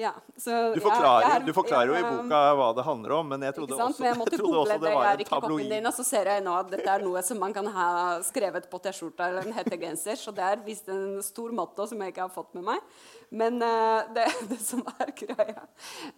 Ja, 0.00 0.12
du 0.16 0.80
forklarer, 0.80 1.24
ja, 1.24 1.30
er, 1.36 1.42
du 1.44 1.52
forklarer, 1.52 1.90
jo 1.90 1.96
i 1.98 2.02
boka 2.06 2.40
hva 2.56 2.68
det 2.76 2.84
handler 2.86 3.12
om, 3.18 3.26
men 3.28 3.42
jeg 3.44 3.56
trodde, 3.58 3.76
også, 3.76 4.04
jeg 4.06 4.16
jeg 4.22 4.38
trodde 4.38 4.60
også, 4.62 4.76
det 4.80 4.92
var 4.94 5.08
en 5.12 5.24
tabloid. 5.28 5.66
Din, 5.68 5.88
og 5.90 5.96
så 5.96 6.04
ser 6.06 6.30
jeg 6.32 6.44
nå 6.46 6.54
at 6.56 6.70
dette 6.72 6.94
er 6.94 7.04
noe 7.04 7.22
som 7.26 7.40
man 7.42 7.52
kan 7.56 7.68
ha 7.74 7.88
skrevet 8.24 8.68
på 8.72 8.80
T-skjorta 8.86 9.28
eller 9.28 9.48
en 9.48 9.56
hettegenser. 9.56 10.16
Så 10.16 10.32
det 10.32 10.46
er 10.46 10.62
visst 10.64 10.88
en 10.92 11.18
stor 11.24 11.52
motto 11.56 11.84
som 11.90 12.00
jeg 12.00 12.14
ikke 12.14 12.24
har 12.24 12.32
fått 12.32 12.56
med 12.56 12.64
meg. 12.70 12.94
Men 13.32 13.60
uh, 13.64 14.08
det, 14.16 14.26
det, 14.48 14.60
som 14.64 14.84
er 14.96 15.12
greia, 15.16 15.64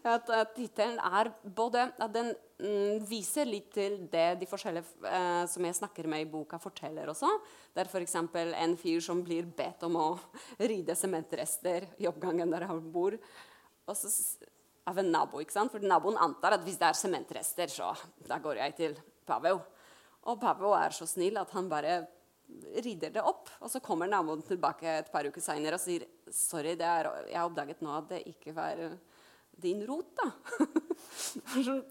er 0.02 0.10
at, 0.16 0.30
at 0.30 0.54
tittelen 0.56 1.00
er 1.02 1.32
både 1.42 1.88
at 1.90 2.14
den 2.14 2.30
mm, 2.62 3.02
viser 3.10 3.48
litt 3.50 3.72
til 3.74 4.04
det 4.12 4.28
de 4.42 4.50
forskjellige 4.50 4.86
uh, 5.06 5.42
som 5.50 5.66
jeg 5.66 5.78
snakker 5.80 6.10
med 6.10 6.26
i 6.26 6.28
boka, 6.30 6.60
forteller 6.62 7.10
også. 7.10 7.32
Det 7.74 7.84
er 7.84 7.90
f.eks. 7.90 8.18
en 8.18 8.78
fyr 8.78 9.02
som 9.02 9.22
blir 9.26 9.50
bedt 9.50 9.82
om 9.86 9.98
å 9.98 10.06
ride 10.70 10.94
sementrester 10.98 11.90
i 11.98 12.10
oppgangen 12.10 12.54
der 12.54 12.68
han 12.70 12.82
bor 12.94 13.18
så, 13.92 14.10
av 14.88 14.98
en 14.98 15.12
nabo. 15.12 15.40
ikke 15.42 15.56
sant? 15.56 15.72
For 15.72 15.84
naboen 15.84 16.18
antar 16.20 16.56
at 16.56 16.64
hvis 16.64 16.80
det 16.80 16.88
er 16.88 16.98
sementrester, 16.98 17.72
så 17.72 17.92
da 18.28 18.40
går 18.42 18.62
jeg 18.62 18.76
til 18.80 18.98
Pavel. 19.28 19.60
Og 20.24 20.40
Pavel 20.40 20.76
er 20.78 20.96
så 20.96 21.08
snill 21.08 21.36
at 21.40 21.52
han 21.56 21.68
bare 21.68 22.02
rider 22.84 23.12
det 23.12 23.24
opp. 23.24 23.50
Og 23.60 23.70
så 23.72 23.80
kommer 23.84 24.08
naboen 24.10 24.44
tilbake 24.44 24.88
et 25.00 25.10
par 25.12 25.26
uker 25.28 25.42
seinere 25.44 25.78
og 25.78 25.84
sier 25.84 26.06
sorry, 26.32 26.76
er, 26.76 27.10
jeg 27.28 27.38
har 27.38 27.48
oppdaget 27.48 27.84
nå 27.84 27.92
at 27.98 28.10
det 28.12 28.22
ikke 28.32 28.54
var 28.56 28.80
din 29.56 29.86
rot, 29.86 30.16
da. 30.16 30.30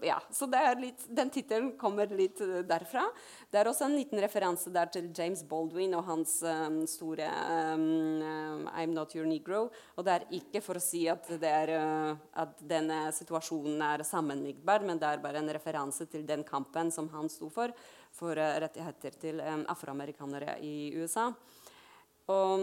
ja, 0.00 0.22
så 0.30 0.46
litt, 0.78 1.04
Den 1.08 1.30
tittelen 1.30 1.72
kommer 1.78 2.06
litt 2.06 2.40
eh, 2.40 2.62
derfra. 2.66 3.04
Det 3.50 3.60
er 3.60 3.68
også 3.70 3.86
en 3.86 3.96
liten 3.96 4.20
referanse 4.22 4.72
der 4.74 4.90
til 4.92 5.10
James 5.16 5.44
Baldwin 5.48 5.94
og 5.96 6.04
hans 6.08 6.36
um, 6.42 6.82
store 6.90 7.28
um, 7.74 8.64
I'm 8.74 8.94
Not 8.94 9.14
Your 9.16 9.26
Negro. 9.26 9.68
Og 9.96 10.06
det 10.06 10.14
er 10.14 10.28
ikke 10.40 10.62
for 10.64 10.80
å 10.80 10.84
si 10.84 11.04
at, 11.10 11.28
er, 11.40 11.74
uh, 11.78 12.14
at 12.44 12.60
denne 12.60 13.06
situasjonen 13.14 13.82
er 13.88 14.06
sammenlignbar, 14.06 14.84
men 14.86 15.00
det 15.00 15.10
er 15.10 15.24
bare 15.24 15.42
en 15.42 15.52
referanse 15.56 16.08
til 16.10 16.26
den 16.28 16.44
kampen 16.46 16.92
som 16.94 17.10
han 17.14 17.30
sto 17.32 17.50
for, 17.52 17.74
for 18.14 18.38
uh, 18.38 18.56
rettigheter 18.64 19.20
til 19.20 19.44
um, 19.44 19.66
afroamerikanere 19.72 20.58
i 20.64 20.92
USA. 20.98 21.30
Og 22.32 22.60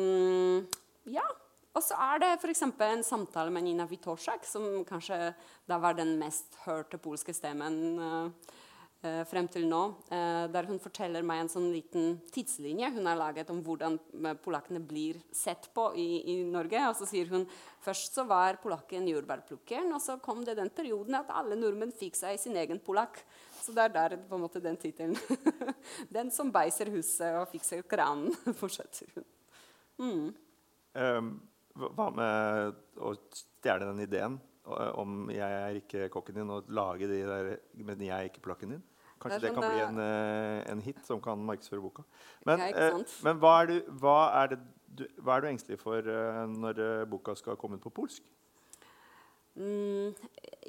ja, 1.10 1.26
og 1.72 1.84
så 1.86 1.96
er 1.96 2.20
det 2.20 2.32
f.eks. 2.42 2.66
en 2.68 3.04
samtale 3.06 3.54
med 3.54 3.64
Nina 3.64 3.86
Witoszak, 3.88 4.44
som 4.48 4.84
kanskje 4.88 5.32
da 5.70 5.78
var 5.80 5.96
den 5.96 6.18
mest 6.20 6.58
hørte 6.66 7.00
polske 7.00 7.34
stemmen 7.34 7.78
uh, 7.96 8.58
eh, 9.02 9.22
frem 9.28 9.48
til 9.52 9.68
nå, 9.70 9.82
eh, 10.12 10.46
der 10.52 10.68
hun 10.70 10.82
forteller 10.82 11.24
meg 11.26 11.44
en 11.44 11.52
sånn 11.52 11.70
liten 11.74 12.18
tidslinje 12.34 12.92
hun 12.96 13.08
har 13.10 13.20
laget 13.20 13.50
om 13.54 13.62
hvordan 13.66 13.98
eh, 13.98 14.36
polakkene 14.44 14.82
blir 14.84 15.22
sett 15.34 15.70
på 15.74 15.88
i, 15.96 16.08
i, 16.34 16.36
Norge. 16.44 16.82
Og 16.90 16.98
så 17.00 17.08
sier 17.10 17.32
hun 17.32 17.48
først 17.82 18.20
så 18.20 18.26
var 18.30 18.60
polakken 18.64 19.08
jordbærplukkeren, 19.10 19.94
og 19.96 20.04
så 20.04 20.18
kom 20.24 20.44
det 20.48 20.58
den 20.60 20.72
perioden 20.76 21.18
at 21.22 21.32
alle 21.34 21.58
nordmenn 21.60 21.96
fikk 21.96 22.20
seg 22.20 22.40
sin 22.42 22.58
egen 22.62 22.82
polakk. 22.84 23.24
Så 23.62 23.74
det 23.78 23.88
er 23.88 23.96
der 23.96 24.18
på 24.28 24.38
en 24.38 24.44
måte 24.44 24.62
den 24.64 24.78
tittelen. 24.82 25.18
den 26.18 26.32
som 26.34 26.52
beiser 26.54 26.90
huset 26.94 27.40
og 27.40 27.48
fikser 27.54 27.86
kranen, 27.88 28.34
fortsetter 28.62 29.08
hun. 29.16 29.30
Mm. 30.02 30.30
Um, 30.98 31.34
hva 31.76 32.08
med 32.16 32.80
å 33.00 33.14
stjele 33.34 33.88
den 33.88 34.04
ideen 34.04 34.40
om 34.66 35.30
'jeg 35.32 35.52
er 35.52 35.80
ikke 35.82 36.10
kokken 36.10 36.36
din', 36.36 36.50
og 36.50 36.70
lage 36.70 37.08
de 37.08 37.24
der 37.26 37.58
'men 37.74 38.00
jeg 38.00 38.10
er 38.10 38.30
ikke 38.30 38.42
plakken 38.42 38.72
din'? 38.72 38.84
Kanskje 39.22 39.40
det, 39.40 39.50
det 39.50 39.54
kan 39.54 39.70
bli 39.70 39.82
en, 39.86 40.00
eh, 40.00 40.72
en, 40.72 40.82
hit 40.82 41.06
som 41.06 41.22
kan 41.22 41.38
markedsføre 41.38 41.82
boka. 41.82 42.04
Men, 42.46 42.60
eh, 42.60 43.04
men 43.24 43.38
hva, 43.38 43.62
er 43.62 43.66
du, 43.70 43.82
hva, 44.02 44.44
er 44.44 44.56
du, 44.56 45.06
hva, 45.22 45.36
er 45.36 45.42
du, 45.42 45.48
engstelig 45.48 45.80
for 45.80 46.02
uh, 46.02 46.48
når 46.50 47.06
boka 47.06 47.36
skal 47.36 47.56
komme 47.56 47.78
ut 47.78 47.86
på 47.86 47.94
polsk? 48.02 48.24
Mm, 49.54 50.16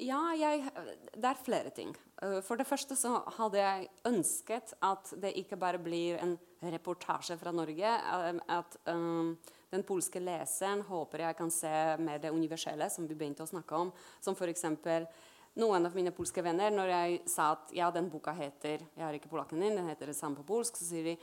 ja, 0.03 0.21
jeg, 0.37 0.69
det 1.15 1.29
er 1.29 1.43
flere 1.45 1.69
ting. 1.73 1.95
For 2.43 2.59
det 2.59 2.67
første 2.67 2.95
så 2.99 3.23
hadde 3.39 3.57
jeg 3.57 3.89
ønsket 4.05 4.73
at 4.83 5.13
det 5.23 5.33
ikke 5.39 5.57
bare 5.57 5.79
blir 5.81 6.19
en 6.21 6.37
reportasje 6.61 7.37
fra 7.39 7.51
Norge. 7.51 7.89
At 8.51 8.77
um, 8.91 9.37
den 9.73 9.83
polske 9.87 10.21
leseren 10.21 10.83
håper 10.85 11.25
jeg 11.25 11.37
kan 11.39 11.51
se 11.53 11.71
mer 11.97 12.21
det 12.21 12.31
universelle, 12.33 12.89
som 12.93 13.07
vi 13.09 13.17
begynte 13.17 13.45
å 13.45 13.49
snakke 13.49 13.79
om. 13.79 13.93
Som 14.21 14.37
f.eks. 14.37 14.65
noen 15.57 15.85
av 15.89 15.95
mine 15.97 16.13
polske 16.13 16.43
venner, 16.45 16.73
når 16.73 16.93
jeg 16.93 17.21
sa 17.33 17.51
at 17.55 17.73
ja, 17.73 17.89
den 17.91 18.09
boka 18.09 18.33
heter 18.37 18.85
'Jeg 18.85 19.07
er 19.07 19.19
ikke 19.19 19.33
polakken 19.33 19.59
din', 19.59 19.75
den 19.75 19.89
heter 19.89 20.07
det 20.07 20.15
samme 20.15 20.35
på 20.35 20.45
polsk, 20.45 20.77
så 20.77 20.85
sier 20.85 21.03
de 21.03 21.17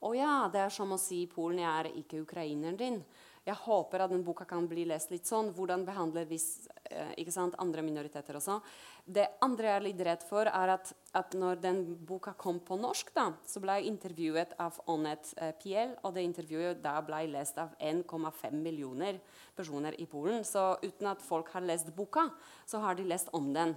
å 0.00 0.12
ja, 0.14 0.48
det 0.52 0.60
er 0.60 0.70
som 0.70 0.92
å 0.92 0.98
si 0.98 1.26
'Polen, 1.26 1.58
jeg 1.58 1.72
er 1.80 1.92
ikke 2.02 2.22
ukraineren 2.22 2.76
din'. 2.76 3.02
Jeg 3.46 3.54
håper 3.62 4.02
at 4.02 4.10
den 4.10 4.24
boka 4.26 4.44
kan 4.44 4.66
bli 4.66 4.84
lest 4.84 5.10
litt 5.10 5.26
sånn. 5.28 5.52
Hvordan 5.54 5.84
behandler 5.86 6.24
vi 6.26 6.38
eh, 6.90 7.28
sant, 7.30 7.54
andre 7.62 7.82
minoriteter 7.82 8.34
også? 8.34 8.60
Det 9.06 9.38
andre 9.40 9.68
jeg 9.68 9.76
er 9.76 9.84
litt 9.84 10.00
redd 10.08 10.24
for, 10.26 10.50
er 10.50 10.72
at, 10.74 10.90
at 11.16 11.34
når 11.38 11.60
den 11.62 11.78
boka 12.06 12.34
kom 12.38 12.58
på 12.64 12.76
norsk, 12.80 13.12
da, 13.16 13.30
så 13.48 13.60
ble 13.62 13.78
jeg 13.78 13.90
intervjuet 13.90 14.52
av 14.62 14.76
Onet 14.92 15.32
eh, 15.40 15.54
Piel, 15.60 15.94
og 16.02 16.14
det 16.16 16.26
intervjuet 16.26 16.82
da 16.84 16.98
ble 17.04 17.22
lest 17.32 17.58
av 17.62 17.72
1,5 17.80 18.58
millioner 18.60 19.20
personer 19.56 19.96
i 20.00 20.06
Polen. 20.10 20.44
Så 20.44 20.74
uten 20.84 21.08
at 21.12 21.24
folk 21.24 21.50
har 21.54 21.64
lest 21.64 21.92
boka, 21.96 22.28
så 22.68 22.82
har 22.84 22.98
de 22.98 23.08
lest 23.08 23.32
om 23.36 23.48
den. 23.56 23.74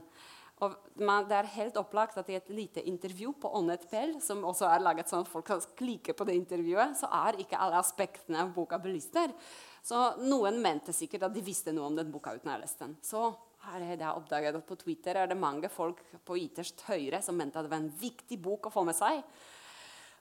Og 0.59 0.75
man, 0.99 1.23
det 1.29 1.37
er 1.37 1.53
helt 1.53 1.77
opplagt 1.79 2.17
at 2.19 2.27
i 2.27 2.35
et 2.35 2.49
lite 2.51 2.83
intervju 2.83 3.31
på 3.39 3.51
Onet 3.61 3.85
Piel, 3.91 4.17
som 4.23 4.43
også 4.43 4.67
er 4.67 4.83
laget 4.83 5.07
sånn 5.07 5.23
at 5.23 5.31
folk 5.31 5.47
kan 5.47 5.63
klikke 5.79 6.15
på 6.17 6.27
det 6.27 6.35
intervjuet, 6.35 6.97
så 6.99 7.07
er 7.21 7.39
ikke 7.39 7.59
alle 7.59 7.79
aspektene 7.79 8.43
av 8.43 8.51
boka 8.55 8.81
belyst 8.83 9.15
der. 9.15 9.31
Så 9.85 9.99
noen 10.25 10.59
mente 10.61 10.93
sikkert 10.95 11.27
at 11.29 11.35
de 11.35 11.43
visste 11.45 11.73
noe 11.75 11.89
om 11.89 11.99
den 11.99 12.11
boka 12.11 12.33
uten 12.35 12.51
å 12.51 12.55
ha 12.55 12.61
lest 12.61 12.81
den. 12.81 12.97
Så 13.05 13.29
her 13.67 13.83
er 13.83 13.95
det 13.99 14.05
jeg 14.05 14.15
oppdaget 14.15 14.57
at 14.59 14.67
På 14.67 14.77
Twitter 14.79 15.19
er 15.19 15.29
det 15.29 15.39
mange 15.39 15.69
folk 15.71 16.01
på 16.25 16.37
ytterst 16.39 16.85
høyre 16.87 17.21
som 17.23 17.37
mente 17.37 17.59
at 17.59 17.67
det 17.67 17.73
var 17.73 17.81
en 17.83 17.95
viktig 18.01 18.39
bok 18.41 18.69
å 18.69 18.73
få 18.73 18.85
med 18.87 18.97
seg. 18.97 19.23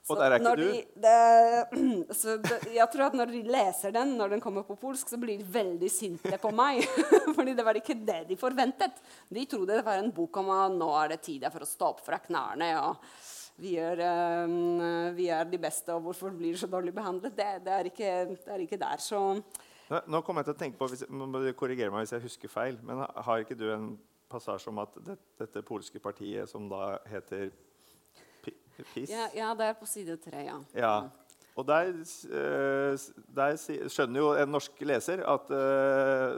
Så 0.08 0.14
og 0.14 0.20
der 0.22 0.34
er 0.34 0.40
ikke 0.40 0.54
du? 0.56 0.62
De, 0.64 0.82
det, 1.04 2.14
så 2.18 2.36
det, 2.40 2.58
jeg 2.72 2.90
tror 2.92 3.08
at 3.10 3.16
når 3.18 3.32
de 3.34 3.42
leser 3.52 3.92
den, 3.92 4.14
når 4.16 4.34
den 4.34 4.42
kommer 4.42 4.64
på 4.64 4.78
polsk, 4.80 5.10
så 5.10 5.18
blir 5.20 5.40
de 5.40 5.48
veldig 5.52 5.90
sinte 5.92 6.38
på 6.40 6.52
meg. 6.54 6.80
Fordi 7.36 7.54
det 7.58 7.66
var 7.66 7.76
ikke 7.76 7.98
det 8.08 8.22
de 8.30 8.38
forventet. 8.40 9.02
De 9.28 9.44
trodde 9.50 9.76
det 9.76 9.84
var 9.84 10.00
en 10.00 10.14
bok 10.14 10.40
om 10.40 10.48
at 10.54 10.78
nå 10.78 10.88
er 11.02 11.12
det 11.12 11.20
tid 11.26 11.44
for 11.52 11.66
å 11.66 11.68
stå 11.68 11.92
opp 11.92 12.00
fra 12.06 12.22
knærne. 12.24 12.70
og 12.80 13.04
vi 13.58 13.74
er, 13.82 14.00
um, 14.46 14.80
vi 15.16 15.28
er, 15.34 15.46
de 15.50 15.58
beste, 15.58 15.94
og 15.94 16.04
hvorfor 16.06 16.34
blir 16.34 16.54
de 16.54 16.60
så 16.60 16.68
dårlig 16.70 16.92
behandlet? 16.94 17.34
Det, 17.36 17.46
det, 17.64 17.72
er, 17.74 17.90
ikke, 17.90 18.12
det 18.30 18.52
er 18.54 18.62
ikke 18.62 18.78
der. 18.80 19.02
Så 19.02 19.22
nå 20.06 20.20
kommer 20.22 20.44
jeg 20.44 20.50
til 20.50 20.56
å 20.56 20.60
tenke 20.60 20.78
på, 20.78 20.90
hvis, 20.92 21.06
Korriger 21.58 21.90
meg 21.90 22.04
hvis 22.04 22.14
jeg 22.14 22.26
husker 22.26 22.52
feil, 22.52 22.78
men 22.86 23.02
har 23.02 23.42
ikke 23.42 23.58
du 23.58 23.66
en 23.72 23.88
passasje 24.28 24.70
om 24.70 24.82
at 24.82 24.98
det, 25.06 25.16
dette 25.40 25.64
polske 25.66 26.00
partiet, 26.02 26.50
som 26.50 26.68
da 26.70 26.98
heter 27.08 27.48
PiS 28.92 29.10
ja, 29.10 29.26
ja, 29.34 29.48
det 29.58 29.72
er 29.72 29.78
på 29.78 29.88
side 29.90 30.14
tre, 30.22 30.44
ja. 30.46 30.58
ja. 30.76 30.92
Og 31.58 31.66
der, 31.66 31.90
der, 33.34 33.56
skjønner 33.90 34.22
jo 34.22 34.28
en 34.38 34.52
norsk 34.54 34.78
leser 34.86 35.24
at 35.26 35.50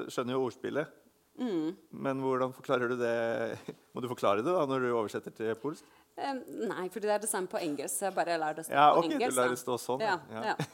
skjønner 0.08 0.38
jo 0.38 0.46
ordspillet. 0.46 0.96
Mm. 1.40 1.76
Men 1.92 2.20
hvordan 2.24 2.52
forklarer 2.56 2.88
du 2.88 2.96
det? 3.00 3.76
Må 3.92 4.00
du 4.00 4.08
forklare 4.08 4.40
det 4.44 4.52
da 4.52 4.64
når 4.68 4.86
du 4.86 4.88
oversetter 4.94 5.34
til 5.36 5.52
polsk? 5.60 5.84
Um, 6.20 6.40
nei, 6.68 6.86
for 6.92 7.00
det 7.02 7.12
er 7.14 7.22
det 7.22 7.30
samme 7.30 7.48
på 7.50 7.60
engelsk. 7.60 7.94
Så 7.96 8.08
Jeg 8.08 8.16
bare 8.16 8.36
lar 8.40 8.56
det 8.56 8.66
stå 8.66 8.76
ja, 8.76 8.90
på 8.92 9.04
Ja, 9.04 9.08
engelsk. 9.08 9.34
Du 9.34 9.40
lar 9.40 9.54
det 9.54 9.60
stå 9.60 9.78
sånn, 9.80 10.04
ja. 10.04 10.18
ja. 10.30 10.56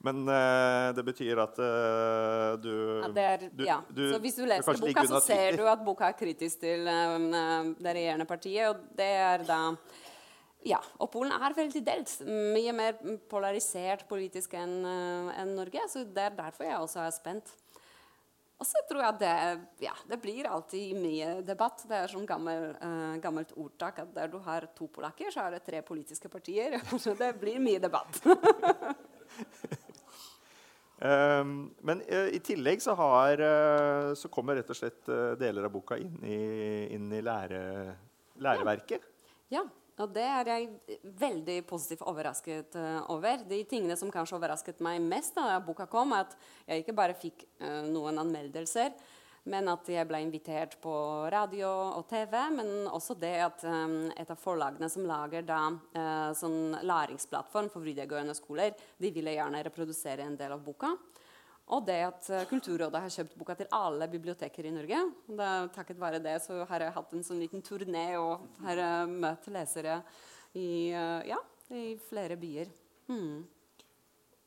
Mm. 0.00 0.06
Men 0.08 0.22
uh, 0.24 0.94
det 0.96 1.02
betyr 1.04 1.42
at 1.42 1.58
uh, 1.60 2.54
du, 2.56 2.70
ja, 3.04 3.08
er, 3.20 3.42
du, 3.52 3.64
ja. 3.66 3.74
du, 3.92 4.06
Så 4.14 4.20
hvis 4.24 4.38
du 4.38 4.46
leser 4.48 4.78
boka, 4.80 5.02
så 5.10 5.20
ser 5.20 5.58
du 5.60 5.66
at 5.68 5.82
boka 5.84 6.08
er 6.08 6.16
kritisk 6.16 6.62
til 6.62 6.88
um, 6.88 7.26
det 7.76 7.92
regjerende 7.98 8.24
partiet. 8.24 8.70
Og 8.70 8.96
det 8.96 9.10
er 9.20 9.44
da 9.48 9.60
Ja. 10.64 10.80
Og 11.00 11.10
Polen 11.12 11.32
er 11.36 11.56
veldig 11.56 11.84
delt. 11.84 12.14
Mye 12.24 12.72
mer 12.76 12.96
polarisert 13.28 14.06
politisk 14.08 14.56
enn 14.56 14.80
en 14.88 15.52
Norge. 15.56 15.84
Så 15.92 16.06
det 16.08 16.30
er 16.30 16.38
derfor 16.38 16.64
jeg 16.64 16.80
også 16.80 17.04
er 17.04 17.12
spent. 17.16 17.52
Og 18.60 18.66
så 18.68 18.82
tror 18.84 19.00
jeg 19.00 19.16
det, 19.22 19.36
ja, 19.86 19.94
det 20.08 20.18
blir 20.20 20.48
alltid 20.50 20.98
mye 21.00 21.28
debatt. 21.48 21.80
Det 21.88 21.96
er 21.96 22.10
sånn 22.12 22.26
gammel, 22.28 22.74
uh, 22.76 23.16
gammelt 23.22 23.54
ordtak 23.56 24.02
at 24.02 24.12
der 24.12 24.28
du 24.28 24.36
har 24.44 24.66
to 24.76 24.88
polakker, 24.92 25.32
så 25.32 25.46
er 25.46 25.56
det 25.56 25.62
tre 25.64 25.80
politiske 25.86 26.28
partier. 26.28 26.76
Så 27.00 27.16
det 27.16 27.32
blir 27.40 27.56
mye 27.62 27.80
debatt. 27.80 28.20
Um, 31.00 31.70
men 31.88 32.04
uh, 32.04 32.28
i 32.28 32.42
tillegg 32.44 32.84
så, 32.84 32.92
har, 33.00 33.40
uh, 33.40 34.12
så, 34.12 34.28
kommer 34.28 34.60
rett 34.60 34.68
og 34.68 34.76
slett 34.76 35.08
deler 35.40 35.64
av 35.64 35.72
boka 35.72 35.96
inn 35.96 36.20
i, 36.20 36.40
inn 36.92 37.08
i 37.16 37.24
lære, 37.24 37.62
læreverket. 38.44 39.08
Ja. 39.48 39.62
ja. 39.62 39.68
Og 40.00 40.12
det 40.14 40.24
er 40.24 40.50
jeg 40.50 40.98
veldig 41.20 41.56
positivt 41.68 42.04
overrasket 42.08 42.76
over. 43.12 43.44
De 43.48 43.62
tingene 43.68 43.96
som 44.00 44.12
kanskje 44.12 44.38
overrasket 44.38 44.82
meg 44.84 45.00
mest 45.04 45.36
da 45.36 45.58
boka 45.64 45.86
kom, 45.90 46.14
at 46.16 46.36
jeg 46.66 46.84
ikke 46.84 46.96
bare 46.96 47.16
fikk 47.18 47.44
noen 47.90 48.20
anmeldelser, 48.22 48.94
men 49.48 49.70
at 49.72 49.88
jeg 49.88 50.04
ble 50.08 50.20
invitert 50.20 50.76
på 50.82 50.92
radio 51.32 51.68
og 51.96 52.04
TV. 52.10 52.34
Men 52.56 52.88
også 52.90 53.16
det 53.20 53.34
at 53.44 53.64
um, 53.64 54.10
et 54.12 54.30
av 54.30 54.40
forlagene 54.40 54.90
som 54.92 55.06
lager 55.08 55.46
da, 55.48 55.62
sånn 56.36 56.76
læringsplattform 56.84 57.70
for 57.72 57.84
videregående 57.84 58.36
skoler, 58.36 58.76
de 59.00 59.12
ville 59.14 59.36
gjerne 59.36 59.64
reprodusere 59.66 60.26
en 60.26 60.36
del 60.40 60.56
av 60.56 60.64
boka. 60.64 60.92
Og 61.70 61.84
det 61.86 62.00
at 62.06 62.28
uh, 62.32 62.42
Kulturrådet 62.50 63.02
har 63.04 63.14
kjøpt 63.14 63.36
boka 63.38 63.56
til 63.58 63.70
alle 63.76 64.08
biblioteker 64.10 64.66
i 64.66 64.74
Norge. 64.74 65.00
Det, 65.28 65.52
takket 65.76 66.00
være 66.02 66.22
det 66.22 66.36
så 66.44 66.64
har 66.68 66.86
jeg 66.86 66.96
hatt 66.96 67.14
en 67.16 67.26
sånn 67.26 67.42
liten 67.42 67.64
turné 67.66 68.06
og 68.18 68.46
har 68.66 68.82
uh, 68.82 69.10
møtt 69.10 69.46
lesere 69.54 70.00
i, 70.58 70.90
ja, 70.90 71.36
i 71.70 71.94
flere 72.08 72.34
byer. 72.34 72.72
Hmm. 73.06 73.44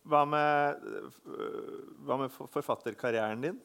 Hva 0.03 0.25
med, 0.27 0.89
hva 2.03 2.17
med 2.19 2.33
forfatterkarrieren 2.51 3.45
din? 3.45 3.61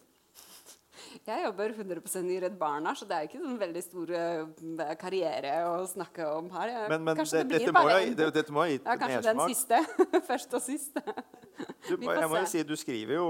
Jeg 1.29 1.45
jobber 1.45 1.75
100% 1.75 2.33
i 2.35 2.39
Redd 2.45 2.59
Barna, 2.61 2.95
så 2.99 3.07
det 3.09 3.17
er 3.17 3.29
ikke 3.29 3.41
en 3.41 3.59
veldig 3.61 3.83
stor 3.85 4.13
uh, 4.13 4.85
karriere 5.01 5.55
å 5.71 5.83
snakke 5.89 6.29
om 6.39 6.51
her. 6.55 6.75
Men, 6.93 7.07
men 7.07 7.19
kanskje 7.21 7.43
det, 7.43 7.49
det 7.53 7.65
blir 7.65 7.77
bare 7.77 7.97
en, 8.03 8.15
det, 8.19 8.29
dette 8.37 8.55
må 8.55 8.65
ha 8.65 8.69
gitt 8.71 8.87
ja, 8.87 8.99
Kanskje 9.01 9.25
den 9.29 9.43
siste. 9.55 9.83
Først 10.31 10.55
og 10.59 10.65
sist. 10.65 11.03
Du, 11.89 11.97
jeg 11.97 12.31
må 12.31 12.41
jo 12.43 12.47
si, 12.51 12.65
du 12.67 12.75
skriver 12.79 13.19
jo 13.19 13.29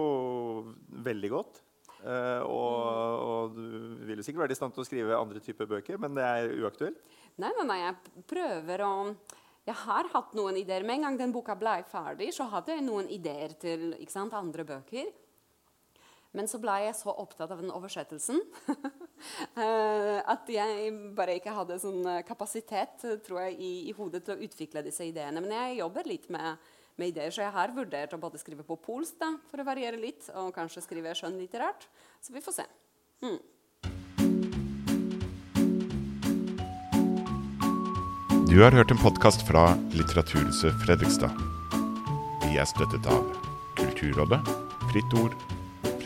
veldig 1.08 1.32
godt. 1.34 1.60
Uh, 1.98 2.44
og, 2.46 2.78
og, 3.26 3.58
du 3.58 4.06
vil 4.06 4.20
jo 4.20 4.24
sikkert 4.26 4.44
være 4.46 4.54
i 4.54 4.60
stand 4.60 4.74
til 4.76 4.84
å 4.84 4.86
skrive 4.86 5.18
andre 5.18 5.42
typer 5.42 5.66
bøker, 5.68 5.98
men 5.98 6.14
det 6.14 6.24
er 6.24 6.52
uaktuelt? 6.62 7.00
Nei, 7.42 7.50
nei, 7.58 7.66
nei, 7.66 7.82
jeg 7.82 8.24
prøver 8.30 8.86
å 8.86 8.92
jeg 9.68 9.76
har 9.82 10.06
hatt 10.14 10.30
noen 10.32 10.56
ideer. 10.56 10.84
Med 10.86 10.96
en 10.96 11.08
gang 11.08 11.16
den 11.18 11.32
boka 11.34 11.52
ble 11.58 11.82
ferdig, 11.90 12.30
så 12.32 12.46
hadde 12.48 12.72
jeg 12.72 12.86
noen 12.86 13.08
ideer 13.12 13.52
til 13.60 13.90
sant, 14.08 14.32
andre 14.32 14.64
bøker. 14.64 15.10
Men 16.36 16.48
så 16.48 16.60
ble 16.60 16.74
jeg 16.84 16.96
så 16.98 17.12
opptatt 17.16 17.52
av 17.54 17.60
den 17.62 17.72
oversettelsen 17.72 18.40
eh, 19.62 20.18
at 20.20 20.50
jeg 20.52 20.90
bare 21.16 21.38
ikke 21.38 21.54
hadde 21.56 21.78
sånn 21.80 22.04
eh, 22.04 22.24
kapasitet 22.28 23.00
tror 23.24 23.46
jeg, 23.46 23.56
i, 23.56 23.72
i, 23.88 23.94
hodet 23.96 24.26
til 24.26 24.36
å 24.36 24.44
utvikle 24.44 24.84
disse 24.84 25.06
ideene. 25.08 25.40
Men 25.40 25.56
jeg 25.56 25.80
jobber 25.80 26.10
litt 26.10 26.28
med, 26.32 26.60
med 27.00 27.14
ideer, 27.14 27.32
så 27.32 27.46
jeg 27.46 27.56
har 27.56 27.72
vurdert 27.76 28.12
å 28.12 28.20
både 28.20 28.40
skrive 28.40 28.66
på 28.66 28.76
polsk 28.76 29.16
da, 29.22 29.32
for 29.48 29.64
å 29.64 29.68
variere 29.68 30.00
litt, 30.00 30.28
og 30.36 30.52
kanskje 30.56 30.84
skrive 30.84 31.16
skjønnlitterært. 31.16 31.88
Så 32.20 32.36
vi 32.36 32.44
får 32.44 32.60
se. 32.60 32.68
Mm. 33.24 33.40
Du 38.48 38.56
har 38.64 38.72
hørt 38.72 38.92
en 38.92 39.00
podkast 39.00 39.48
fra 39.48 39.70
Litteraturhuset 39.96 40.76
Fredrikstad. 40.84 41.32
Vi 42.44 42.56
er 42.56 42.68
støttet 42.68 43.08
av 43.08 43.28
Kulturrådet, 43.80 44.40
Fritt 44.88 45.16
Ord 45.20 45.36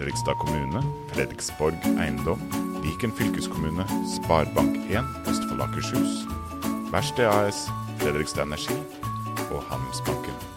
Fredrikstad 0.02 0.34
kommune, 0.34 0.82
Fredriksborg 1.12 1.84
eiendom 2.02 2.40
Viken 2.82 3.12
fylkeskommune, 3.14 3.84
Sparebank1 4.16 5.30
Østfold 5.30 5.62
Akershus, 5.62 6.24
Verksted 6.90 7.30
AS, 7.30 7.68
Fredrikstad 7.98 8.42
Energi 8.42 8.74
og 9.52 9.62
Handelsbanken. 9.70 10.51